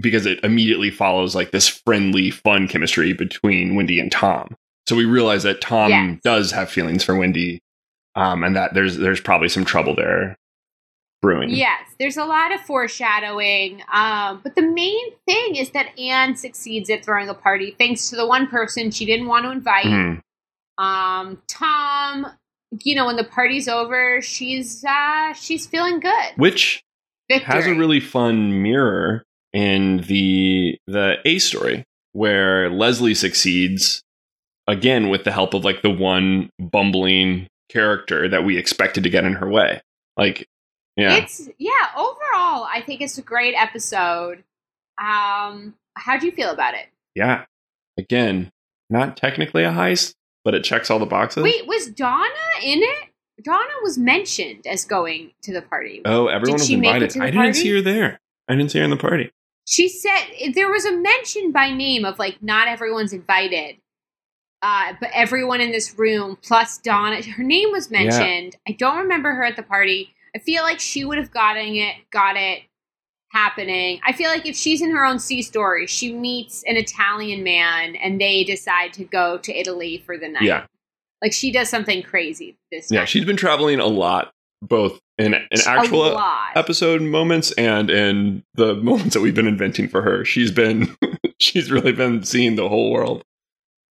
because 0.00 0.26
it 0.26 0.38
immediately 0.44 0.90
follows 0.90 1.34
like 1.34 1.50
this 1.50 1.68
friendly 1.68 2.30
fun 2.30 2.68
chemistry 2.68 3.12
between 3.12 3.74
wendy 3.74 3.98
and 4.00 4.10
tom 4.12 4.54
so 4.86 4.96
we 4.96 5.04
realize 5.04 5.42
that 5.42 5.60
tom 5.60 5.90
Yes. 5.90 6.20
does 6.22 6.50
have 6.52 6.70
feelings 6.70 7.02
for 7.04 7.16
wendy 7.16 7.60
um 8.14 8.44
and 8.44 8.56
that 8.56 8.74
there's 8.74 8.96
there's 8.96 9.20
probably 9.20 9.48
some 9.48 9.64
trouble 9.64 9.94
there 9.94 10.36
brewing 11.20 11.50
Yes, 11.50 11.80
there's 11.98 12.16
a 12.16 12.24
lot 12.24 12.52
of 12.52 12.60
foreshadowing. 12.60 13.82
Um, 13.92 14.40
but 14.42 14.54
the 14.54 14.62
main 14.62 15.12
thing 15.26 15.56
is 15.56 15.70
that 15.70 15.98
Anne 15.98 16.36
succeeds 16.36 16.88
at 16.90 17.04
throwing 17.04 17.28
a 17.28 17.34
party 17.34 17.74
thanks 17.78 18.10
to 18.10 18.16
the 18.16 18.26
one 18.26 18.46
person 18.46 18.90
she 18.90 19.04
didn't 19.04 19.26
want 19.26 19.44
to 19.44 19.50
invite. 19.50 19.86
Mhm. 19.86 20.20
Um, 20.78 21.42
Tom, 21.48 22.26
you 22.84 22.94
know, 22.94 23.06
when 23.06 23.16
the 23.16 23.24
party's 23.24 23.68
over, 23.68 24.20
she's 24.22 24.84
uh 24.84 25.32
she's 25.32 25.66
feeling 25.66 26.00
good. 26.00 26.32
which 26.36 26.82
Victory. 27.28 27.52
has 27.54 27.66
a 27.66 27.74
really 27.74 28.00
fun 28.00 28.62
mirror 28.62 29.24
in 29.52 29.98
the 30.06 30.78
the 30.86 31.16
A 31.24 31.38
story 31.38 31.84
where 32.12 32.70
Leslie 32.70 33.14
succeeds 33.14 34.02
again 34.66 35.08
with 35.08 35.24
the 35.24 35.32
help 35.32 35.54
of 35.54 35.64
like 35.64 35.82
the 35.82 35.90
one 35.90 36.50
bumbling 36.60 37.48
character 37.70 38.28
that 38.28 38.44
we 38.44 38.56
expected 38.56 39.02
to 39.04 39.10
get 39.10 39.24
in 39.24 39.32
her 39.34 39.48
way. 39.48 39.80
Like 40.16 40.46
yeah. 40.98 41.16
It's 41.16 41.48
yeah, 41.58 41.70
overall, 41.96 42.66
I 42.70 42.82
think 42.84 43.00
it's 43.00 43.16
a 43.16 43.22
great 43.22 43.54
episode. 43.56 44.44
Um, 44.98 45.74
how 45.94 46.16
do 46.18 46.26
you 46.26 46.32
feel 46.32 46.50
about 46.50 46.74
it? 46.74 46.86
yeah. 47.14 47.44
Again, 47.96 48.52
not 48.90 49.16
technically 49.16 49.64
a 49.64 49.70
heist, 49.72 50.14
but 50.44 50.54
it 50.54 50.62
checks 50.62 50.88
all 50.88 51.00
the 51.00 51.06
boxes. 51.06 51.42
Wait, 51.42 51.66
was 51.66 51.88
Donna 51.88 52.28
in 52.62 52.78
it? 52.80 53.08
Donna 53.42 53.72
was 53.82 53.98
mentioned 53.98 54.66
as 54.68 54.84
going 54.84 55.32
to 55.42 55.52
the 55.52 55.62
party. 55.62 56.02
oh, 56.04 56.28
everyone 56.28 56.58
Did 56.58 56.60
was 56.60 56.66
she 56.68 56.76
make 56.76 56.94
it 56.94 57.02
invited. 57.16 57.20
I 57.22 57.26
didn't 57.26 57.40
party? 57.42 57.52
see 57.58 57.70
her 57.70 57.80
there. 57.82 58.20
I 58.48 58.54
didn't 58.54 58.70
see 58.70 58.78
her 58.78 58.84
in 58.84 58.90
the 58.90 58.96
party. 58.96 59.32
She 59.66 59.88
said 59.88 60.52
there 60.54 60.70
was 60.70 60.84
a 60.84 60.92
mention 60.96 61.50
by 61.50 61.70
name 61.72 62.04
of 62.04 62.20
like 62.20 62.40
not 62.40 62.68
everyone's 62.68 63.12
invited, 63.12 63.78
uh, 64.62 64.92
but 65.00 65.10
everyone 65.12 65.60
in 65.60 65.72
this 65.72 65.98
room 65.98 66.38
plus 66.40 66.78
Donna. 66.78 67.20
Her 67.22 67.42
name 67.42 67.72
was 67.72 67.90
Yeah. 67.90 68.04
mentioned. 68.04 68.56
I 68.68 68.72
don't 68.72 68.98
remember 68.98 69.34
her 69.34 69.44
at 69.44 69.56
the 69.56 69.62
party. 69.64 70.14
I 70.34 70.38
feel 70.38 70.62
like 70.62 70.80
she 70.80 71.04
would 71.04 71.18
have 71.18 71.30
gotten 71.30 71.74
it, 71.74 71.96
got 72.10 72.36
it 72.36 72.62
happening. 73.30 74.00
I 74.04 74.12
feel 74.12 74.30
like 74.30 74.46
if 74.46 74.56
she's 74.56 74.80
in 74.80 74.90
her 74.90 75.04
own 75.04 75.18
sea 75.18 75.42
story, 75.42 75.86
she 75.86 76.12
meets 76.12 76.62
an 76.66 76.76
Italian 76.76 77.42
man 77.44 77.96
and 77.96 78.20
they 78.20 78.44
decide 78.44 78.92
to 78.94 79.04
go 79.04 79.38
to 79.38 79.52
Italy 79.58 80.02
for 80.06 80.16
the 80.16 80.28
night. 80.28 80.42
Yeah. 80.42 80.66
like 81.22 81.32
she 81.32 81.50
does 81.52 81.68
something 81.68 82.02
crazy 82.02 82.56
this 82.72 82.90
Yeah, 82.90 83.00
night. 83.00 83.08
she's 83.08 83.24
been 83.24 83.36
traveling 83.36 83.80
a 83.80 83.86
lot, 83.86 84.32
both 84.62 84.98
in 85.18 85.34
in 85.34 85.60
actual 85.66 86.18
episode 86.54 87.02
moments 87.02 87.52
and 87.52 87.90
in 87.90 88.44
the 88.54 88.74
moments 88.90 89.14
that 89.14 89.20
we've 89.20 89.34
been 89.34 89.46
inventing 89.48 89.88
for 89.88 90.00
her. 90.02 90.24
She's 90.24 90.50
been 90.50 90.96
she's 91.38 91.70
really 91.70 91.92
been 91.92 92.22
seeing 92.22 92.54
the 92.56 92.68
whole 92.68 92.90
world. 92.92 93.22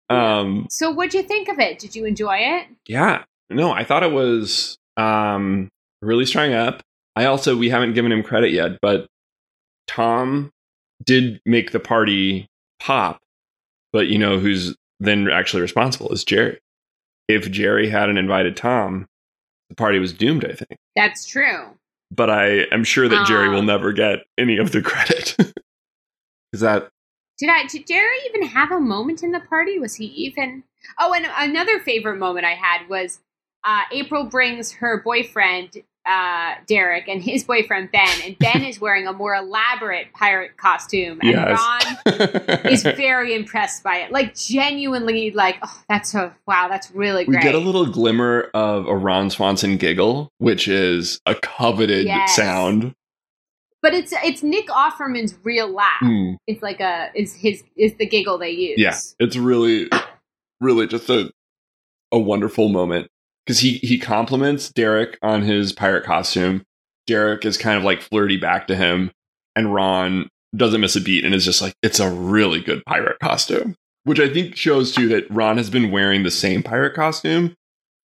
Um, 0.10 0.68
So, 0.70 0.90
what'd 0.90 1.14
you 1.14 1.22
think 1.24 1.50
of 1.50 1.60
it? 1.60 1.80
Did 1.80 1.96
you 1.96 2.06
enjoy 2.06 2.38
it? 2.38 2.68
yeah, 2.88 3.24
no, 3.50 3.72
I 3.72 3.84
thought 3.84 4.04
it 4.04 4.12
was 4.12 4.78
um, 4.96 5.70
really 6.02 6.26
strung 6.26 6.54
up. 6.54 6.82
I 7.16 7.26
also 7.26 7.56
we 7.58 7.70
haven't 7.70 7.94
given 7.94 8.12
him 8.12 8.24
credit 8.24 8.52
yet, 8.52 8.80
but 8.82 9.08
Tom 9.88 10.52
did 11.04 11.40
make 11.46 11.72
the 11.72 11.80
party 11.80 12.48
pop. 12.80 13.20
But 13.94 14.08
you 14.08 14.18
know 14.20 14.38
who's 14.40 14.76
then 15.00 15.30
actually 15.30 15.62
responsible 15.62 16.12
is 16.12 16.24
Jerry. 16.24 16.60
If 17.28 17.50
Jerry 17.52 17.90
hadn't 17.90 18.18
invited 18.18 18.56
Tom, 18.56 19.08
the 19.70 19.76
party 19.76 20.00
was 20.00 20.14
doomed. 20.14 20.46
I 20.46 20.54
think. 20.54 20.78
That's 20.96 21.26
true. 21.26 21.66
But 22.12 22.30
I 22.30 22.66
am 22.72 22.84
sure 22.84 23.08
that 23.10 23.28
Jerry 23.28 23.50
will 23.50 23.60
Um. 23.60 23.66
never 23.66 23.92
get 23.92 24.20
any 24.38 24.58
of 24.58 24.72
the 24.72 24.82
credit. 24.82 25.36
Is 26.54 26.62
that 26.62 26.90
Did 27.38 27.50
I? 27.50 27.66
Did 27.68 27.86
Jerry 27.88 28.16
even 28.30 28.44
have 28.48 28.72
a 28.72 28.80
moment 28.80 29.24
in 29.24 29.32
the 29.32 29.40
party? 29.42 29.78
Was 29.80 29.96
he 29.96 30.06
even? 30.06 30.64
Oh, 31.00 31.14
and 31.14 31.28
another 31.38 31.80
favorite 31.80 32.18
moment 32.18 32.46
I 32.46 32.54
had 32.54 32.88
was 32.88 33.20
uh, 33.68 33.82
April 33.92 34.24
brings 34.26 34.72
her 34.72 35.02
boyfriend 35.04 35.84
uh, 36.06 36.54
Derek 36.68 37.10
and 37.10 37.22
his 37.22 37.44
boyfriend 37.44 37.92
Ben, 37.92 38.08
and 38.24 38.40
Ben 38.40 38.64
is 38.64 38.80
wearing 38.80 39.08
a 39.08 39.12
more 39.14 39.36
elaborate 39.36 40.14
pirate 40.14 40.56
costume, 40.56 41.20
and 41.22 41.32
Yes. 41.32 41.60
Ron 42.06 42.66
is 42.72 42.84
very 42.84 43.36
impressed 43.36 43.84
by 43.84 43.98
it. 43.98 44.12
Like 44.14 44.34
genuinely, 44.34 45.32
like 45.32 45.58
oh, 45.64 45.84
that's 45.90 46.10
so 46.14 46.32
wow, 46.48 46.70
that's 46.70 46.90
really 46.92 47.26
we 47.26 47.38
get 47.40 47.56
a 47.56 47.60
little 47.60 47.86
glimmer 47.86 48.50
of 48.54 48.88
a 48.88 48.96
Ron 48.96 49.30
Swanson 49.30 49.76
giggle, 49.76 50.30
which 50.38 50.70
is 50.70 51.20
a 51.26 51.36
coveted 51.36 52.06
Yes. 52.06 52.34
sound. 52.38 52.94
but 53.82 53.94
it's 53.94 54.14
it's 54.24 54.42
Nick 54.44 54.68
Offerman's 54.70 55.36
real 55.44 55.68
laugh. 55.70 56.00
Hmm. 56.00 56.36
It's 56.48 56.64
like 56.64 56.80
a 56.80 57.10
is 57.16 57.34
his 57.36 57.66
is 57.76 57.96
the 57.96 58.06
giggle 58.06 58.38
they 58.38 58.52
use. 58.52 58.76
Yeah, 58.80 58.98
it's 59.20 59.36
really, 59.36 59.90
really 60.62 60.88
just 60.88 61.10
a 61.10 61.30
a 62.14 62.18
wonderful 62.18 62.70
moment 62.70 63.10
because 63.48 63.60
he 63.62 63.78
he 63.78 63.98
compliments 63.98 64.70
Derek 64.70 65.18
on 65.22 65.42
his 65.44 65.72
pirate 65.72 66.04
costume. 66.04 66.64
Derek 67.08 67.46
is 67.46 67.58
kind 67.58 67.78
of 67.78 67.86
like 67.86 68.02
flirty 68.02 68.36
back 68.36 68.68
to 68.68 68.76
him, 68.76 69.12
and 69.56 69.74
Ron 69.74 70.28
doesn't 70.56 70.82
miss 70.82 70.98
a 70.98 71.02
beat 71.02 71.24
and 71.24 71.34
is 71.34 71.46
just 71.46 71.62
like, 71.62 71.74
"It's 71.82 72.02
a 72.02 72.12
really 72.12 72.60
good 72.60 72.84
pirate 72.86 73.20
costume," 73.20 73.76
which 74.04 74.20
I 74.20 74.28
think 74.28 74.56
shows 74.58 74.94
too 74.94 75.08
that 75.10 75.30
Ron 75.32 75.58
has 75.58 75.70
been 75.70 75.90
wearing 75.92 76.24
the 76.24 76.32
same 76.32 76.62
pirate 76.62 76.94
costume 76.96 77.56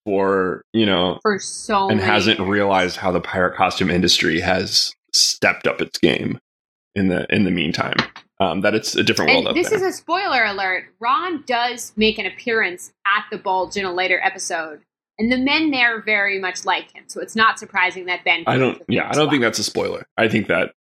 for 0.06 0.62
you 0.72 0.86
know 0.86 1.18
for 1.22 1.38
so 1.38 1.88
and 1.88 2.00
hasn't 2.00 2.38
years. 2.38 2.48
realized 2.48 2.96
how 2.96 3.12
the 3.12 3.20
pirate 3.20 3.56
costume 3.56 3.90
industry 3.90 4.40
has 4.40 4.92
stepped 5.12 5.66
up 5.66 5.80
its 5.82 5.98
game 5.98 6.38
in 6.94 7.08
the 7.08 7.26
in 7.34 7.44
the 7.44 7.50
meantime. 7.50 7.96
Um, 8.40 8.62
that 8.62 8.74
it's 8.74 8.96
a 8.96 9.04
different 9.04 9.30
world 9.30 9.46
And 9.46 9.56
this 9.56 9.70
there. 9.70 9.78
is 9.78 9.82
a 9.84 9.92
spoiler 9.96 10.44
alert. 10.44 10.86
Ron 10.98 11.44
does 11.46 11.92
make 11.96 12.18
an 12.18 12.26
appearance 12.26 12.92
at 13.06 13.24
the 13.30 13.38
Bulge 13.38 13.76
in 13.76 13.84
a 13.84 13.92
later 13.94 14.20
episode, 14.24 14.80
and 15.18 15.30
the 15.30 15.38
men 15.38 15.70
there 15.70 16.00
very 16.02 16.40
much 16.40 16.64
like 16.64 16.92
him. 16.92 17.04
So 17.06 17.20
it's 17.20 17.36
not 17.36 17.58
surprising 17.58 18.06
that 18.06 18.24
Ben. 18.24 18.44
I 18.46 18.58
don't. 18.58 18.82
Yeah, 18.88 19.08
I 19.08 19.12
don't 19.12 19.30
think 19.30 19.42
that's 19.42 19.58
a 19.58 19.64
spoiler. 19.64 20.06
I 20.16 20.28
think 20.28 20.48
that. 20.48 20.72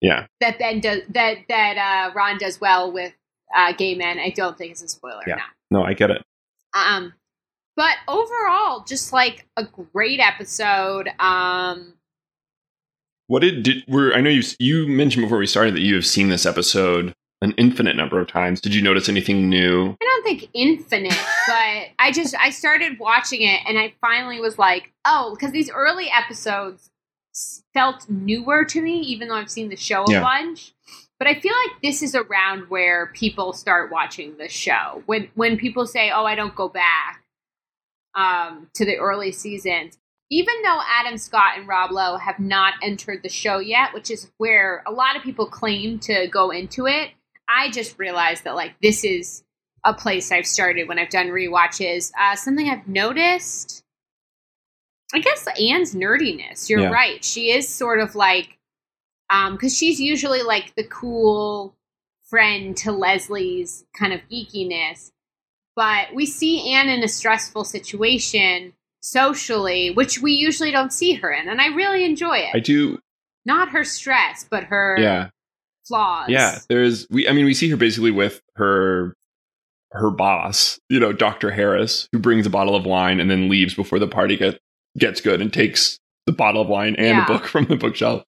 Yeah, 0.00 0.26
that 0.40 0.58
Ben 0.58 0.80
does 0.80 1.02
that 1.10 1.38
that 1.48 1.76
uh, 1.78 2.14
Ron 2.14 2.38
does 2.38 2.60
well 2.60 2.92
with 2.92 3.12
uh, 3.56 3.72
gay 3.72 3.94
men. 3.94 4.18
I 4.18 4.30
don't 4.30 4.58
think 4.58 4.72
it's 4.72 4.82
a 4.82 4.88
spoiler. 4.88 5.22
Yeah. 5.26 5.36
No. 5.70 5.80
no, 5.80 5.84
I 5.84 5.94
get 5.94 6.10
it. 6.10 6.22
Um, 6.74 7.12
but 7.76 7.94
overall, 8.08 8.84
just 8.86 9.12
like 9.12 9.46
a 9.56 9.64
great 9.64 10.20
episode. 10.20 11.08
Um, 11.18 11.94
What 13.28 13.40
did 13.42 13.62
did 13.62 13.84
were 13.88 14.12
I 14.12 14.20
know 14.20 14.30
you 14.30 14.42
you 14.58 14.88
mentioned 14.88 15.24
before 15.24 15.38
we 15.38 15.46
started 15.46 15.74
that 15.74 15.80
you 15.80 15.94
have 15.94 16.06
seen 16.06 16.28
this 16.28 16.44
episode 16.44 17.14
an 17.42 17.52
infinite 17.58 17.96
number 17.96 18.20
of 18.20 18.28
times. 18.28 18.60
Did 18.60 18.74
you 18.74 18.80
notice 18.82 19.08
anything 19.08 19.48
new? 19.48 19.96
I 20.00 20.04
don't 20.04 20.24
think 20.24 20.48
infinite, 20.54 21.18
but 21.46 21.88
I 21.98 22.10
just 22.12 22.34
I 22.38 22.50
started 22.50 22.98
watching 22.98 23.42
it 23.42 23.60
and 23.66 23.78
I 23.78 23.92
finally 24.00 24.40
was 24.40 24.58
like, 24.58 24.92
oh, 25.04 25.34
because 25.34 25.52
these 25.52 25.70
early 25.70 26.08
episodes 26.10 26.88
felt 27.74 28.08
newer 28.08 28.64
to 28.66 28.80
me, 28.80 29.00
even 29.00 29.28
though 29.28 29.34
I've 29.36 29.50
seen 29.50 29.68
the 29.68 29.76
show 29.76 30.04
a 30.04 30.12
Yeah. 30.12 30.20
bunch. 30.20 30.72
But 31.18 31.28
I 31.28 31.38
feel 31.38 31.52
like 31.66 31.82
this 31.82 32.02
is 32.02 32.14
around 32.14 32.68
where 32.68 33.06
people 33.14 33.52
start 33.52 33.90
watching 33.92 34.36
the 34.38 34.48
show. 34.48 35.02
When 35.06 35.28
when 35.34 35.56
people 35.56 35.86
say, 35.86 36.10
"Oh, 36.10 36.24
I 36.24 36.34
don't 36.34 36.54
go 36.54 36.68
back 36.68 37.22
um, 38.14 38.68
to 38.74 38.84
the 38.84 38.96
early 38.96 39.32
seasons," 39.32 39.98
even 40.30 40.54
though 40.64 40.80
Adam 40.86 41.16
Scott 41.18 41.58
and 41.58 41.68
Rob 41.68 41.90
Lowe 41.92 42.16
have 42.16 42.38
not 42.40 42.74
entered 42.82 43.22
the 43.22 43.28
show 43.28 43.58
yet, 43.58 43.94
which 43.94 44.10
is 44.10 44.30
where 44.38 44.82
a 44.86 44.90
lot 44.92 45.16
of 45.16 45.22
people 45.22 45.46
claim 45.46 45.98
to 46.00 46.26
go 46.28 46.50
into 46.50 46.86
it. 46.86 47.10
I 47.54 47.70
just 47.70 47.98
realized 47.98 48.44
that 48.44 48.54
like 48.54 48.74
this 48.80 49.04
is 49.04 49.42
a 49.84 49.92
place 49.92 50.32
I've 50.32 50.46
started 50.46 50.88
when 50.88 50.98
I've 50.98 51.10
done 51.10 51.28
rewatches. 51.28 52.12
Uh, 52.18 52.36
something 52.36 52.68
I've 52.68 52.86
noticed, 52.88 53.82
I 55.12 55.18
guess, 55.18 55.46
Anne's 55.60 55.94
nerdiness. 55.94 56.70
You're 56.70 56.82
Yeah. 56.82 56.90
right. 56.90 57.24
She 57.24 57.50
is 57.50 57.68
sort 57.68 58.00
of 58.00 58.14
like, 58.14 58.58
um, 59.28 59.54
because 59.54 59.76
she's 59.76 60.00
usually 60.00 60.42
like 60.42 60.74
the 60.76 60.84
cool 60.84 61.74
friend 62.30 62.76
to 62.78 62.92
Leslie's 62.92 63.84
kind 63.92 64.12
of 64.12 64.20
geekiness, 64.30 65.10
but 65.76 66.14
we 66.14 66.24
see 66.26 66.72
Anne 66.72 66.88
in 66.88 67.02
a 67.02 67.08
stressful 67.08 67.64
situation 67.64 68.72
socially, 69.00 69.90
which 69.90 70.20
we 70.20 70.32
usually 70.32 70.70
don't 70.70 70.92
see 70.92 71.14
her 71.14 71.30
in, 71.30 71.48
and 71.48 71.60
I 71.60 71.66
really 71.68 72.04
enjoy 72.04 72.38
it. 72.38 72.54
I 72.54 72.60
do. 72.60 73.00
Not 73.44 73.70
her 73.70 73.84
stress, 73.84 74.46
but 74.48 74.64
her 74.64 74.96
Yeah, 74.98 75.30
flaws. 75.86 76.28
yeah. 76.28 76.58
There's 76.68 77.06
we. 77.10 77.28
I 77.28 77.32
mean, 77.32 77.44
we 77.44 77.54
see 77.54 77.68
her 77.70 77.76
basically 77.76 78.10
with 78.10 78.40
her 78.56 79.14
her 79.92 80.10
boss, 80.10 80.78
you 80.88 80.98
know, 80.98 81.12
Doctor 81.12 81.50
Harris, 81.50 82.08
who 82.12 82.18
brings 82.18 82.46
a 82.46 82.50
bottle 82.50 82.74
of 82.74 82.86
wine 82.86 83.20
and 83.20 83.30
then 83.30 83.48
leaves 83.50 83.74
before 83.74 83.98
the 83.98 84.08
party 84.08 84.36
get, 84.38 84.58
gets 84.98 85.20
good 85.20 85.42
and 85.42 85.52
takes 85.52 85.98
the 86.24 86.32
bottle 86.32 86.62
of 86.62 86.68
wine 86.68 86.94
and 86.96 87.08
Yeah. 87.18 87.24
a 87.24 87.26
book 87.26 87.44
from 87.46 87.66
the 87.66 87.76
bookshelf. 87.76 88.22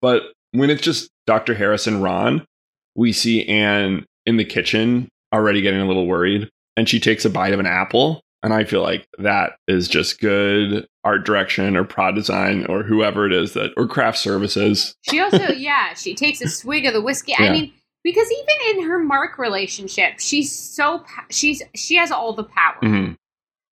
But 0.00 0.22
when 0.52 0.70
it's 0.70 0.80
just 0.82 1.10
Dr. 1.26 1.54
Harris 1.54 1.88
and 1.88 2.02
Ron, 2.02 2.46
we 2.94 3.12
see 3.12 3.44
Anne 3.48 4.06
in 4.26 4.36
the 4.36 4.44
kitchen 4.44 5.08
already 5.34 5.60
getting 5.60 5.80
a 5.80 5.86
little 5.86 6.06
worried, 6.06 6.48
and 6.76 6.88
she 6.88 7.00
takes 7.00 7.24
a 7.24 7.30
bite 7.30 7.52
of 7.52 7.58
an 7.58 7.66
apple. 7.66 8.20
And 8.42 8.54
I 8.54 8.64
feel 8.64 8.82
like 8.82 9.08
that 9.18 9.58
is 9.66 9.88
just 9.88 10.20
good 10.20 10.86
art 11.02 11.24
direction 11.24 11.76
or 11.76 11.84
prod 11.84 12.14
design 12.14 12.66
or 12.66 12.82
whoever 12.82 13.26
it 13.26 13.32
is 13.32 13.54
that, 13.54 13.72
or 13.76 13.86
craft 13.88 14.18
services. 14.18 14.94
She 15.02 15.20
also, 15.20 15.48
yeah, 15.56 15.94
she 15.94 16.14
takes 16.14 16.40
a 16.40 16.48
swig 16.48 16.86
of 16.86 16.92
the 16.92 17.00
whiskey. 17.00 17.34
I 17.36 17.50
mean, 17.50 17.72
because 18.04 18.30
even 18.30 18.78
in 18.78 18.88
her 18.88 18.98
Mark 18.98 19.38
relationship, 19.38 20.20
she's 20.20 20.52
so 20.52 21.04
she's 21.30 21.62
she 21.74 21.96
has 21.96 22.10
all 22.10 22.32
the 22.32 22.44
power. 22.44 22.78
Mhm. 22.82 23.16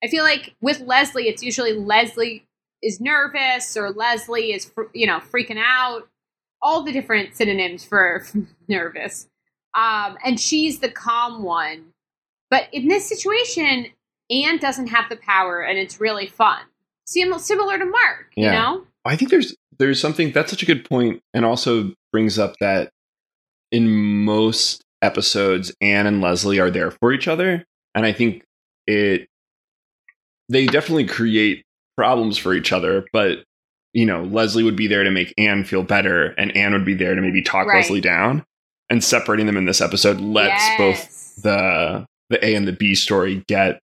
I 0.03 0.09
feel 0.09 0.25
like 0.25 0.55
with 0.61 0.81
Leslie, 0.81 1.29
it's 1.29 1.43
usually 1.43 1.73
Leslie 1.73 2.45
is 2.83 3.01
nervous 3.01 3.77
or 3.77 3.91
Leslie 3.91 4.53
is 4.53 4.71
you 4.95 5.07
know 5.07 5.21
freaking 5.21 5.63
out. 5.65 6.09
All 6.63 6.83
the 6.83 6.93
different 6.93 7.37
synonyms 7.37 7.85
for 7.85 8.27
nervous, 8.69 9.29
um, 9.75 10.17
and 10.25 10.41
she's 10.41 10.81
the 10.81 10.91
calm 10.91 11.43
one. 11.45 11.93
But 12.51 12.69
in 12.73 12.89
this 12.89 13.07
situation, 13.09 13.89
Anne 14.31 14.59
doesn't 14.59 14.89
have 14.89 15.09
the 15.09 15.17
power, 15.17 15.63
and 15.63 15.79
it's 15.79 16.01
really 16.01 16.27
fun. 16.27 16.59
Sim- 17.07 17.39
similar 17.39 17.79
to 17.79 17.85
Mark, 17.85 18.33
you 18.37 18.51
know. 18.51 18.85
I 19.05 19.17
think 19.17 19.31
there's 19.31 19.55
there's 19.79 20.01
something 20.01 20.33
that's 20.33 20.51
such 20.51 20.63
a 20.63 20.67
good 20.67 20.89
point, 20.89 21.23
and 21.35 21.45
also 21.45 21.93
brings 22.13 22.39
up 22.39 22.57
that 22.61 22.91
in 23.71 24.25
most 24.25 24.83
episodes, 25.03 25.73
Anne 25.81 26.07
and 26.07 26.21
Leslie 26.21 26.59
are 26.59 26.71
there 26.71 26.91
for 26.91 27.13
each 27.13 27.29
other, 27.29 27.65
and 27.95 28.05
I 28.05 28.13
think 28.13 28.43
it 28.87 29.29
they 30.49 30.67
definitely 30.67 31.07
create 31.07 31.65
problems 31.97 32.39
for 32.39 32.55
each 32.55 32.73
other, 32.73 33.07
but 33.13 33.45
you 33.93 34.05
know, 34.05 34.25
Leslie 34.25 34.63
would 34.63 34.77
be 34.77 34.87
there 34.89 35.05
to 35.05 35.11
make 35.11 35.33
Anne 35.39 35.65
feel 35.65 35.83
better, 35.83 36.27
and 36.37 36.55
Anne 36.57 36.73
would 36.73 36.85
be 36.85 36.95
there 36.95 37.15
to 37.15 37.21
maybe 37.23 37.43
talk 37.43 37.67
Right. 37.67 37.77
Leslie 37.77 38.01
down. 38.01 38.45
And 38.89 39.03
separating 39.03 39.47
them 39.47 39.57
in 39.57 39.65
this 39.65 39.81
episode 39.81 40.21
lets 40.21 40.63
both 40.79 41.43
the 41.43 42.07
the 42.31 42.45
A 42.45 42.55
and 42.55 42.69
the 42.69 42.73
B 42.73 42.95
story 42.95 43.43
get 43.49 43.81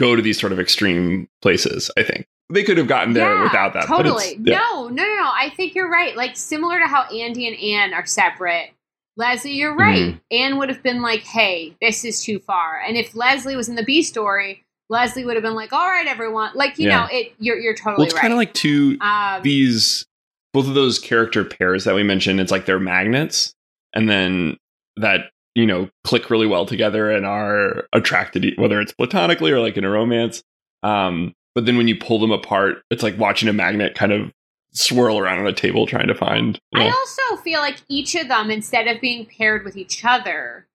go 0.00 0.16
to 0.16 0.22
these 0.22 0.40
sort 0.40 0.52
of 0.52 0.58
extreme 0.58 1.28
places. 1.42 1.90
I 1.96 2.02
think 2.02 2.26
they 2.52 2.64
could 2.64 2.78
have 2.78 2.88
gotten 2.88 3.12
there 3.12 3.32
Yeah, 3.32 3.42
without 3.44 3.72
that. 3.74 3.86
Totally. 3.86 4.40
yeah. 4.42 4.58
No, 4.58 4.88
no, 4.88 5.04
no, 5.04 5.14
no. 5.16 5.30
I 5.32 5.52
think 5.56 5.74
you're 5.76 5.88
right. 5.90 6.16
Like 6.16 6.36
similar 6.36 6.80
to 6.80 6.86
how 6.86 7.02
Andy 7.04 7.46
and 7.46 7.56
Anne 7.58 7.94
are 7.94 8.04
separate. 8.06 8.70
Leslie, 9.16 9.52
you're 9.52 9.74
right. 9.76 10.14
Mhm. 10.14 10.20
Anne 10.32 10.58
would 10.58 10.68
have 10.70 10.82
been 10.82 11.02
like, 11.02 11.20
"Hey, 11.20 11.74
this 11.80 12.04
is 12.04 12.24
too 12.24 12.38
far." 12.40 12.80
And 12.86 12.96
if 12.96 13.14
Leslie 13.14 13.54
was 13.56 13.68
in 13.68 13.74
the 13.76 13.84
B 13.84 14.02
story, 14.02 14.64
Leslie 14.88 15.24
would 15.24 15.36
have 15.36 15.42
been 15.42 15.54
like, 15.54 15.72
"All 15.72 15.86
right, 15.86 16.06
everyone." 16.06 16.50
Like 16.54 16.78
you 16.78 16.88
Yeah. 16.88 17.00
know, 17.02 17.08
it. 17.12 17.34
You're 17.38 17.58
you're 17.58 17.74
totally 17.74 17.96
Well, 17.98 18.06
it's 18.06 18.14
right. 18.14 18.22
kind 18.22 18.32
of 18.32 18.38
like 18.38 18.54
two 18.54 18.96
um, 19.00 19.42
these 19.42 20.06
both 20.52 20.66
of 20.66 20.74
those 20.74 20.98
character 20.98 21.44
pairs 21.44 21.84
that 21.84 21.94
we 21.94 22.02
mentioned. 22.02 22.40
It's 22.40 22.50
like 22.50 22.64
they're 22.66 22.80
magnets, 22.80 23.52
and 23.94 24.08
then 24.08 24.56
that 24.96 25.30
you 25.54 25.66
know 25.66 25.88
click 26.04 26.30
really 26.30 26.46
well 26.46 26.66
together 26.66 27.10
and 27.10 27.26
are 27.26 27.86
attracted, 27.92 28.54
whether 28.56 28.80
it's 28.80 28.92
platonically 28.92 29.50
or 29.50 29.60
like 29.60 29.76
in 29.76 29.84
a 29.84 29.90
romance. 29.90 30.42
Um, 30.82 31.34
but 31.54 31.66
then 31.66 31.76
when 31.76 31.88
you 31.88 31.96
pull 31.96 32.18
them 32.18 32.30
apart, 32.30 32.82
it's 32.90 33.02
like 33.02 33.18
watching 33.18 33.48
a 33.48 33.52
magnet 33.52 33.94
kind 33.94 34.12
of 34.12 34.32
swirl 34.72 35.18
around 35.18 35.40
on 35.40 35.46
a 35.46 35.52
table 35.52 35.86
trying 35.86 36.06
to 36.06 36.14
find. 36.14 36.58
I 36.74 36.88
also 36.88 37.42
feel 37.42 37.60
like 37.60 37.78
each 37.88 38.14
of 38.14 38.28
them, 38.28 38.50
instead 38.50 38.86
of 38.86 39.00
being 39.00 39.26
paired 39.26 39.64
with 39.64 39.76
each 39.76 40.04
other, 40.04 40.66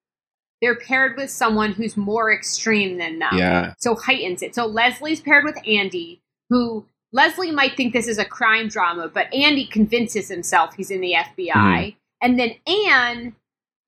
they're 0.61 0.75
paired 0.75 1.15
with 1.17 1.29
someone 1.29 1.71
who's 1.71 1.95
more 1.95 2.31
extreme 2.31 2.97
than 2.97 3.19
them. 3.19 3.37
Yeah. 3.37 3.73
So 3.77 3.95
heightens 3.95 4.41
it. 4.41 4.53
So 4.53 4.65
Leslie's 4.65 5.21
paired 5.21 5.45
with 5.45 5.57
Andy, 5.65 6.21
who 6.49 6.85
Leslie 7.13 7.51
might 7.51 7.77
think 7.77 7.93
this 7.93 8.07
is 8.07 8.17
a 8.17 8.25
crime 8.25 8.67
drama, 8.67 9.07
but 9.07 9.33
Andy 9.33 9.65
convinces 9.65 10.27
himself 10.27 10.75
he's 10.75 10.91
in 10.91 11.01
the 11.01 11.13
FBI. 11.13 11.47
Mhm. 11.53 11.95
And 12.21 12.39
then 12.39 12.55
Anne 12.67 13.35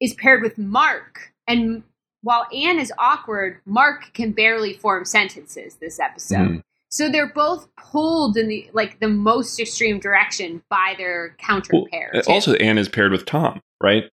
is 0.02 0.14
paired 0.14 0.42
with 0.42 0.58
Mark. 0.58 1.34
And 1.48 1.84
while 2.22 2.46
Anne 2.54 2.80
is 2.80 2.92
awkward, 2.98 3.60
Mark 3.66 4.14
can 4.14 4.32
barely 4.32 4.74
form 4.74 5.06
sentences 5.06 5.76
this 5.76 6.00
episode. 6.00 6.38
Mhm. 6.50 6.62
So 6.90 7.10
they're 7.10 7.32
both 7.34 7.68
pulled 7.76 8.38
in 8.38 8.48
the 8.48 8.70
like 8.74 9.00
the 9.00 9.08
most 9.10 9.60
extreme 9.60 10.00
direction 10.00 10.64
by 10.70 10.96
their 10.98 11.36
counter 11.38 11.72
Well, 11.74 11.88
pair. 11.92 12.12
too. 12.14 12.32
also, 12.32 12.54
Anne 12.56 12.78
is 12.78 12.88
paired 12.90 13.12
with 13.12 13.26
Tom, 13.26 13.62
right? 13.84 14.10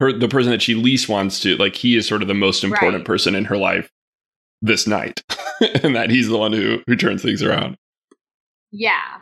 Her 0.00 0.12
the 0.12 0.28
person 0.28 0.50
that 0.52 0.62
she 0.62 0.74
least 0.74 1.08
wants 1.08 1.40
to 1.40 1.56
like. 1.56 1.74
He 1.74 1.96
is 1.96 2.06
sort 2.06 2.22
of 2.22 2.28
the 2.28 2.34
most 2.34 2.62
important 2.64 2.96
Right. 2.98 3.04
person 3.04 3.34
in 3.34 3.46
her 3.46 3.56
life 3.56 3.90
this 4.62 4.86
night, 4.86 5.22
and 5.82 5.96
that 5.96 6.10
he's 6.10 6.28
the 6.28 6.38
one 6.38 6.52
who 6.52 6.82
who 6.86 6.96
turns 6.96 7.22
things 7.22 7.42
around. 7.42 7.76
Yeah. 8.70 9.18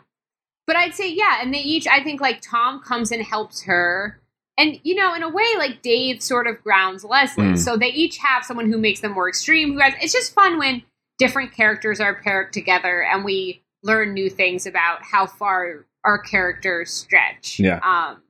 But 0.65 0.75
I'd 0.75 0.93
say, 0.95 1.09
yeah, 1.09 1.39
and 1.41 1.53
they 1.53 1.59
each, 1.59 1.87
I 1.87 2.03
think, 2.03 2.19
like, 2.19 2.41
Tom 2.41 2.81
comes 2.81 3.11
and 3.11 3.23
helps 3.23 3.61
her. 3.63 4.19
And, 4.57 4.79
you 4.83 4.95
know, 4.95 5.13
in 5.13 5.23
a 5.23 5.29
way, 5.29 5.45
like, 5.57 5.81
Dave 5.81 6.21
sort 6.21 6.47
of 6.47 6.63
grounds 6.63 7.03
Leslie. 7.03 7.43
Mm. 7.45 7.57
So 7.59 7.77
they 7.77 7.89
each 7.89 8.17
have 8.17 8.43
someone 8.43 8.71
who 8.71 8.77
makes 8.77 9.01
them 9.01 9.13
more 9.13 9.29
extreme. 9.29 9.73
Who 9.73 9.79
has, 9.79 9.93
it's 10.01 10.13
just 10.13 10.33
fun 10.33 10.57
when 10.57 10.83
different 11.19 11.51
characters 11.53 11.99
are 11.99 12.15
paired 12.15 12.53
together 12.53 13.03
and 13.03 13.23
we 13.23 13.61
learn 13.83 14.13
new 14.13 14.29
things 14.29 14.65
about 14.65 15.03
how 15.03 15.27
far 15.27 15.85
our 16.03 16.19
characters 16.19 16.91
stretch. 16.91 17.59
Yeah. 17.59 17.79
Um, 17.83 18.21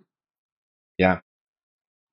Yeah. 0.97 1.19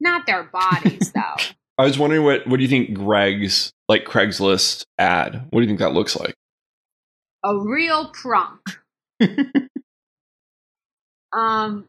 Not 0.00 0.26
their 0.26 0.44
bodies, 0.44 1.12
though. 1.14 1.36
I 1.76 1.84
was 1.84 1.98
wondering 1.98 2.22
what 2.22 2.46
what 2.46 2.58
do 2.58 2.62
you 2.62 2.68
think 2.68 2.94
Greg's 2.94 3.72
like 3.88 4.04
Craigslist 4.04 4.84
ad? 4.98 5.46
What 5.50 5.60
do 5.60 5.62
you 5.62 5.66
think 5.66 5.80
that 5.80 5.92
looks 5.92 6.14
like? 6.14 6.34
a 7.44 7.58
real 7.58 8.08
prunk. 8.08 8.60
um, 11.32 11.86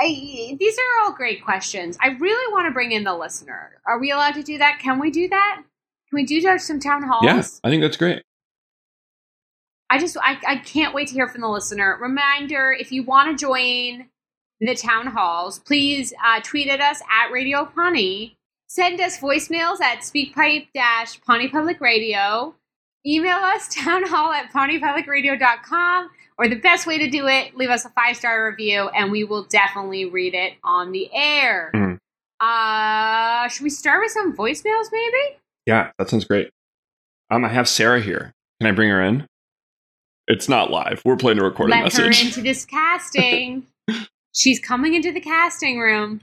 I 0.00 0.56
these 0.58 0.76
are 0.76 1.04
all 1.04 1.12
great 1.12 1.44
questions. 1.44 1.96
I 2.02 2.08
really 2.08 2.52
want 2.52 2.66
to 2.66 2.72
bring 2.72 2.92
in 2.92 3.04
the 3.04 3.14
listener. 3.14 3.78
Are 3.86 3.98
we 3.98 4.10
allowed 4.10 4.34
to 4.34 4.42
do 4.42 4.58
that? 4.58 4.78
Can 4.80 4.98
we 4.98 5.10
do 5.10 5.28
that? 5.28 5.62
Can 6.10 6.16
we 6.16 6.24
do 6.24 6.58
some 6.58 6.80
town 6.80 7.02
halls? 7.02 7.24
Yeah, 7.24 7.42
I 7.64 7.70
think 7.70 7.82
that's 7.82 7.96
great. 7.96 8.22
I 9.88 9.98
just 9.98 10.16
I, 10.18 10.38
I 10.46 10.56
can't 10.56 10.94
wait 10.94 11.08
to 11.08 11.14
hear 11.14 11.28
from 11.28 11.40
the 11.40 11.48
listener. 11.48 11.98
Reminder: 12.00 12.72
if 12.72 12.92
you 12.92 13.04
want 13.04 13.30
to 13.30 13.40
join 13.40 14.08
the 14.60 14.74
town 14.74 15.06
halls, 15.06 15.58
please 15.60 16.12
uh, 16.24 16.40
tweet 16.42 16.68
at 16.68 16.80
us 16.80 17.00
at 17.10 17.30
Radio 17.30 17.64
Pawnee. 17.64 18.36
Send 18.68 19.00
us 19.00 19.18
voicemails 19.18 19.80
at 19.80 20.00
speakpipe 20.00 20.68
dash 20.74 21.20
Pawnee 21.22 21.48
Public 21.48 21.80
Radio. 21.80 22.54
Email 23.06 23.38
us 23.38 23.68
townhall 23.74 24.32
at 24.32 24.52
pawneepublicradio.com. 24.52 26.10
Or 26.38 26.48
the 26.48 26.56
best 26.56 26.86
way 26.86 26.98
to 26.98 27.08
do 27.08 27.26
it, 27.26 27.56
leave 27.56 27.70
us 27.70 27.84
a 27.86 27.88
five 27.90 28.16
star 28.16 28.46
review, 28.46 28.88
and 28.90 29.10
we 29.10 29.24
will 29.24 29.44
definitely 29.44 30.04
read 30.04 30.34
it 30.34 30.54
on 30.62 30.92
the 30.92 31.08
air. 31.14 31.70
Mhm. 31.74 31.98
Uh, 32.40 33.48
should 33.48 33.62
we 33.62 33.70
start 33.70 34.02
with 34.02 34.12
some 34.12 34.36
voicemails, 34.36 34.86
maybe? 34.92 35.38
Yeah, 35.64 35.90
that 35.98 36.10
sounds 36.10 36.26
great. 36.26 36.50
Um, 37.30 37.44
I 37.44 37.48
have 37.48 37.68
Sarah 37.68 38.00
here. 38.02 38.34
Can 38.60 38.68
I 38.68 38.72
bring 38.72 38.90
her 38.90 39.02
in? 39.02 39.26
It's 40.28 40.48
not 40.48 40.70
live. 40.70 41.00
We're 41.04 41.16
playing 41.16 41.38
a 41.38 41.44
recorded 41.44 41.70
Let 41.70 41.92
her 41.94 42.06
message. 42.08 42.26
into 42.26 42.42
this 42.42 42.64
casting. 42.66 43.66
She's 44.34 44.60
coming 44.60 44.92
into 44.94 45.12
the 45.12 45.20
casting 45.20 45.78
room. 45.78 46.20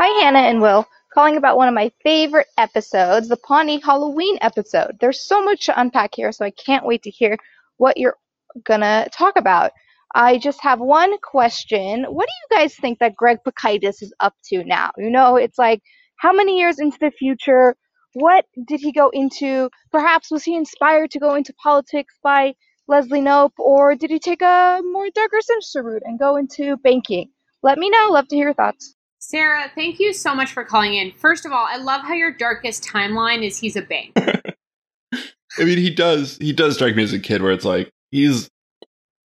Hi, 0.00 0.24
Hannah 0.24 0.40
and 0.40 0.60
Will. 0.60 0.88
Calling 1.14 1.36
about 1.36 1.58
one 1.58 1.68
of 1.68 1.74
my 1.74 1.92
favorite 2.02 2.46
episodes, 2.56 3.28
the 3.28 3.36
Pawnee 3.36 3.80
Halloween 3.80 4.38
episode. 4.40 4.96
There's 4.98 5.20
so 5.20 5.44
much 5.44 5.66
to 5.66 5.78
unpack 5.78 6.14
here, 6.14 6.32
so 6.32 6.42
I 6.42 6.50
can't 6.52 6.86
wait 6.86 7.02
to 7.02 7.10
hear 7.10 7.36
what 7.76 7.98
you're 7.98 8.16
gonna 8.64 9.08
talk 9.12 9.36
about. 9.36 9.72
I 10.14 10.38
just 10.38 10.62
have 10.62 10.80
one 10.80 11.18
question. 11.18 12.04
What 12.04 12.28
do 12.28 12.56
you 12.56 12.58
guys 12.58 12.74
think 12.74 12.98
that 13.00 13.14
Greg 13.14 13.38
Pikitis 13.46 14.02
is 14.02 14.14
up 14.20 14.34
to 14.46 14.64
now? 14.64 14.90
You 14.96 15.10
know, 15.10 15.36
it's 15.36 15.58
like 15.58 15.82
how 16.16 16.32
many 16.32 16.58
years 16.58 16.78
into 16.78 16.96
the 16.98 17.10
future? 17.10 17.76
What 18.14 18.46
did 18.66 18.80
he 18.80 18.90
go 18.90 19.10
into? 19.10 19.68
Perhaps 19.90 20.30
was 20.30 20.44
he 20.44 20.56
inspired 20.56 21.10
to 21.10 21.18
go 21.18 21.34
into 21.34 21.52
politics 21.62 22.14
by 22.22 22.54
Leslie 22.88 23.20
Knope, 23.20 23.58
or 23.58 23.94
did 23.96 24.10
he 24.10 24.18
take 24.18 24.40
a 24.40 24.80
more 24.82 25.10
darker, 25.14 25.40
sinister 25.42 25.82
route 25.82 26.02
and 26.06 26.18
go 26.18 26.36
into 26.36 26.78
banking? 26.78 27.30
Let 27.62 27.76
me 27.76 27.90
know. 27.90 28.08
Love 28.10 28.28
to 28.28 28.36
hear 28.36 28.46
your 28.46 28.54
thoughts. 28.54 28.94
Sarah, 29.24 29.70
thank 29.76 30.00
you 30.00 30.12
so 30.12 30.34
much 30.34 30.52
for 30.52 30.64
calling 30.64 30.94
in. 30.94 31.12
First 31.12 31.46
of 31.46 31.52
all, 31.52 31.64
I 31.64 31.76
love 31.76 32.02
how 32.02 32.12
your 32.12 32.32
darkest 32.32 32.82
timeline 32.82 33.46
is 33.46 33.56
he's 33.56 33.76
a 33.76 33.82
bank. 33.82 34.12
I 34.16 35.64
mean, 35.64 35.78
he 35.78 35.90
does. 35.90 36.36
He 36.38 36.52
does 36.52 36.74
strike 36.74 36.96
me 36.96 37.04
as 37.04 37.12
a 37.12 37.20
kid 37.20 37.40
where 37.40 37.52
it's 37.52 37.64
like 37.64 37.88
he's 38.10 38.50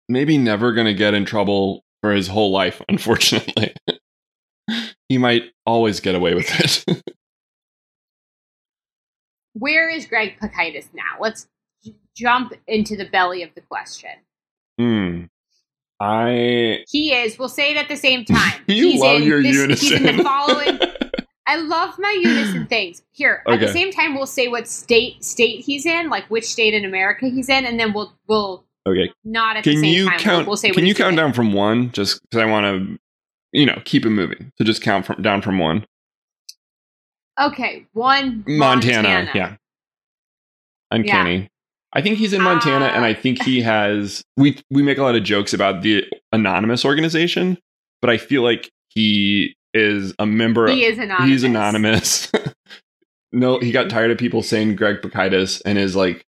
maybe 0.07 0.37
never 0.37 0.71
going 0.71 0.87
to 0.87 0.93
get 0.93 1.13
in 1.13 1.25
trouble 1.25 1.83
for 2.01 2.13
his 2.13 2.29
whole 2.29 2.51
life. 2.51 2.81
Unfortunately, 2.89 3.75
he 5.09 5.17
might 5.17 5.51
always 5.65 5.99
get 5.99 6.15
away 6.15 6.35
with 6.35 6.85
it. 6.87 7.03
Where 9.53 9.89
is 9.89 10.05
Greg 10.05 10.37
Pikitis 10.41 10.87
now? 10.93 11.19
Let's 11.19 11.49
j- 11.83 11.95
jump 12.15 12.53
into 12.65 12.95
the 12.95 13.09
belly 13.09 13.43
of 13.43 13.53
the 13.55 13.61
question. 13.61 14.11
Hmm. 14.79 15.25
I 16.01 16.83
He 16.89 17.13
is. 17.13 17.37
We'll 17.37 17.49
say 17.49 17.71
it 17.71 17.77
at 17.77 17.87
the 17.87 17.95
same 17.95 18.25
time. 18.25 18.61
you 18.67 18.89
he's 18.91 19.01
love 19.01 19.21
in 19.21 19.23
your 19.27 19.41
this- 19.43 19.55
unison. 19.55 19.87
He's 19.99 20.01
in 20.09 20.17
the 20.17 20.23
following. 20.23 20.79
I 21.47 21.57
love 21.57 21.97
my 21.99 22.17
unison 22.21 22.65
things. 22.67 23.01
Here, 23.11 23.43
at 23.47 23.59
the 23.59 23.67
same 23.67 23.91
time, 23.91 24.15
we'll 24.15 24.25
say 24.25 24.47
what 24.47 24.67
state 24.69 25.21
state 25.23 25.65
he's 25.65 25.85
in, 25.85 26.09
like 26.09 26.23
which 26.29 26.45
state 26.45 26.73
in 26.73 26.85
America 26.85 27.27
he's 27.27 27.49
in, 27.49 27.65
and 27.65 27.77
then 27.79 27.91
we'll 27.93 28.13
we'll 28.27 28.63
okay. 28.87 29.11
not 29.25 29.57
at 29.57 29.63
the 29.65 29.71
Can 29.73 29.81
same 29.81 29.93
you 29.93 30.09
time. 30.09 30.19
count? 30.19 30.37
we'll, 30.45 30.51
we'll 30.51 30.57
say 30.57 30.71
can 30.71 30.85
you 30.85 30.95
count 30.95 31.17
down 31.17 31.33
from 31.33 31.51
one? 31.51 31.91
Just 31.91 32.21
because 32.21 32.41
I 32.41 32.45
want 32.45 32.65
to, 32.65 32.99
you 33.51 33.65
know, 33.65 33.81
keep 33.83 34.05
it 34.05 34.11
moving. 34.11 34.51
So 34.57 34.63
just 34.63 34.81
count 34.81 35.05
from 35.05 35.21
down 35.21 35.41
from 35.41 35.59
one. 35.59 35.85
Okay, 37.41 37.85
one 37.93 38.43
Montana. 38.47 39.29
Yeah. 39.35 39.55
Uncanny. 40.91 41.49
I 41.93 42.01
think 42.01 42.17
he's 42.17 42.33
in 42.33 42.41
Montana, 42.41 42.85
and 42.85 43.03
I 43.03 43.13
think 43.13 43.43
he 43.43 43.61
ah. 43.61 43.65
has. 43.71 44.23
We 44.37 44.61
we 44.69 44.81
make 44.81 44.97
a 44.97 45.03
lot 45.03 45.15
of 45.15 45.23
jokes 45.23 45.53
about 45.53 45.81
the 45.81 46.05
anonymous 46.31 46.85
organization, 46.85 47.57
but 48.01 48.09
I 48.09 48.17
feel 48.17 48.43
like 48.43 48.71
he 48.89 49.55
is 49.73 50.13
a 50.19 50.25
member. 50.25 50.69
He 50.69 50.85
is 50.85 50.97
anonymous. 50.97 51.29
He's 51.29 51.43
anonymous. 51.43 52.31
no, 53.31 53.59
he 53.59 53.71
got 53.71 53.89
tired 53.89 54.11
of 54.11 54.17
people 54.17 54.43
saying 54.43 54.75
Greg 54.75 55.01
Pikitis 55.01 55.61
and 55.65 55.77
is 55.77 55.95
like 55.95 56.25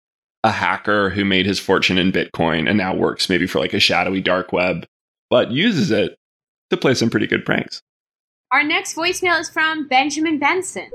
a 0.44 0.50
hacker 0.50 1.10
who 1.10 1.24
made 1.24 1.46
his 1.46 1.58
fortune 1.58 1.98
in 1.98 2.12
Bitcoin 2.12 2.68
and 2.68 2.78
now 2.78 2.94
works 2.94 3.28
maybe 3.28 3.46
for 3.46 3.58
like 3.58 3.74
a 3.74 3.80
shadowy 3.80 4.20
dark 4.20 4.52
web, 4.52 4.86
but 5.28 5.50
uses 5.50 5.90
it 5.90 6.16
to 6.70 6.76
play 6.76 6.94
some 6.94 7.10
pretty 7.10 7.26
good 7.26 7.44
pranks. 7.44 7.82
Our 8.52 8.62
next 8.62 8.94
voicemail 8.94 9.40
is 9.40 9.50
from 9.50 9.88
Benjamin 9.88 10.38
Benson. 10.38 10.88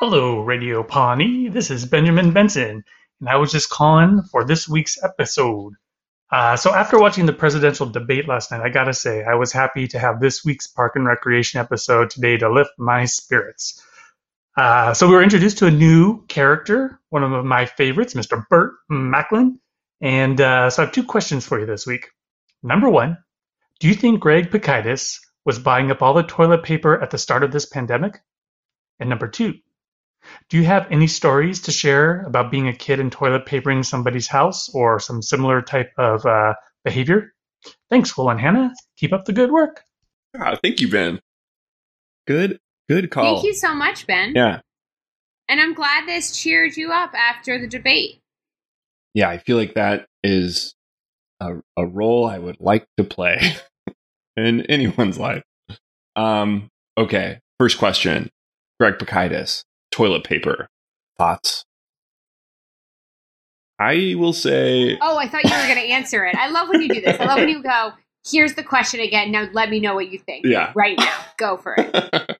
Hello, 0.00 0.40
Radio 0.40 0.82
Pawnee. 0.82 1.48
This 1.48 1.70
is 1.70 1.86
Benjamin 1.86 2.32
Benson, 2.32 2.82
and 3.20 3.28
I 3.28 3.36
was 3.36 3.52
just 3.52 3.70
calling 3.70 4.22
for 4.24 4.42
this 4.44 4.68
week's 4.68 5.00
episode. 5.00 5.74
Uh, 6.32 6.56
so, 6.56 6.74
after 6.74 6.98
watching 6.98 7.26
the 7.26 7.32
presidential 7.32 7.86
debate 7.86 8.26
last 8.26 8.50
night, 8.50 8.60
I 8.60 8.70
gotta 8.70 8.92
say, 8.92 9.22
I 9.22 9.36
was 9.36 9.52
happy 9.52 9.86
to 9.86 10.00
have 10.00 10.18
this 10.18 10.44
week's 10.44 10.66
Park 10.66 10.96
and 10.96 11.06
Recreation 11.06 11.60
episode 11.60 12.10
today 12.10 12.36
to 12.38 12.52
lift 12.52 12.72
my 12.76 13.04
spirits. 13.04 13.80
Uh, 14.56 14.92
so, 14.94 15.06
we 15.06 15.14
were 15.14 15.22
introduced 15.22 15.58
to 15.58 15.66
a 15.66 15.70
new 15.70 16.26
character, 16.26 17.00
one 17.10 17.22
of 17.22 17.44
my 17.44 17.64
favorites, 17.64 18.14
Mr. 18.14 18.44
Burt 18.48 18.72
Macklin. 18.90 19.60
And 20.00 20.40
uh, 20.40 20.70
so, 20.70 20.82
I 20.82 20.86
have 20.86 20.94
two 20.94 21.04
questions 21.04 21.46
for 21.46 21.60
you 21.60 21.66
this 21.66 21.86
week. 21.86 22.08
Number 22.64 22.90
one, 22.90 23.16
do 23.78 23.86
you 23.86 23.94
think 23.94 24.18
Greg 24.18 24.50
Pikitis 24.50 25.20
was 25.44 25.60
buying 25.60 25.92
up 25.92 26.02
all 26.02 26.14
the 26.14 26.24
toilet 26.24 26.64
paper 26.64 27.00
at 27.00 27.12
the 27.12 27.18
start 27.18 27.44
of 27.44 27.52
this 27.52 27.66
pandemic? 27.66 28.20
And 28.98 29.08
number 29.08 29.28
two, 29.28 29.54
do 30.48 30.56
you 30.56 30.64
have 30.64 30.86
any 30.90 31.06
stories 31.06 31.60
to 31.62 31.72
share 31.72 32.22
about 32.22 32.50
being 32.50 32.68
a 32.68 32.72
kid 32.72 33.00
and 33.00 33.10
toilet 33.10 33.46
papering 33.46 33.82
somebody's 33.82 34.28
house 34.28 34.68
or 34.74 34.98
some 35.00 35.22
similar 35.22 35.62
type 35.62 35.92
of 35.98 36.24
uh, 36.26 36.54
behavior? 36.84 37.32
Thanks, 37.90 38.16
Will 38.16 38.30
and 38.30 38.40
Hannah. 38.40 38.72
Keep 38.96 39.12
up 39.12 39.24
the 39.24 39.32
good 39.32 39.50
work. 39.50 39.82
Ah, 40.38 40.56
thank 40.62 40.80
you, 40.80 40.88
Ben. 40.90 41.20
Good, 42.26 42.58
good 42.88 43.10
call. 43.10 43.36
Thank 43.36 43.46
you 43.46 43.54
so 43.54 43.74
much, 43.74 44.06
Ben. 44.06 44.32
Yeah, 44.34 44.60
And 45.48 45.60
I'm 45.60 45.74
glad 45.74 46.06
this 46.06 46.36
cheered 46.36 46.76
you 46.76 46.90
up 46.92 47.12
after 47.14 47.58
the 47.60 47.66
debate. 47.68 48.20
yeah. 49.14 49.28
I 49.28 49.38
feel 49.38 49.56
like 49.56 49.74
that 49.74 50.06
is 50.22 50.74
a, 51.40 51.56
a 51.76 51.86
role 51.86 52.26
I 52.26 52.38
would 52.38 52.56
like 52.60 52.86
to 52.96 53.04
play 53.04 53.56
in 54.36 54.62
anyone's 54.62 55.18
life. 55.18 55.42
Um. 56.16 56.68
Okay. 56.96 57.40
First 57.58 57.78
question. 57.78 58.30
Greg 58.80 58.94
Pikitis, 58.98 59.64
toilet 59.94 60.24
paper 60.24 60.68
thoughts. 61.16 61.64
I 63.78 64.14
will 64.16 64.32
say. 64.32 64.98
Oh, 65.00 65.16
I 65.16 65.28
thought 65.28 65.44
you 65.44 65.50
were 65.50 65.74
going 65.74 65.76
to 65.76 65.92
answer 65.92 66.24
it. 66.26 66.34
I 66.36 66.48
love 66.50 66.68
when 66.68 66.82
you 66.82 66.88
do 66.88 67.00
this. 67.00 67.20
I 67.20 67.24
love 67.24 67.38
when 67.38 67.48
you 67.48 67.62
go, 67.62 67.92
here's 68.28 68.54
the 68.54 68.64
question 68.64 69.00
again. 69.00 69.30
Now 69.30 69.48
let 69.52 69.70
me 69.70 69.78
know 69.78 69.94
what 69.94 70.10
you 70.10 70.18
think. 70.18 70.46
Yeah. 70.46 70.72
Right 70.74 70.98
now. 70.98 71.16
Go 71.36 71.56
for 71.56 71.76
it. 71.78 72.38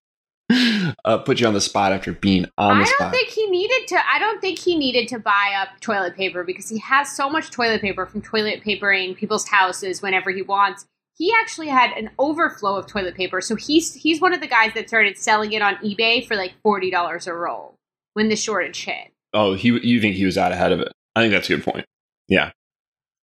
uh, 1.04 1.18
put 1.18 1.40
you 1.40 1.46
on 1.46 1.54
the 1.54 1.60
spot 1.60 1.92
after 1.92 2.12
being 2.12 2.46
on 2.58 2.78
the 2.78 2.86
spot. 2.86 3.00
I 3.00 3.04
don't 3.04 3.10
spot. 3.10 3.12
think 3.12 3.28
he 3.28 3.48
needed 3.48 3.86
to 3.88 3.98
I 4.08 4.18
don't 4.18 4.40
think 4.40 4.58
he 4.58 4.76
needed 4.76 5.08
to 5.08 5.18
buy 5.18 5.54
up 5.60 5.80
toilet 5.80 6.16
paper 6.16 6.44
because 6.44 6.68
he 6.68 6.78
has 6.78 7.14
so 7.14 7.30
much 7.30 7.50
toilet 7.50 7.80
paper 7.80 8.04
from 8.06 8.20
toilet 8.20 8.62
papering 8.62 9.14
people's 9.14 9.48
houses 9.48 10.02
whenever 10.02 10.30
he 10.30 10.42
wants. 10.42 10.86
He 11.16 11.32
actually 11.40 11.68
had 11.68 11.92
an 11.96 12.10
overflow 12.18 12.76
of 12.76 12.86
toilet 12.86 13.14
paper, 13.14 13.40
so 13.40 13.54
he's 13.54 13.94
he's 13.94 14.20
one 14.20 14.34
of 14.34 14.40
the 14.40 14.48
guys 14.48 14.72
that 14.74 14.88
started 14.88 15.16
selling 15.16 15.52
it 15.52 15.62
on 15.62 15.76
eBay 15.76 16.26
for 16.26 16.36
like 16.36 16.54
forty 16.62 16.90
dollars 16.90 17.26
a 17.26 17.34
roll 17.34 17.76
when 18.14 18.28
the 18.28 18.36
shortage 18.36 18.84
hit. 18.84 19.12
oh, 19.32 19.54
he 19.54 19.68
you 19.68 20.00
think 20.00 20.16
he 20.16 20.24
was 20.24 20.38
out 20.38 20.52
ahead 20.52 20.72
of 20.72 20.80
it? 20.80 20.92
I 21.16 21.22
think 21.22 21.32
that's 21.32 21.48
a 21.48 21.56
good 21.56 21.64
point. 21.64 21.86
Yeah. 22.28 22.50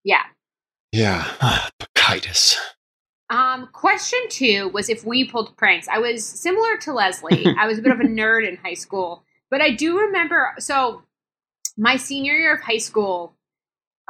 Yeah. 0.04 0.24
Yeah. 0.92 1.26
Pikitis. 1.80 2.56
Um, 3.30 3.70
question 3.72 4.20
two 4.30 4.70
was 4.70 4.90
if 4.90 5.06
we 5.06 5.26
pulled 5.30 5.56
pranks. 5.58 5.88
I 5.88 6.00
was 6.00 6.26
similar 6.26 6.78
to 6.82 6.94
Leslie. 6.94 7.46
I 7.60 7.68
was 7.68 7.80
a 7.80 7.82
bit 7.82 7.92
of 7.94 8.00
a 8.00 8.04
nerd 8.04 8.48
in 8.48 8.58
high 8.58 8.74
school, 8.74 9.24
but 9.50 9.62
I 9.62 9.72
do 9.72 9.98
remember. 10.00 10.54
So, 10.60 11.04
my 11.78 11.96
senior 11.96 12.34
year 12.34 12.54
of 12.56 12.62
high 12.62 12.78
school, 12.78 13.34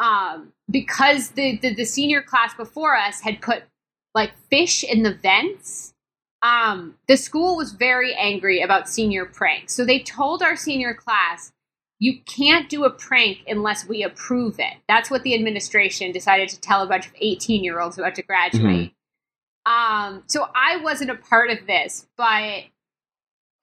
um, 0.01 0.53
because 0.69 1.29
the, 1.29 1.57
the 1.57 1.75
the 1.75 1.85
senior 1.85 2.21
class 2.23 2.53
before 2.55 2.95
us 2.95 3.21
had 3.21 3.41
put 3.41 3.63
like 4.13 4.31
fish 4.49 4.83
in 4.83 5.03
the 5.03 5.13
vents. 5.13 5.93
Um, 6.41 6.95
the 7.07 7.17
school 7.17 7.55
was 7.55 7.73
very 7.73 8.15
angry 8.15 8.61
about 8.61 8.89
senior 8.89 9.25
pranks, 9.25 9.73
so 9.73 9.85
they 9.85 9.99
told 9.99 10.41
our 10.41 10.55
senior 10.55 10.93
class, 10.93 11.51
"You 11.99 12.19
can't 12.21 12.67
do 12.67 12.83
a 12.83 12.89
prank 12.89 13.39
unless 13.47 13.87
we 13.87 14.03
approve 14.03 14.59
it." 14.59 14.73
That's 14.87 15.11
what 15.11 15.23
the 15.23 15.35
administration 15.35 16.11
decided 16.11 16.49
to 16.49 16.59
tell 16.59 16.81
a 16.81 16.87
bunch 16.87 17.07
of 17.07 17.13
eighteen 17.21 17.63
year 17.63 17.79
olds 17.79 17.97
about 17.97 18.15
to 18.15 18.23
graduate. 18.23 18.93
Um, 19.65 20.23
so 20.27 20.47
I 20.55 20.77
wasn't 20.77 21.11
a 21.11 21.15
part 21.15 21.51
of 21.51 21.67
this, 21.67 22.07
but 22.17 22.63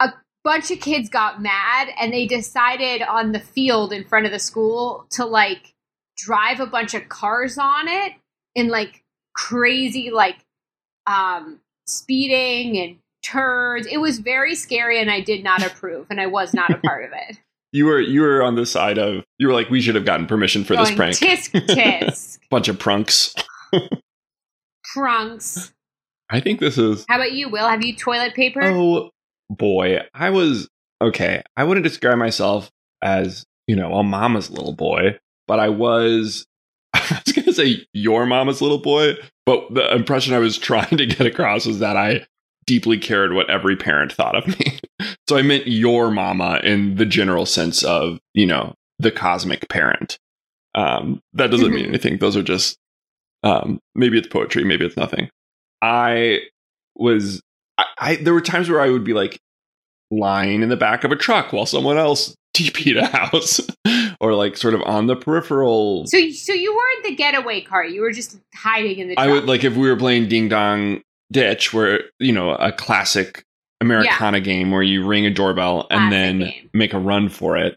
a 0.00 0.12
bunch 0.44 0.70
of 0.70 0.80
kids 0.80 1.08
got 1.08 1.42
mad 1.42 1.88
and 2.00 2.12
they 2.12 2.26
decided 2.26 3.02
on 3.02 3.32
the 3.32 3.40
field 3.40 3.92
in 3.92 4.04
front 4.04 4.26
of 4.26 4.32
the 4.32 4.38
school 4.38 5.06
to 5.10 5.24
like 5.24 5.74
drive 6.16 6.60
a 6.60 6.66
bunch 6.66 6.94
of 6.94 7.08
cars 7.08 7.58
on 7.58 7.88
it 7.88 8.12
and 8.56 8.68
like 8.68 9.02
crazy 9.38 10.10
like 10.10 10.36
um 11.06 11.60
speeding 11.86 12.76
and 12.78 12.96
turns. 13.22 13.86
It 13.86 13.98
was 13.98 14.18
very 14.18 14.54
scary 14.54 15.00
and 15.00 15.10
I 15.10 15.20
did 15.20 15.44
not 15.44 15.64
approve 15.64 16.06
and 16.10 16.20
I 16.20 16.26
was 16.26 16.52
not 16.52 16.70
a 16.70 16.78
part 16.84 17.04
of 17.04 17.12
it. 17.12 17.38
You 17.72 17.86
were 17.86 18.00
you 18.00 18.22
were 18.22 18.42
on 18.42 18.56
the 18.56 18.66
side 18.66 18.98
of 18.98 19.24
you 19.38 19.46
were 19.46 19.54
like 19.54 19.70
we 19.70 19.80
should 19.80 19.94
have 19.94 20.04
gotten 20.04 20.26
permission 20.26 20.64
for 20.64 20.76
this 20.76 20.90
prank. 20.90 21.16
tisk 21.16 21.50
tisk, 21.66 22.38
Bunch 22.50 22.68
of 22.68 22.78
prunks. 22.78 23.34
trunks. 24.84 25.72
I 26.30 26.40
think 26.40 26.60
this 26.60 26.76
is 26.76 27.04
How 27.08 27.16
about 27.16 27.32
you, 27.32 27.48
Will? 27.48 27.68
Have 27.68 27.84
you 27.84 27.94
toilet 27.94 28.34
paper? 28.34 28.62
Oh 28.62 29.10
boy, 29.50 30.00
I 30.14 30.30
was 30.30 30.68
okay. 31.00 31.42
I 31.56 31.64
wouldn't 31.64 31.84
describe 31.84 32.18
myself 32.18 32.70
as 33.02 33.44
you 33.66 33.76
know 33.76 33.94
a 33.94 34.02
mama's 34.02 34.50
little 34.50 34.74
boy, 34.74 35.18
but 35.46 35.60
I 35.60 35.68
was. 35.68 36.46
I 36.94 37.20
was 37.24 37.32
gonna 37.34 37.52
say 37.52 37.86
your 37.92 38.26
mama's 38.26 38.60
little 38.62 38.78
boy, 38.78 39.14
but 39.46 39.72
the 39.74 39.94
impression 39.94 40.34
I 40.34 40.38
was 40.38 40.56
trying 40.58 40.96
to 40.96 41.06
get 41.06 41.26
across 41.26 41.66
was 41.66 41.78
that 41.80 41.96
I 41.96 42.26
deeply 42.66 42.98
cared 42.98 43.32
what 43.32 43.48
every 43.50 43.76
parent 43.76 44.12
thought 44.12 44.36
of 44.36 44.46
me. 44.58 44.78
so 45.28 45.36
I 45.36 45.42
meant 45.42 45.66
your 45.66 46.10
mama 46.10 46.60
in 46.62 46.96
the 46.96 47.06
general 47.06 47.46
sense 47.46 47.82
of 47.82 48.18
you 48.34 48.46
know 48.46 48.74
the 48.98 49.10
cosmic 49.10 49.68
parent. 49.68 50.18
Um, 50.74 51.20
that 51.32 51.50
doesn't 51.50 51.72
mean 51.72 51.84
Mhm. 51.86 51.88
anything. 51.88 52.18
Those 52.18 52.36
are 52.36 52.42
just 52.42 52.76
um, 53.42 53.78
maybe 53.94 54.18
it's 54.18 54.26
poetry, 54.28 54.64
maybe 54.64 54.84
it's 54.84 54.96
nothing. 54.96 55.30
I 55.82 56.40
was 56.96 57.40
I, 57.78 57.84
I 57.98 58.14
there 58.16 58.34
were 58.34 58.40
times 58.40 58.68
where 58.68 58.80
I 58.80 58.90
would 58.90 59.04
be 59.04 59.14
like 59.14 59.38
lying 60.10 60.62
in 60.62 60.68
the 60.68 60.76
back 60.76 61.04
of 61.04 61.12
a 61.12 61.16
truck 61.16 61.52
while 61.52 61.66
someone 61.66 61.96
else 61.98 62.34
TP'd 62.56 62.96
a 62.96 63.06
house, 63.06 63.60
or 64.20 64.34
like 64.34 64.56
sort 64.56 64.74
of 64.74 64.82
on 64.82 65.06
the 65.06 65.16
peripheral. 65.16 66.06
So, 66.06 66.30
so 66.30 66.52
you 66.52 66.74
weren't 66.74 67.04
the 67.04 67.14
getaway 67.14 67.60
car. 67.60 67.84
You 67.84 68.00
were 68.00 68.12
just 68.12 68.38
hiding 68.54 68.98
in 68.98 69.08
the. 69.08 69.18
I 69.18 69.28
would 69.28 69.44
like 69.46 69.64
if 69.64 69.76
we 69.76 69.88
were 69.88 69.96
playing 69.96 70.28
Ding 70.28 70.48
Dong 70.48 71.02
Ditch, 71.30 71.72
where 71.72 72.00
you 72.18 72.32
know 72.32 72.50
a 72.50 72.72
classic 72.72 73.44
Americana 73.80 74.40
game 74.40 74.70
where 74.70 74.82
you 74.82 75.06
ring 75.06 75.24
a 75.26 75.30
doorbell 75.30 75.86
and 75.90 76.12
then 76.12 76.38
game. 76.40 76.70
make 76.72 76.94
a 76.94 76.98
run 76.98 77.28
for 77.28 77.56
it. 77.56 77.76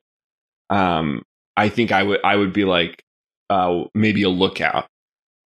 Um, 0.70 1.22
I 1.58 1.70
think 1.70 1.92
I 1.92 2.02
would 2.04 2.20
I 2.24 2.36
would 2.36 2.54
be 2.54 2.66
like 2.66 3.04
uh 3.50 3.84
maybe 3.94 4.24
a 4.24 4.30
lookout. 4.30 4.88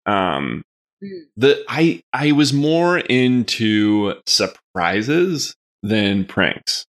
Um, 0.05 0.63
Mm. 1.03 1.21
the 1.35 1.65
I 1.67 2.03
I 2.13 2.31
was 2.33 2.53
more 2.53 2.99
into 2.99 4.13
surprises 4.27 5.55
than 5.81 6.25
pranks. 6.25 6.85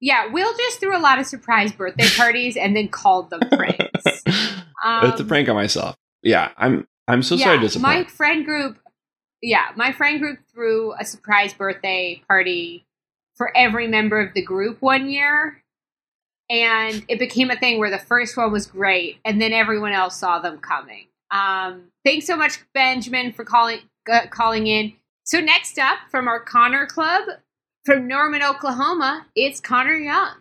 Yeah, 0.00 0.26
Will 0.26 0.52
just 0.56 0.80
threw 0.80 0.96
a 0.96 0.98
lot 1.00 1.18
of 1.18 1.26
surprise 1.26 1.72
birthday 1.72 2.08
parties 2.16 2.56
and 2.56 2.74
then 2.74 2.88
called 2.88 3.30
them 3.30 3.40
pranks. 3.52 4.22
Um, 4.82 5.04
it's 5.10 5.20
a 5.20 5.24
prank 5.24 5.48
on 5.48 5.54
myself. 5.54 5.96
Yeah, 6.22 6.50
I'm 6.56 6.86
I'm 7.08 7.22
so 7.22 7.36
sorry 7.36 7.58
to 7.58 7.62
disappoint. 7.62 7.82
My 7.82 8.04
friend 8.04 8.44
group, 8.44 8.78
yeah, 9.42 9.70
my 9.76 9.92
friend 9.92 10.20
group 10.20 10.38
threw 10.52 10.94
a 10.98 11.04
surprise 11.04 11.52
birthday 11.52 12.22
party 12.28 12.86
for 13.36 13.56
every 13.56 13.88
member 13.88 14.20
of 14.20 14.34
the 14.34 14.42
group 14.42 14.80
one 14.80 15.08
year. 15.08 15.62
And 16.50 17.04
it 17.08 17.18
became 17.18 17.50
a 17.50 17.56
thing 17.56 17.78
where 17.78 17.90
the 17.90 17.98
first 17.98 18.36
one 18.36 18.50
was 18.50 18.66
great, 18.66 19.18
and 19.24 19.40
then 19.40 19.52
everyone 19.52 19.92
else 19.92 20.16
saw 20.16 20.40
them 20.40 20.58
coming. 20.58 21.06
Um, 21.30 21.84
thanks 22.04 22.26
so 22.26 22.36
much, 22.36 22.58
Benjamin, 22.74 23.32
for 23.32 23.44
calling 23.44 23.80
uh, 24.10 24.26
calling 24.30 24.66
in. 24.66 24.94
So 25.24 25.40
next 25.40 25.78
up 25.78 25.98
from 26.10 26.26
our 26.26 26.40
Connor 26.40 26.86
Club 26.86 27.22
from 27.84 28.06
Norman, 28.06 28.42
Oklahoma, 28.42 29.26
it's 29.34 29.60
Connor 29.60 29.96
Young. 29.96 30.32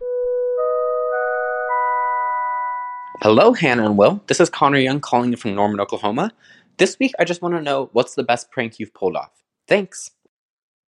Hello, 3.22 3.54
Hannah 3.54 3.86
and 3.86 3.98
Will. 3.98 4.22
This 4.28 4.40
is 4.40 4.50
Connor 4.50 4.80
Young 4.80 5.00
calling 5.00 5.32
you 5.32 5.38
from 5.38 5.56
Norman, 5.56 5.80
Oklahoma. 5.80 6.32
This 6.78 6.98
week, 7.00 7.14
I 7.20 7.24
just 7.24 7.42
want 7.42 7.56
to 7.56 7.62
know 7.62 7.90
what's 7.94 8.16
the 8.16 8.24
best 8.24 8.52
prank 8.52 8.80
you've 8.80 8.94
pulled 8.94 9.16
off. 9.16 9.32
Thanks. 9.68 10.12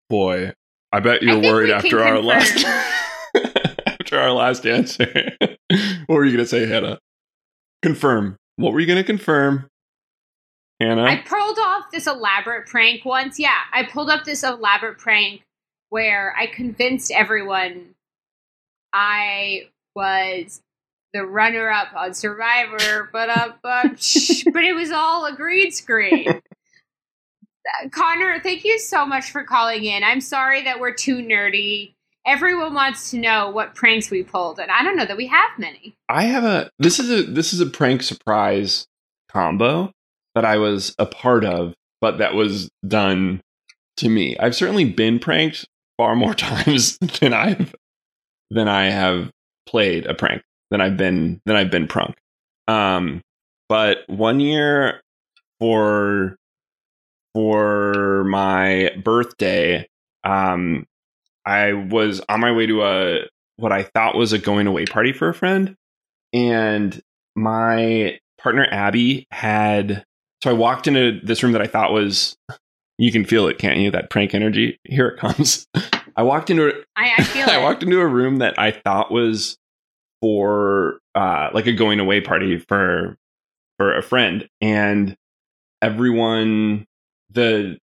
Boy, 0.10 0.54
I 0.92 1.00
bet 1.00 1.22
you're 1.22 1.38
I 1.38 1.40
worried 1.40 1.68
we 1.68 1.74
after 1.74 2.04
our 2.04 2.16
confirm. 2.16 2.26
last 2.26 2.66
after 3.86 4.20
our 4.20 4.32
last 4.32 4.66
answer. 4.66 5.32
what 5.40 6.16
were 6.16 6.26
you 6.26 6.32
going 6.32 6.44
to 6.44 6.50
say, 6.50 6.66
Hannah? 6.68 7.00
Confirm. 7.84 8.38
What 8.56 8.74
were 8.74 8.80
you 8.80 8.88
going 8.88 8.98
to 8.98 9.04
confirm, 9.04 9.68
Hannah? 10.80 11.04
I 11.04 11.18
pulled 11.18 11.60
off 11.60 11.86
this 11.92 12.08
elaborate 12.08 12.68
prank 12.68 13.06
once. 13.06 13.38
Yeah, 13.38 13.58
I 13.72 13.84
pulled 13.84 14.10
up 14.10 14.24
this 14.24 14.44
elaborate 14.44 14.98
prank 14.98 15.42
where 15.90 16.34
I 16.38 16.48
convinced 16.48 17.12
everyone 17.12 17.96
I 18.94 19.70
was 19.96 20.62
the 21.14 21.26
runner 21.26 21.70
up 21.70 21.90
on 21.96 22.14
Survivor, 22.14 23.10
but 23.12 23.30
uh, 23.30 23.54
but, 23.64 23.90
but 24.54 24.64
it 24.64 24.76
was 24.76 24.92
all 24.92 25.26
a 25.26 25.36
green 25.36 25.72
screen. 25.72 26.30
Uh, 26.30 27.90
Connor, 27.90 28.40
thank 28.40 28.64
you 28.64 28.80
so 28.80 29.06
much 29.06 29.32
for 29.32 29.44
calling 29.44 29.84
in. 29.84 30.04
I'm 30.04 30.22
sorry 30.22 30.64
that 30.64 30.80
we're 30.80 30.94
too 30.94 31.18
nerdy. 31.18 31.94
Everyone 32.26 32.74
wants 32.74 33.12
to 33.12 33.18
know 33.18 33.50
what 33.50 33.76
pranks 33.76 34.12
we 34.12 34.24
pulled, 34.24 34.60
and 34.60 34.72
I 34.72 34.84
don't 34.84 34.96
know 34.96 35.06
that 35.06 35.18
we 35.18 35.28
have 35.28 35.52
many. 35.58 35.96
I 36.08 36.24
have 36.24 36.44
a 36.44 36.70
this 36.80 37.00
is 37.00 37.10
a 37.10 37.24
this 37.24 37.54
is 37.54 37.60
a 37.60 37.66
prank 37.66 38.04
surprise 38.04 38.86
combo 39.32 39.92
that 40.36 40.46
I 40.46 40.58
was 40.58 40.96
a 41.00 41.06
part 41.06 41.44
of, 41.44 41.74
but 42.02 42.20
that 42.20 42.36
was 42.36 42.70
done 42.88 43.42
to 43.98 44.10
me. 44.10 44.38
I've 44.38 44.56
certainly 44.56 44.86
been 44.86 45.20
pranked 45.20 45.66
far 46.00 46.16
more 46.16 46.34
times 46.36 46.98
than 47.20 47.34
I've 47.34 47.76
than 48.50 48.68
I 48.68 48.90
have 48.90 49.30
played 49.68 50.08
a 50.08 50.16
prank 50.16 50.42
than 50.72 50.82
I've 50.82 50.98
been 50.98 51.42
than 51.46 51.56
I've 51.56 51.70
been 51.70 51.88
prunk. 51.88 52.16
Um, 52.68 53.22
but 53.68 54.00
one 54.08 54.40
year 54.40 55.02
for 55.60 56.38
for 57.36 58.24
my 58.24 58.92
birthday, 59.04 59.88
um, 60.24 60.86
I 61.46 61.74
was 61.74 62.22
on 62.30 62.40
my 62.40 62.52
way 62.52 62.66
to 62.66 62.84
a 62.84 63.20
what 63.58 63.72
I 63.72 63.84
thought 63.84 64.16
was 64.16 64.32
a 64.32 64.40
going 64.40 64.68
away 64.68 64.86
party 64.86 65.12
for 65.12 65.28
a 65.28 65.34
friend, 65.34 65.76
and 66.34 67.00
my 67.36 68.18
partner 68.42 68.66
Abby 68.72 69.28
had. 69.32 70.06
So 70.42 70.50
I 70.50 70.54
walked 70.54 70.88
into 70.88 71.20
this 71.22 71.44
room 71.44 71.52
that 71.52 71.62
I 71.62 71.68
thought 71.68 71.92
was. 71.92 72.38
You 73.00 73.14
can 73.14 73.24
feel 73.24 73.48
it, 73.48 73.58
can't 73.58 73.80
you? 73.80 73.92
That 73.92 74.10
prank 74.10 74.36
energy. 74.36 74.78
Here 74.84 75.08
it 75.08 75.18
comes. 75.18 75.66
I 76.18 76.22
walked 76.24 76.50
into 76.50 76.68
it. 76.68 76.86
I, 76.98 77.14
I 77.18 77.24
feel 77.24 77.46
I 77.50 77.60
it. 77.60 77.64
walked 77.64 77.82
into 77.82 77.98
a 78.02 78.06
room 78.06 78.38
that 78.38 78.60
I 78.60 78.72
thought 78.72 79.10
was 79.10 79.58
for 80.22 81.00
uh, 81.16 81.50
like 81.54 81.66
a 81.66 81.72
going 81.72 82.02
away 82.02 82.20
party 82.20 82.60
for 82.60 83.18
for 83.78 83.98
a 83.98 84.04
friend, 84.04 84.50
and 84.60 85.16
everyone 85.82 86.86
the 87.30 87.78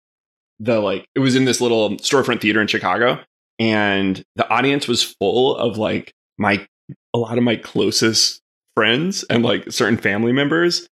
the 0.60 0.80
like 0.80 1.06
it 1.14 1.20
was 1.20 1.36
in 1.36 1.46
this 1.46 1.62
little 1.62 1.92
storefront 1.98 2.42
theater 2.42 2.60
in 2.60 2.66
Chicago, 2.68 3.20
and 3.60 4.24
the 4.36 4.50
audience 4.50 4.88
was 4.88 5.04
full 5.04 5.56
of 5.58 5.78
like 5.78 6.12
my 6.40 6.66
a 7.14 7.20
lot 7.20 7.38
of 7.38 7.44
my 7.44 7.56
closest 7.56 8.42
friends 8.76 9.22
and 9.30 9.44
like 9.46 9.72
certain 9.72 9.98
family 9.98 10.32
members, 10.32 10.88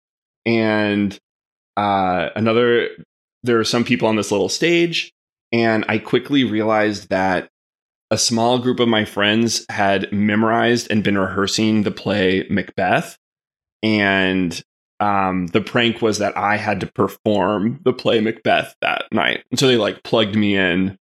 and 0.45 1.19
uh, 1.79 2.29
another 2.37 2.91
there 3.43 3.59
are 3.59 3.65
some 3.65 3.85
people 3.85 4.09
on 4.09 4.17
this 4.17 4.31
little 4.31 4.49
stage, 4.49 5.13
and 5.53 5.85
I 5.89 5.99
quickly 5.99 6.45
realized 6.45 7.09
that 7.11 7.51
a 8.11 8.19
small 8.19 8.59
group 8.59 8.81
of 8.81 8.89
my 8.89 9.05
friends 9.05 9.65
had 9.71 10.13
memorized 10.13 10.91
and 10.91 11.05
been 11.05 11.17
rehearsing 11.17 11.85
the 11.85 11.91
play 11.91 12.47
Macbeth. 12.51 13.17
And 13.83 14.61
um, 14.99 15.47
the 15.49 15.61
prank 15.61 16.03
was 16.03 16.19
that 16.19 16.37
I 16.37 16.57
had 16.57 16.81
to 16.81 16.87
perform 16.87 17.81
the 17.85 17.93
play 17.93 18.21
Macbeth 18.21 18.75
that 18.83 19.05
night. 19.13 19.45
And 19.51 19.59
so 19.59 19.67
they 19.67 19.77
like 19.77 20.03
plugged 20.03 20.35
me 20.35 20.57
in 20.57 20.99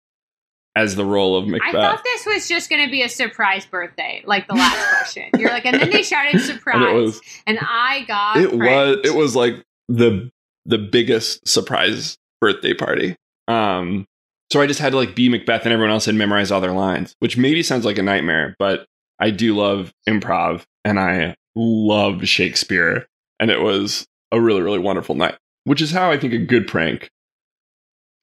as 0.74 0.96
the 0.96 1.04
role 1.04 1.36
of 1.36 1.46
Macbeth. 1.46 1.74
I 1.74 1.80
thought 1.80 2.04
this 2.04 2.26
was 2.26 2.48
just 2.48 2.68
going 2.68 2.84
to 2.84 2.90
be 2.90 3.02
a 3.02 3.08
surprise 3.08 3.64
birthday, 3.64 4.22
like 4.26 4.46
the 4.48 4.54
last 4.54 4.88
question. 4.90 5.30
You're 5.38 5.50
like, 5.50 5.64
and 5.64 5.80
then 5.80 5.90
they 5.90 6.02
shouted 6.02 6.40
surprise, 6.40 6.82
and, 6.82 6.94
was, 6.94 7.20
and 7.46 7.58
I 7.62 8.04
got 8.06 8.36
it 8.36 8.50
pranked. 8.50 9.04
was 9.04 9.10
it 9.10 9.16
was 9.16 9.34
like 9.34 9.64
the 9.88 10.30
the 10.66 10.76
biggest 10.76 11.48
surprise 11.48 12.18
birthday 12.40 12.74
party. 12.74 13.16
Um, 13.48 14.06
so 14.52 14.60
I 14.60 14.66
just 14.66 14.80
had 14.80 14.92
to 14.92 14.96
like 14.96 15.14
be 15.14 15.28
Macbeth, 15.28 15.64
and 15.64 15.72
everyone 15.72 15.92
else 15.92 16.06
had 16.06 16.14
memorized 16.14 16.52
all 16.52 16.60
their 16.60 16.72
lines, 16.72 17.14
which 17.18 17.36
maybe 17.36 17.62
sounds 17.62 17.84
like 17.84 17.98
a 17.98 18.02
nightmare, 18.02 18.54
but 18.58 18.86
I 19.18 19.30
do 19.30 19.56
love 19.56 19.92
improv, 20.08 20.64
and 20.84 21.00
I 21.00 21.34
love 21.54 22.26
Shakespeare, 22.26 23.06
and 23.40 23.50
it 23.50 23.60
was 23.60 24.06
a 24.32 24.40
really 24.40 24.62
really 24.62 24.78
wonderful 24.78 25.14
night, 25.14 25.36
which 25.64 25.82
is 25.82 25.90
how 25.90 26.10
I 26.10 26.18
think 26.18 26.32
a 26.32 26.38
good 26.38 26.66
prank 26.68 27.10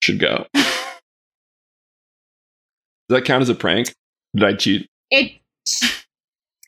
should 0.01 0.19
go. 0.19 0.45
Does 0.53 0.63
that 3.09 3.25
count 3.25 3.41
as 3.41 3.49
a 3.49 3.55
prank? 3.55 3.93
Did 4.35 4.43
I 4.43 4.53
cheat? 4.53 4.87
It. 5.11 5.39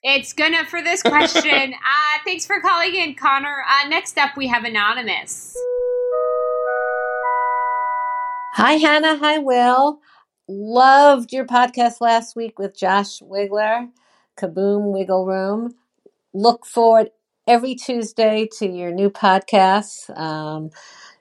It's 0.07 0.33
gonna 0.33 0.65
for 0.65 0.83
this 0.83 1.01
question. 1.01 1.73
uh, 1.73 2.19
thanks 2.25 2.45
for 2.45 2.59
calling 2.61 2.93
in, 2.93 3.15
Connor. 3.15 3.63
Uh, 3.67 3.87
next 3.87 4.17
up, 4.17 4.37
we 4.37 4.47
have 4.47 4.63
anonymous. 4.63 5.57
Hi, 8.55 8.73
Hannah. 8.75 9.17
Hi, 9.17 9.37
Will. 9.39 9.99
Loved 10.47 11.33
your 11.33 11.43
podcast 11.45 11.99
last 11.99 12.37
week 12.37 12.57
with 12.57 12.77
Josh 12.77 13.19
Wigler, 13.19 13.89
Kaboom 14.37 14.93
Wiggle 14.93 15.25
Room. 15.25 15.75
Look 16.33 16.65
forward 16.65 17.11
every 17.47 17.75
Tuesday 17.75 18.47
to 18.59 18.67
your 18.67 18.91
new 18.93 19.09
podcast. 19.09 20.09
Um, 20.17 20.69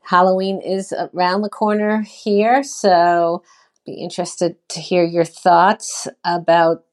Halloween 0.03 0.61
is 0.61 0.93
around 0.93 1.43
the 1.43 1.49
corner 1.49 2.03
here, 2.03 2.63
so 2.63 3.43
be 3.85 3.95
interested 3.95 4.57
to 4.69 4.81
hear 4.81 5.03
your 5.05 5.25
thoughts 5.25 6.07
about 6.25 6.85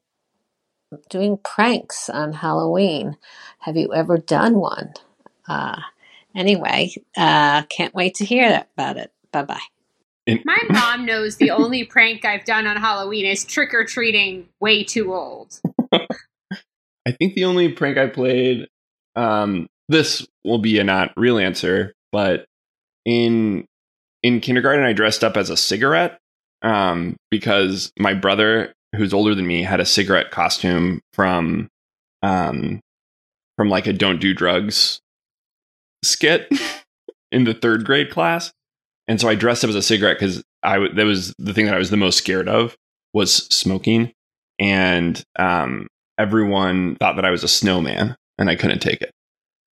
doing 1.08 1.38
pranks 1.38 2.10
on 2.10 2.32
Halloween. 2.32 3.16
Have 3.60 3.76
you 3.76 3.94
ever 3.94 4.18
done 4.18 4.56
one? 4.58 4.92
Uh, 5.48 5.80
anyway, 6.34 6.90
uh, 7.16 7.62
can't 7.64 7.94
wait 7.94 8.16
to 8.16 8.24
hear 8.24 8.64
about 8.74 8.96
it. 8.96 9.12
Bye 9.30 9.44
bye. 9.44 9.71
My 10.28 10.58
mom 10.70 11.04
knows 11.04 11.36
the 11.36 11.50
only 11.50 11.84
prank 11.84 12.24
I've 12.24 12.44
done 12.44 12.66
on 12.66 12.76
Halloween 12.76 13.26
is 13.26 13.44
trick 13.44 13.74
or 13.74 13.84
treating 13.84 14.48
way 14.60 14.84
too 14.84 15.12
old. 15.12 15.60
I 15.92 17.10
think 17.10 17.34
the 17.34 17.44
only 17.44 17.70
prank 17.72 17.98
I 17.98 18.06
played, 18.06 18.68
um, 19.16 19.66
this 19.88 20.26
will 20.44 20.58
be 20.58 20.78
a 20.78 20.84
not 20.84 21.12
real 21.16 21.38
answer, 21.38 21.92
but 22.12 22.46
in 23.04 23.66
in 24.22 24.40
kindergarten 24.40 24.84
I 24.84 24.92
dressed 24.92 25.24
up 25.24 25.36
as 25.36 25.50
a 25.50 25.56
cigarette 25.56 26.18
um, 26.62 27.16
because 27.30 27.92
my 27.98 28.14
brother, 28.14 28.72
who's 28.96 29.12
older 29.12 29.34
than 29.34 29.46
me, 29.46 29.64
had 29.64 29.80
a 29.80 29.84
cigarette 29.84 30.30
costume 30.30 31.00
from 31.12 31.68
um, 32.22 32.80
from 33.56 33.68
like 33.68 33.88
a 33.88 33.92
"Don't 33.92 34.20
Do 34.20 34.32
Drugs" 34.32 35.00
skit 36.04 36.48
in 37.32 37.44
the 37.44 37.54
third 37.54 37.84
grade 37.84 38.10
class, 38.10 38.52
and 39.08 39.20
so 39.20 39.28
I 39.28 39.34
dressed 39.34 39.64
up 39.64 39.70
as 39.70 39.76
a 39.76 39.82
cigarette 39.82 40.18
because 40.18 40.42
I 40.62 40.74
w- 40.74 40.94
that 40.94 41.04
was 41.04 41.34
the 41.38 41.52
thing 41.54 41.66
that 41.66 41.74
I 41.74 41.78
was 41.78 41.90
the 41.90 41.96
most 41.96 42.18
scared 42.18 42.48
of 42.48 42.76
was 43.14 43.34
smoking, 43.54 44.12
and 44.58 45.22
um, 45.38 45.86
everyone 46.18 46.96
thought 46.96 47.16
that 47.16 47.24
I 47.24 47.30
was 47.30 47.42
a 47.44 47.48
snowman, 47.48 48.16
and 48.38 48.48
I 48.50 48.56
couldn't 48.56 48.80
take 48.80 49.00
it. 49.02 49.10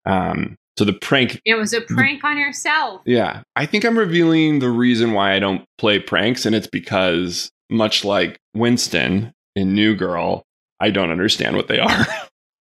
Um, 0.06 0.56
so 0.78 0.86
the 0.86 0.94
prank 0.94 1.42
It 1.46 1.56
was 1.56 1.74
a 1.74 1.82
prank 1.82 2.24
on 2.24 2.38
yourself. 2.38 3.02
yeah, 3.06 3.42
I 3.56 3.66
think 3.66 3.84
I'm 3.86 3.98
revealing 4.00 4.60
the 4.60 4.70
reason 4.70 5.12
why 5.14 5.34
I 5.36 5.40
don't 5.40 5.66
play 5.78 6.00
pranks, 6.00 6.46
and 6.46 6.56
it's 6.56 6.68
because, 6.68 7.50
much 7.70 8.04
like 8.06 8.38
Winston 8.56 9.32
in 9.56 9.74
New 9.74 9.96
Girl, 9.96 10.44
I 10.80 10.90
don't 10.92 11.12
understand 11.12 11.56
what 11.56 11.68
they 11.68 11.80
are. 11.80 12.06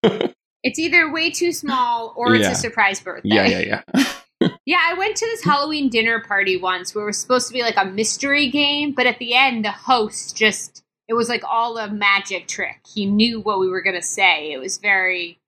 It's 0.63 0.81
either 0.81 1.13
way 1.13 1.31
too 1.31 1.53
small 1.53 2.13
or 2.17 2.35
it's 2.35 2.43
Yeah. 2.45 2.51
a 2.51 2.55
surprise 2.57 2.99
birthday. 2.99 3.29
yeah, 3.29 3.47
yeah, 3.47 3.81
yeah. 3.95 4.05
Yeah, 4.65 4.81
I 4.83 4.95
went 4.95 5.17
to 5.17 5.27
this 5.27 5.45
Halloween 5.45 5.89
dinner 5.89 6.21
party 6.21 6.57
once 6.57 6.95
where 6.95 7.05
it 7.05 7.09
was 7.09 7.19
supposed 7.21 7.47
to 7.49 7.53
be 7.55 7.63
like 7.63 7.77
a 7.77 7.85
mystery 7.85 8.49
game, 8.51 8.93
but 8.93 9.07
at 9.07 9.19
the 9.19 9.35
end, 9.35 9.65
the 9.65 9.71
host 9.71 10.37
just, 10.37 10.83
it 11.09 11.15
was 11.15 11.29
like 11.29 11.43
all 11.49 11.79
a 11.79 11.89
magic 11.89 12.49
trick. 12.49 12.81
He 12.93 13.07
knew 13.07 13.41
what 13.41 13.61
we 13.61 13.69
were 13.69 13.81
going 13.83 13.97
to 13.97 14.03
say. 14.03 14.53
It 14.53 14.59
was 14.59 14.79
very. 14.79 15.39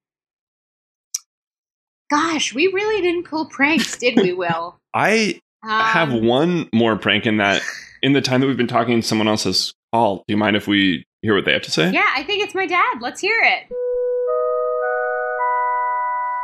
Gosh, 2.11 2.55
we 2.55 2.69
really 2.69 3.03
didn't 3.03 3.25
pull 3.25 3.47
pranks, 3.47 3.97
did 3.99 4.17
we, 4.17 4.33
Will? 4.33 4.79
I 4.95 5.41
Um, 5.63 5.71
have 5.85 6.13
one 6.13 6.69
more 6.73 6.97
prank 6.97 7.27
in 7.27 7.37
that. 7.39 7.63
In 8.01 8.13
the 8.13 8.21
time 8.21 8.41
that 8.41 8.47
we've 8.47 8.57
been 8.57 8.69
talking, 8.69 9.03
someone 9.03 9.27
else 9.29 9.43
has 9.45 9.75
called. 9.93 10.23
Do 10.29 10.33
you 10.33 10.39
mind 10.39 10.55
if 10.57 10.69
we 10.69 11.05
hear 11.23 11.35
what 11.35 11.45
they 11.45 11.53
have 11.53 11.63
to 11.63 11.71
say? 11.73 11.91
Yeah, 11.91 12.07
I 12.15 12.23
think 12.23 12.45
it's 12.45 12.55
my 12.55 12.65
dad. 12.67 12.99
Let's 13.01 13.21
hear 13.21 13.37
it. 13.43 13.65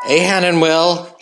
Hey, 0.06 0.26
Han 0.26 0.44
and 0.44 0.60
Will. 0.60 1.16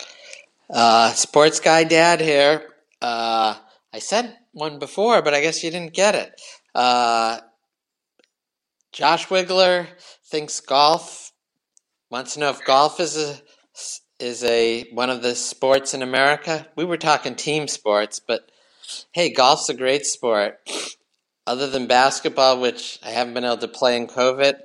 Uh, 0.73 1.11
sports 1.13 1.59
guy 1.59 1.83
dad 1.83 2.19
here. 2.19 2.63
Uh, 2.99 3.53
I 3.93 3.99
said 3.99 4.35
one 4.53 4.79
before, 4.79 5.21
but 5.21 5.35
I 5.35 5.41
guess 5.41 5.63
you 5.63 5.69
didn't 5.69 5.93
get 5.93 6.15
it. 6.15 6.41
Uh, 6.73 7.39
Josh 8.91 9.27
Wigler 9.27 9.85
thinks 10.25 10.59
golf. 10.61 11.31
Wants 12.09 12.33
to 12.33 12.39
know 12.39 12.49
if 12.49 12.65
golf 12.65 12.99
is 12.99 13.17
a 13.17 13.39
is 14.19 14.43
a 14.43 14.89
one 14.93 15.11
of 15.11 15.21
the 15.21 15.35
sports 15.35 15.93
in 15.93 16.01
America. 16.01 16.65
We 16.75 16.85
were 16.85 16.97
talking 16.97 17.35
team 17.35 17.67
sports, 17.67 18.19
but 18.19 18.49
hey, 19.11 19.31
golf's 19.31 19.69
a 19.69 19.75
great 19.75 20.07
sport. 20.07 20.57
Other 21.45 21.69
than 21.69 21.85
basketball, 21.85 22.59
which 22.59 22.97
I 23.03 23.11
haven't 23.11 23.35
been 23.35 23.43
able 23.43 23.57
to 23.57 23.67
play 23.67 23.95
in 23.95 24.07
COVID, 24.07 24.55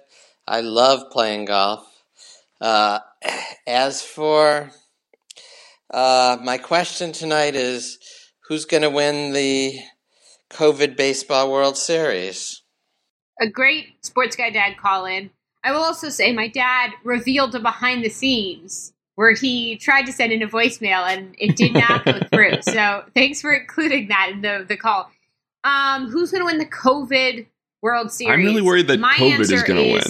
I 0.46 0.60
love 0.62 1.10
playing 1.10 1.46
golf. 1.46 1.86
Uh, 2.62 3.00
as 3.66 4.00
for 4.00 4.70
uh, 5.90 6.36
my 6.42 6.58
question 6.58 7.12
tonight 7.12 7.54
is 7.54 7.98
who's 8.48 8.64
going 8.64 8.82
to 8.82 8.90
win 8.90 9.32
the 9.32 9.78
COVID 10.50 10.96
Baseball 10.96 11.50
World 11.50 11.76
Series? 11.76 12.62
A 13.40 13.48
great 13.48 14.04
sports 14.04 14.36
guy 14.36 14.50
dad 14.50 14.76
call 14.76 15.06
in. 15.06 15.30
I 15.64 15.72
will 15.72 15.82
also 15.82 16.08
say 16.08 16.32
my 16.32 16.48
dad 16.48 16.90
revealed 17.04 17.54
a 17.54 17.60
behind 17.60 18.04
the 18.04 18.08
scenes 18.08 18.92
where 19.16 19.34
he 19.34 19.76
tried 19.76 20.06
to 20.06 20.12
send 20.12 20.32
in 20.32 20.42
a 20.42 20.48
voicemail 20.48 21.06
and 21.06 21.34
it 21.38 21.56
did 21.56 21.74
not 21.74 22.04
go 22.04 22.20
through. 22.32 22.62
So 22.62 23.04
thanks 23.14 23.40
for 23.40 23.52
including 23.52 24.08
that 24.08 24.30
in 24.32 24.42
the, 24.42 24.64
the 24.68 24.76
call. 24.76 25.10
Um, 25.64 26.08
who's 26.08 26.30
going 26.30 26.42
to 26.42 26.46
win 26.46 26.58
the 26.58 26.66
COVID 26.66 27.46
World 27.82 28.12
Series? 28.12 28.32
I'm 28.32 28.44
really 28.44 28.62
worried 28.62 28.86
that 28.88 29.00
My 29.00 29.14
COVID 29.14 29.40
is 29.40 29.62
gonna 29.64 29.82
win. 29.82 30.02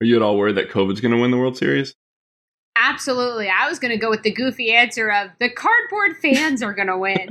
Are 0.00 0.04
you 0.04 0.16
at 0.16 0.22
all 0.22 0.36
worried 0.36 0.56
that 0.56 0.68
COVID's 0.68 1.00
going 1.00 1.14
to 1.14 1.20
win 1.20 1.30
the 1.30 1.36
World 1.36 1.56
Series? 1.56 1.94
Absolutely. 2.92 3.48
I 3.48 3.68
was 3.68 3.78
going 3.78 3.90
to 3.90 3.96
go 3.96 4.10
with 4.10 4.22
the 4.22 4.30
goofy 4.30 4.72
answer 4.72 5.10
of 5.10 5.30
the 5.38 5.48
cardboard 5.48 6.16
fans 6.20 6.62
are 6.62 6.72
going 6.72 6.88
to 6.88 6.98
win. 6.98 7.28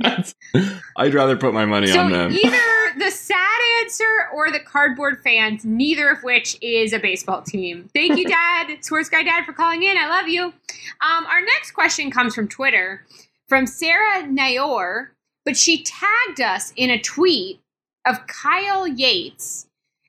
I'd 0.96 1.14
rather 1.14 1.36
put 1.36 1.54
my 1.54 1.64
money 1.64 1.86
So 1.88 2.00
on 2.00 2.12
them. 2.12 2.32
either 2.32 2.58
the 2.98 3.10
sad 3.10 3.60
answer 3.82 4.04
or 4.34 4.50
the 4.50 4.58
cardboard 4.60 5.20
fans, 5.22 5.64
neither 5.64 6.08
of 6.10 6.22
which 6.22 6.56
is 6.60 6.92
a 6.92 6.98
baseball 6.98 7.42
team. 7.42 7.88
Thank 7.94 8.18
you, 8.18 8.26
Dad, 8.28 8.78
Sports 8.84 9.08
Guy 9.08 9.22
Dad, 9.22 9.44
for 9.44 9.52
calling 9.52 9.82
in. 9.82 9.96
I 9.96 10.08
love 10.08 10.28
you. 10.28 10.44
Um, 10.44 11.26
our 11.26 11.40
next 11.40 11.72
question 11.72 12.10
comes 12.10 12.34
from 12.34 12.48
Twitter 12.48 13.04
from 13.48 13.66
Sarah 13.66 14.22
Nayor, 14.24 15.08
but 15.44 15.56
she 15.56 15.82
tagged 15.84 16.40
us 16.40 16.72
in 16.76 16.90
a 16.90 17.00
tweet 17.00 17.60
of 18.06 18.26
Kyle 18.26 18.86
Yates, 18.86 19.66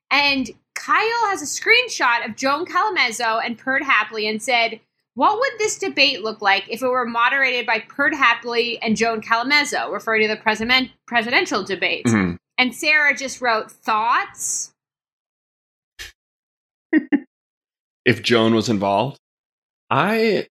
and 0.09 0.49
Kyle 0.75 1.29
has 1.29 1.41
a 1.41 1.45
screenshot 1.45 2.25
of 2.27 2.35
Joan 2.35 2.65
Calamezzo 2.65 3.39
and 3.45 3.57
Perd 3.57 3.83
Hapley 3.83 4.27
and 4.29 4.41
said. 4.41 4.79
What 5.15 5.39
would 5.39 5.51
this 5.59 5.77
debate 5.77 6.23
look 6.23 6.41
like 6.41 6.67
if 6.69 6.81
it 6.81 6.87
were 6.87 7.05
moderated 7.05 7.65
by 7.67 7.79
Perd 7.87 8.13
Hapley 8.13 8.79
and 8.81 8.97
Joan 8.97 9.21
Calamezzo, 9.21 9.91
referring 9.91 10.23
to 10.23 10.27
the 10.27 10.41
president, 10.41 10.89
presidential 11.05 11.63
debates? 11.63 12.11
Mhm. 12.11 12.37
And 12.57 12.73
Sarah 12.75 13.15
just 13.15 13.41
wrote 13.41 13.71
thoughts. 13.71 14.71
if 18.05 18.21
Joan 18.21 18.55
was 18.55 18.69
involved. 18.69 19.19
I, 19.89 20.47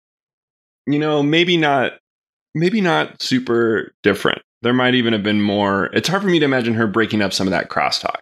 you 0.87 0.99
know, 0.99 1.23
maybe 1.23 1.57
not, 1.57 1.93
maybe 2.55 2.81
not 2.81 3.23
super 3.23 3.93
different. 4.03 4.43
There 4.63 4.73
might 4.73 4.95
even 4.95 5.13
have 5.13 5.23
been 5.23 5.41
more. 5.41 5.87
It's 5.93 6.09
hard 6.09 6.23
for 6.23 6.29
me 6.29 6.41
to 6.41 6.45
imagine 6.45 6.75
her 6.75 6.89
breaking 6.89 7.23
up 7.23 7.33
some 7.33 7.47
of 7.47 7.53
that 7.53 7.69
crosstalk. 7.69 8.19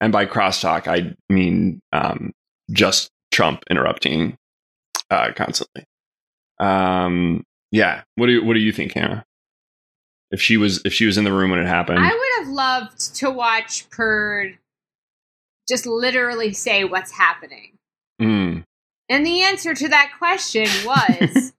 And 0.00 0.12
by 0.12 0.26
crosstalk, 0.26 0.86
I 0.86 1.14
mean 1.32 1.80
um, 1.92 2.32
just 2.70 3.10
Trump 3.30 3.64
interrupting 3.70 4.36
uh, 5.10 5.32
constantly. 5.34 5.84
Um, 6.60 7.44
yeah. 7.70 8.02
What 8.16 8.26
do 8.26 8.32
you, 8.32 8.44
what 8.44 8.54
do 8.54 8.60
you 8.60 8.72
think, 8.72 8.92
Hannah? 8.94 9.24
if 10.30 10.42
she 10.42 10.56
was 10.58 10.82
if 10.84 10.92
she 10.92 11.06
was 11.06 11.16
in 11.16 11.24
the 11.24 11.32
room 11.32 11.50
when 11.50 11.58
it 11.60 11.66
happened. 11.66 11.98
I 11.98 12.08
would 12.12 12.44
have 12.44 12.52
loved 12.52 13.14
to 13.16 13.30
watch 13.30 13.88
Perd 13.90 14.58
just 15.68 15.86
literally 15.86 16.52
say 16.52 16.84
what's 16.84 17.12
happening. 17.12 17.78
Mm. 18.20 18.64
And 19.08 19.26
the 19.26 19.42
answer 19.42 19.74
to 19.74 19.88
that 19.88 20.12
question 20.18 20.66
was 20.84 21.52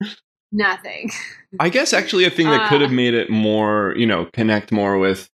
nothing. 0.52 1.10
I 1.58 1.68
guess 1.70 1.92
actually 1.92 2.24
a 2.24 2.30
thing 2.30 2.46
that 2.46 2.68
could 2.68 2.82
Uh. 2.82 2.84
have 2.86 2.92
made 2.92 3.14
it 3.14 3.30
more, 3.30 3.94
you 3.96 4.06
know, 4.06 4.26
connect 4.32 4.70
more 4.70 4.96
with 4.98 5.28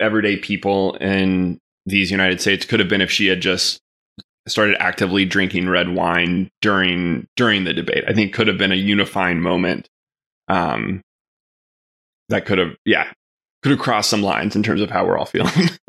everyday 0.00 0.36
people 0.36 0.94
in 0.96 1.58
these 1.86 2.10
United 2.10 2.40
States 2.40 2.64
could 2.66 2.80
have 2.80 2.88
been 2.88 3.00
if 3.00 3.10
she 3.10 3.26
had 3.26 3.40
just 3.40 3.80
started 4.48 4.76
actively 4.80 5.24
drinking 5.24 5.68
red 5.68 5.88
wine 5.94 6.50
during 6.60 7.26
during 7.36 7.64
the 7.64 7.72
debate. 7.72 8.04
I 8.08 8.12
think 8.12 8.34
could 8.34 8.48
have 8.48 8.58
been 8.58 8.72
a 8.72 8.76
unifying 8.76 9.40
moment. 9.40 9.88
Um 10.48 11.02
that 12.28 12.46
could 12.46 12.58
have 12.58 12.76
yeah, 12.84 13.12
could 13.62 13.72
have 13.72 13.80
crossed 13.80 14.10
some 14.10 14.22
lines 14.22 14.56
in 14.56 14.62
terms 14.62 14.80
of 14.80 14.90
how 14.90 15.06
we're 15.06 15.18
all 15.18 15.26
feeling. 15.26 15.70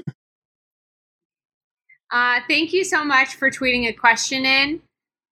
Uh, 2.11 2.41
thank 2.47 2.73
you 2.73 2.83
so 2.83 3.05
much 3.05 3.35
for 3.35 3.49
tweeting 3.49 3.87
a 3.87 3.93
question 3.93 4.45
in. 4.45 4.81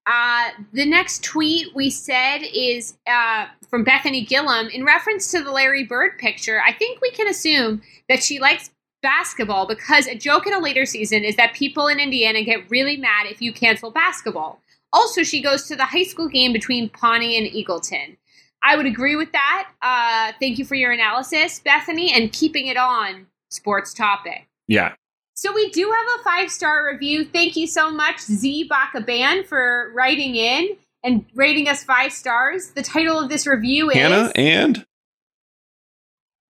Uh, 0.06 0.48
the 0.72 0.86
next 0.86 1.22
tweet 1.22 1.74
we 1.74 1.90
said 1.90 2.38
is 2.54 2.96
uh, 3.06 3.46
from 3.68 3.84
Bethany 3.84 4.24
Gillum 4.24 4.68
in 4.68 4.84
reference 4.84 5.30
to 5.30 5.44
the 5.44 5.52
Larry 5.52 5.84
Bird 5.84 6.18
picture. 6.18 6.60
I 6.66 6.72
think 6.72 7.00
we 7.00 7.10
can 7.10 7.28
assume 7.28 7.82
that 8.08 8.22
she 8.22 8.40
likes 8.40 8.70
basketball 9.02 9.66
because 9.66 10.06
a 10.06 10.14
joke 10.14 10.46
in 10.46 10.52
a 10.52 10.58
later 10.58 10.84
season 10.86 11.24
is 11.24 11.36
that 11.36 11.54
people 11.54 11.86
in 11.86 11.98
Indiana 12.00 12.42
get 12.42 12.70
really 12.70 12.96
mad 12.96 13.26
if 13.26 13.40
you 13.40 13.52
cancel 13.52 13.90
basketball. 13.90 14.60
Also, 14.92 15.22
she 15.22 15.40
goes 15.40 15.66
to 15.66 15.76
the 15.76 15.86
high 15.86 16.02
school 16.02 16.28
game 16.28 16.52
between 16.52 16.88
Pawnee 16.88 17.36
and 17.36 17.46
Eagleton. 17.46 18.16
I 18.62 18.76
would 18.76 18.86
agree 18.86 19.16
with 19.16 19.32
that. 19.32 19.68
Uh, 19.80 20.32
thank 20.38 20.58
you 20.58 20.64
for 20.64 20.74
your 20.74 20.92
analysis, 20.92 21.60
Bethany, 21.60 22.12
and 22.12 22.32
keeping 22.32 22.66
it 22.66 22.76
on 22.76 23.26
sports 23.48 23.94
topic. 23.94 24.46
yeah. 24.66 24.94
So 25.34 25.54
we 25.54 25.70
do 25.70 25.90
have 25.90 26.20
a 26.20 26.22
five 26.22 26.50
star 26.50 26.86
review. 26.86 27.24
Thank 27.24 27.56
you 27.56 27.66
so 27.66 27.90
much, 27.90 28.20
Z 28.20 28.66
Baka 28.68 29.00
Band, 29.00 29.46
for 29.46 29.90
writing 29.94 30.36
in 30.36 30.76
and 31.02 31.24
rating 31.34 31.66
us 31.66 31.82
five 31.82 32.12
stars. 32.12 32.72
The 32.72 32.82
title 32.82 33.18
of 33.18 33.30
this 33.30 33.46
review 33.46 33.88
is 33.88 33.96
Hannah 33.96 34.32
and 34.36 34.84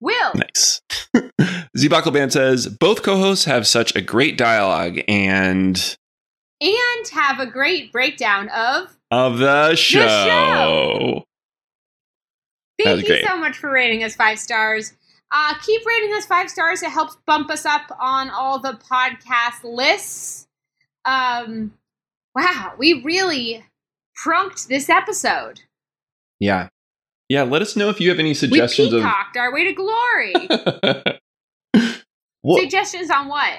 Will. 0.00 0.32
Nice. 0.34 0.80
Z 1.76 1.88
Band 1.88 2.32
says 2.32 2.66
both 2.66 3.02
co-hosts 3.02 3.44
have 3.44 3.66
such 3.66 3.94
a 3.94 4.00
great 4.00 4.36
dialogue 4.38 4.98
and 5.08 5.96
And 6.60 7.08
have 7.12 7.38
a 7.38 7.46
great 7.46 7.92
breakdown 7.92 8.48
of. 8.48 8.96
of 9.10 9.38
the 9.38 9.74
show. 9.76 10.06
show. 10.06 11.24
Thank 12.82 13.02
you 13.02 13.08
great. 13.08 13.26
so 13.26 13.36
much 13.36 13.58
for 13.58 13.70
rating 13.70 14.02
us 14.04 14.16
five 14.16 14.38
stars. 14.38 14.94
Uh, 15.32 15.54
keep 15.64 15.84
rating 15.86 16.14
us 16.14 16.26
five 16.26 16.50
stars. 16.50 16.82
It 16.82 16.90
helps 16.90 17.16
bump 17.26 17.50
us 17.50 17.64
up 17.64 17.82
on 18.00 18.30
all 18.30 18.58
the 18.58 18.72
podcast 18.90 19.62
lists. 19.62 20.48
Um, 21.04 21.74
wow, 22.34 22.72
we 22.78 23.02
really 23.02 23.64
prunked 24.16 24.66
this 24.68 24.88
episode. 24.88 25.60
Yeah. 26.40 26.68
Yeah, 27.30 27.44
let 27.44 27.62
us 27.62 27.76
know 27.76 27.88
if 27.90 28.00
you 28.00 28.08
have 28.10 28.18
any 28.18 28.34
suggestions. 28.34 28.90
We 28.90 28.90
suggestions 28.90 28.92
of 28.92 29.02
peacocked 29.02 29.36
our 29.36 29.52
way 29.54 29.64
to 29.64 29.72
glory. 29.72 30.34
what 32.42 32.60
Suggestions 32.60 33.08
on 33.08 33.28
what? 33.28 33.52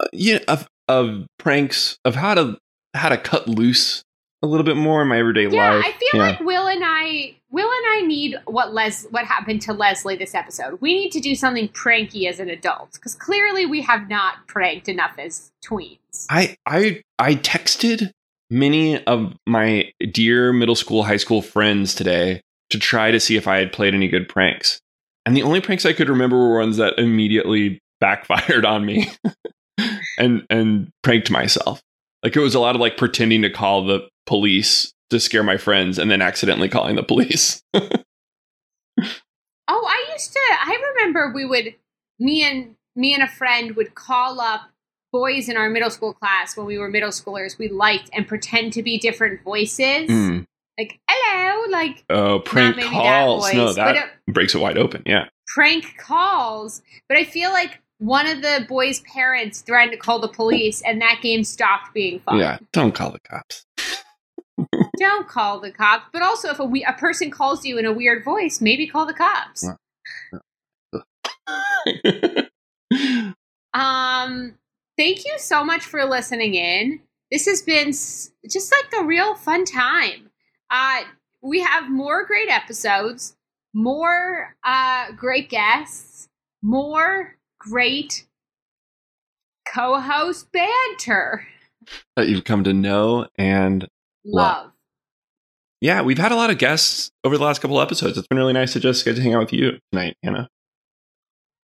Uh, 0.00 0.06
you 0.14 0.34
know, 0.34 0.40
of, 0.48 0.66
of 0.88 1.26
pranks 1.38 1.98
of 2.06 2.14
how 2.14 2.34
to 2.34 2.56
how 2.94 3.10
to 3.10 3.18
cut 3.18 3.46
loose 3.46 4.02
a 4.42 4.46
little 4.46 4.64
bit 4.64 4.76
more 4.76 5.02
in 5.02 5.08
my 5.08 5.18
everyday 5.18 5.44
life. 5.44 5.52
Yeah, 5.54 5.74
life. 5.74 5.84
I 5.86 5.92
feel 5.92 6.08
Yeah. 6.14 6.28
like 6.30 6.40
Will 6.40 6.66
and 6.66 6.82
I 6.82 7.36
Will 7.50 7.68
and 7.70 7.84
I 7.88 8.06
need 8.06 8.36
what 8.46 8.72
Les 8.72 9.04
what 9.10 9.26
happened 9.26 9.60
to 9.62 9.74
Leslie 9.74 10.16
this 10.16 10.34
episode. 10.34 10.80
We 10.80 10.94
need 10.94 11.10
to 11.12 11.20
do 11.20 11.34
something 11.34 11.68
pranky 11.68 12.26
as 12.26 12.40
an 12.40 12.48
adult 12.48 12.94
because 12.94 13.14
clearly 13.14 13.66
we 13.66 13.82
have 13.82 14.08
not 14.08 14.46
pranked 14.46 14.88
enough 14.88 15.18
as 15.18 15.52
tweens. 15.62 16.24
I 16.30 16.56
I 16.64 17.02
I 17.18 17.34
texted 17.34 18.12
many 18.48 19.04
of 19.04 19.34
my 19.46 19.92
dear 20.10 20.54
middle 20.54 20.74
school, 20.74 21.02
high 21.04 21.18
school 21.18 21.42
friends 21.42 21.94
today 21.94 22.40
to 22.70 22.78
try 22.78 23.10
to 23.10 23.20
see 23.20 23.36
if 23.36 23.46
I 23.46 23.58
had 23.58 23.72
played 23.72 23.94
any 23.94 24.08
good 24.08 24.28
pranks. 24.28 24.80
And 25.26 25.36
the 25.36 25.42
only 25.42 25.60
pranks 25.60 25.86
I 25.86 25.92
could 25.92 26.08
remember 26.08 26.36
were 26.36 26.58
ones 26.58 26.76
that 26.76 26.98
immediately 26.98 27.80
backfired 28.00 28.64
on 28.64 28.84
me 28.84 29.10
and 30.18 30.44
and 30.50 30.90
pranked 31.02 31.30
myself. 31.30 31.82
Like 32.22 32.36
it 32.36 32.40
was 32.40 32.54
a 32.54 32.60
lot 32.60 32.74
of 32.74 32.80
like 32.80 32.96
pretending 32.96 33.42
to 33.42 33.50
call 33.50 33.84
the 33.84 34.08
police 34.26 34.92
to 35.10 35.20
scare 35.20 35.42
my 35.42 35.56
friends 35.56 35.98
and 35.98 36.10
then 36.10 36.22
accidentally 36.22 36.68
calling 36.68 36.96
the 36.96 37.02
police. 37.02 37.62
Oh, 39.66 39.86
I 39.88 40.12
used 40.12 40.32
to 40.32 40.40
I 40.60 40.92
remember 40.94 41.32
we 41.34 41.46
would 41.46 41.74
me 42.18 42.42
and 42.42 42.76
me 42.94 43.14
and 43.14 43.22
a 43.22 43.28
friend 43.28 43.76
would 43.76 43.94
call 43.94 44.40
up 44.40 44.62
boys 45.12 45.48
in 45.48 45.56
our 45.56 45.70
middle 45.70 45.90
school 45.90 46.12
class 46.12 46.56
when 46.56 46.66
we 46.66 46.76
were 46.76 46.88
middle 46.88 47.10
schoolers 47.10 47.56
we 47.56 47.68
liked 47.68 48.10
and 48.12 48.28
pretend 48.28 48.72
to 48.74 48.82
be 48.82 48.98
different 48.98 49.42
voices. 49.42 50.10
Mm. 50.10 50.46
Like, 50.78 50.98
hello, 51.08 51.70
like 51.70 52.04
Oh, 52.10 52.40
prank 52.40 52.76
maybe 52.76 52.88
that 52.88 52.92
calls. 52.92 53.52
no, 53.54 53.72
that 53.74 53.96
it- 53.96 54.32
breaks 54.34 54.54
it 54.54 54.58
wide 54.58 54.76
open. 54.78 55.02
Yeah. 55.06 55.28
prank 55.46 55.96
calls, 55.98 56.82
but 57.08 57.16
I 57.16 57.24
feel 57.24 57.52
like 57.52 57.80
one 57.98 58.26
of 58.26 58.42
the 58.42 58.66
boys' 58.68 59.00
parents 59.00 59.60
threatened 59.60 59.92
to 59.92 59.96
call 59.98 60.18
the 60.18 60.26
police, 60.28 60.82
and 60.82 61.00
that 61.00 61.20
game 61.22 61.44
stopped 61.44 61.94
being 61.94 62.18
fun. 62.20 62.38
Yeah. 62.38 62.58
Don't 62.72 62.92
call 62.94 63.12
the 63.12 63.20
cops. 63.20 63.64
Don't 64.98 65.28
call 65.28 65.60
the 65.60 65.70
cops. 65.70 66.06
But 66.12 66.22
also, 66.22 66.50
if 66.50 66.58
a, 66.58 66.64
we- 66.64 66.84
a 66.84 66.92
person 66.94 67.30
calls 67.30 67.64
you 67.64 67.78
in 67.78 67.84
a 67.84 67.92
weird 67.92 68.24
voice, 68.24 68.60
maybe 68.60 68.86
call 68.88 69.06
the 69.06 69.14
cops. 69.14 69.64
Um, 73.72 74.54
thank 74.96 75.24
you 75.24 75.34
so 75.38 75.64
much 75.64 75.84
for 75.84 76.04
listening 76.04 76.54
in. 76.54 77.00
This 77.32 77.46
has 77.46 77.60
been 77.62 77.88
s- 77.88 78.30
just 78.48 78.72
like 78.72 79.02
a 79.02 79.04
real 79.04 79.34
fun 79.34 79.64
time. 79.64 80.30
Uh, 80.74 81.02
we 81.40 81.60
have 81.60 81.88
more 81.88 82.26
great 82.26 82.48
episodes, 82.48 83.36
more 83.72 84.56
uh, 84.64 85.12
great 85.12 85.48
guests, 85.48 86.28
more 86.62 87.36
great 87.60 88.26
co-host 89.72 90.50
banter. 90.50 91.46
that 92.16 92.26
you've 92.26 92.42
come 92.42 92.64
to 92.64 92.72
know 92.72 93.28
and 93.38 93.86
Love. 94.24 94.72
yeah, 95.80 96.02
we've 96.02 96.18
had 96.18 96.32
a 96.32 96.36
lot 96.36 96.50
of 96.50 96.58
guests 96.58 97.12
over 97.22 97.38
the 97.38 97.44
last 97.44 97.60
couple 97.60 97.80
episodes. 97.80 98.18
It's 98.18 98.26
been 98.26 98.38
really 98.38 98.52
nice 98.52 98.72
to 98.72 98.80
just 98.80 99.04
get 99.04 99.14
to 99.14 99.22
hang 99.22 99.34
out 99.34 99.40
with 99.40 99.52
you 99.52 99.78
tonight, 99.92 100.16
Hannah. 100.24 100.48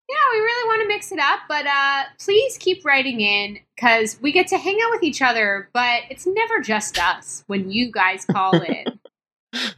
Yeah, 0.08 0.16
we 0.32 0.38
really 0.38 0.68
want 0.68 0.82
to 0.82 0.88
mix 0.88 1.10
it 1.10 1.18
up, 1.18 1.40
but 1.48 1.66
uh, 1.66 2.04
please 2.18 2.56
keep 2.58 2.84
writing 2.84 3.20
in 3.20 3.58
because 3.74 4.18
we 4.20 4.30
get 4.30 4.46
to 4.48 4.58
hang 4.58 4.78
out 4.84 4.90
with 4.90 5.02
each 5.02 5.20
other, 5.20 5.68
but 5.72 6.02
it's 6.10 6.26
never 6.26 6.60
just 6.60 6.98
us 6.98 7.42
when 7.48 7.70
you 7.70 7.90
guys 7.90 8.24
call 8.24 8.52
in. 8.62 8.95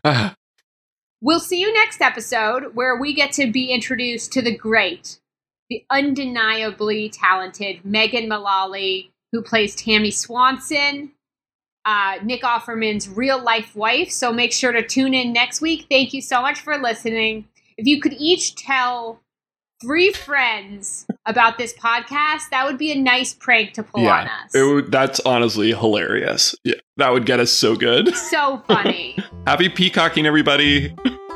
Ah, 0.04 0.34
We'll 1.20 1.40
see 1.40 1.60
you 1.60 1.72
next 1.72 2.00
episode 2.00 2.76
where 2.76 2.96
we 2.96 3.12
get 3.12 3.32
to 3.32 3.50
be 3.50 3.70
introduced 3.72 4.32
to 4.32 4.42
the 4.42 4.56
great, 4.56 5.18
the 5.68 5.84
undeniably 5.90 7.08
talented 7.08 7.84
Megan 7.84 8.28
Mullally, 8.28 9.10
who 9.32 9.42
plays 9.42 9.74
Tammy 9.74 10.12
Swanson, 10.12 11.10
uh, 11.84 12.18
Nick 12.22 12.42
Offerman's 12.42 13.08
real 13.08 13.42
life 13.42 13.74
wife. 13.74 14.12
So 14.12 14.32
make 14.32 14.52
sure 14.52 14.70
to 14.70 14.86
tune 14.86 15.12
in 15.12 15.32
next 15.32 15.60
week. 15.60 15.86
Thank 15.90 16.14
you 16.14 16.22
so 16.22 16.40
much 16.40 16.60
for 16.60 16.78
listening. 16.78 17.48
If 17.76 17.86
you 17.86 18.00
could 18.00 18.14
each 18.14 18.54
tell 18.54 19.20
three 19.80 20.12
friends 20.12 21.06
about 21.26 21.58
this 21.58 21.72
podcast, 21.74 22.50
that 22.50 22.66
would 22.66 22.78
be 22.78 22.90
a 22.92 22.96
nice 22.98 23.34
prank 23.34 23.74
to 23.74 23.82
pull 23.82 24.06
on 24.06 24.26
us. 24.26 24.54
it 24.54 24.62
would, 24.62 24.90
that's 24.90 25.20
honestly 25.20 25.72
hilarious. 25.72 26.54
Yeah, 26.64 26.74
that 26.96 27.12
would 27.12 27.26
get 27.26 27.40
us 27.40 27.50
so 27.50 27.76
good. 27.76 28.14
so 28.14 28.62
funny. 28.66 29.16
Happy 29.46 29.68
peacocking, 29.68 30.26
everybody. 30.26 30.94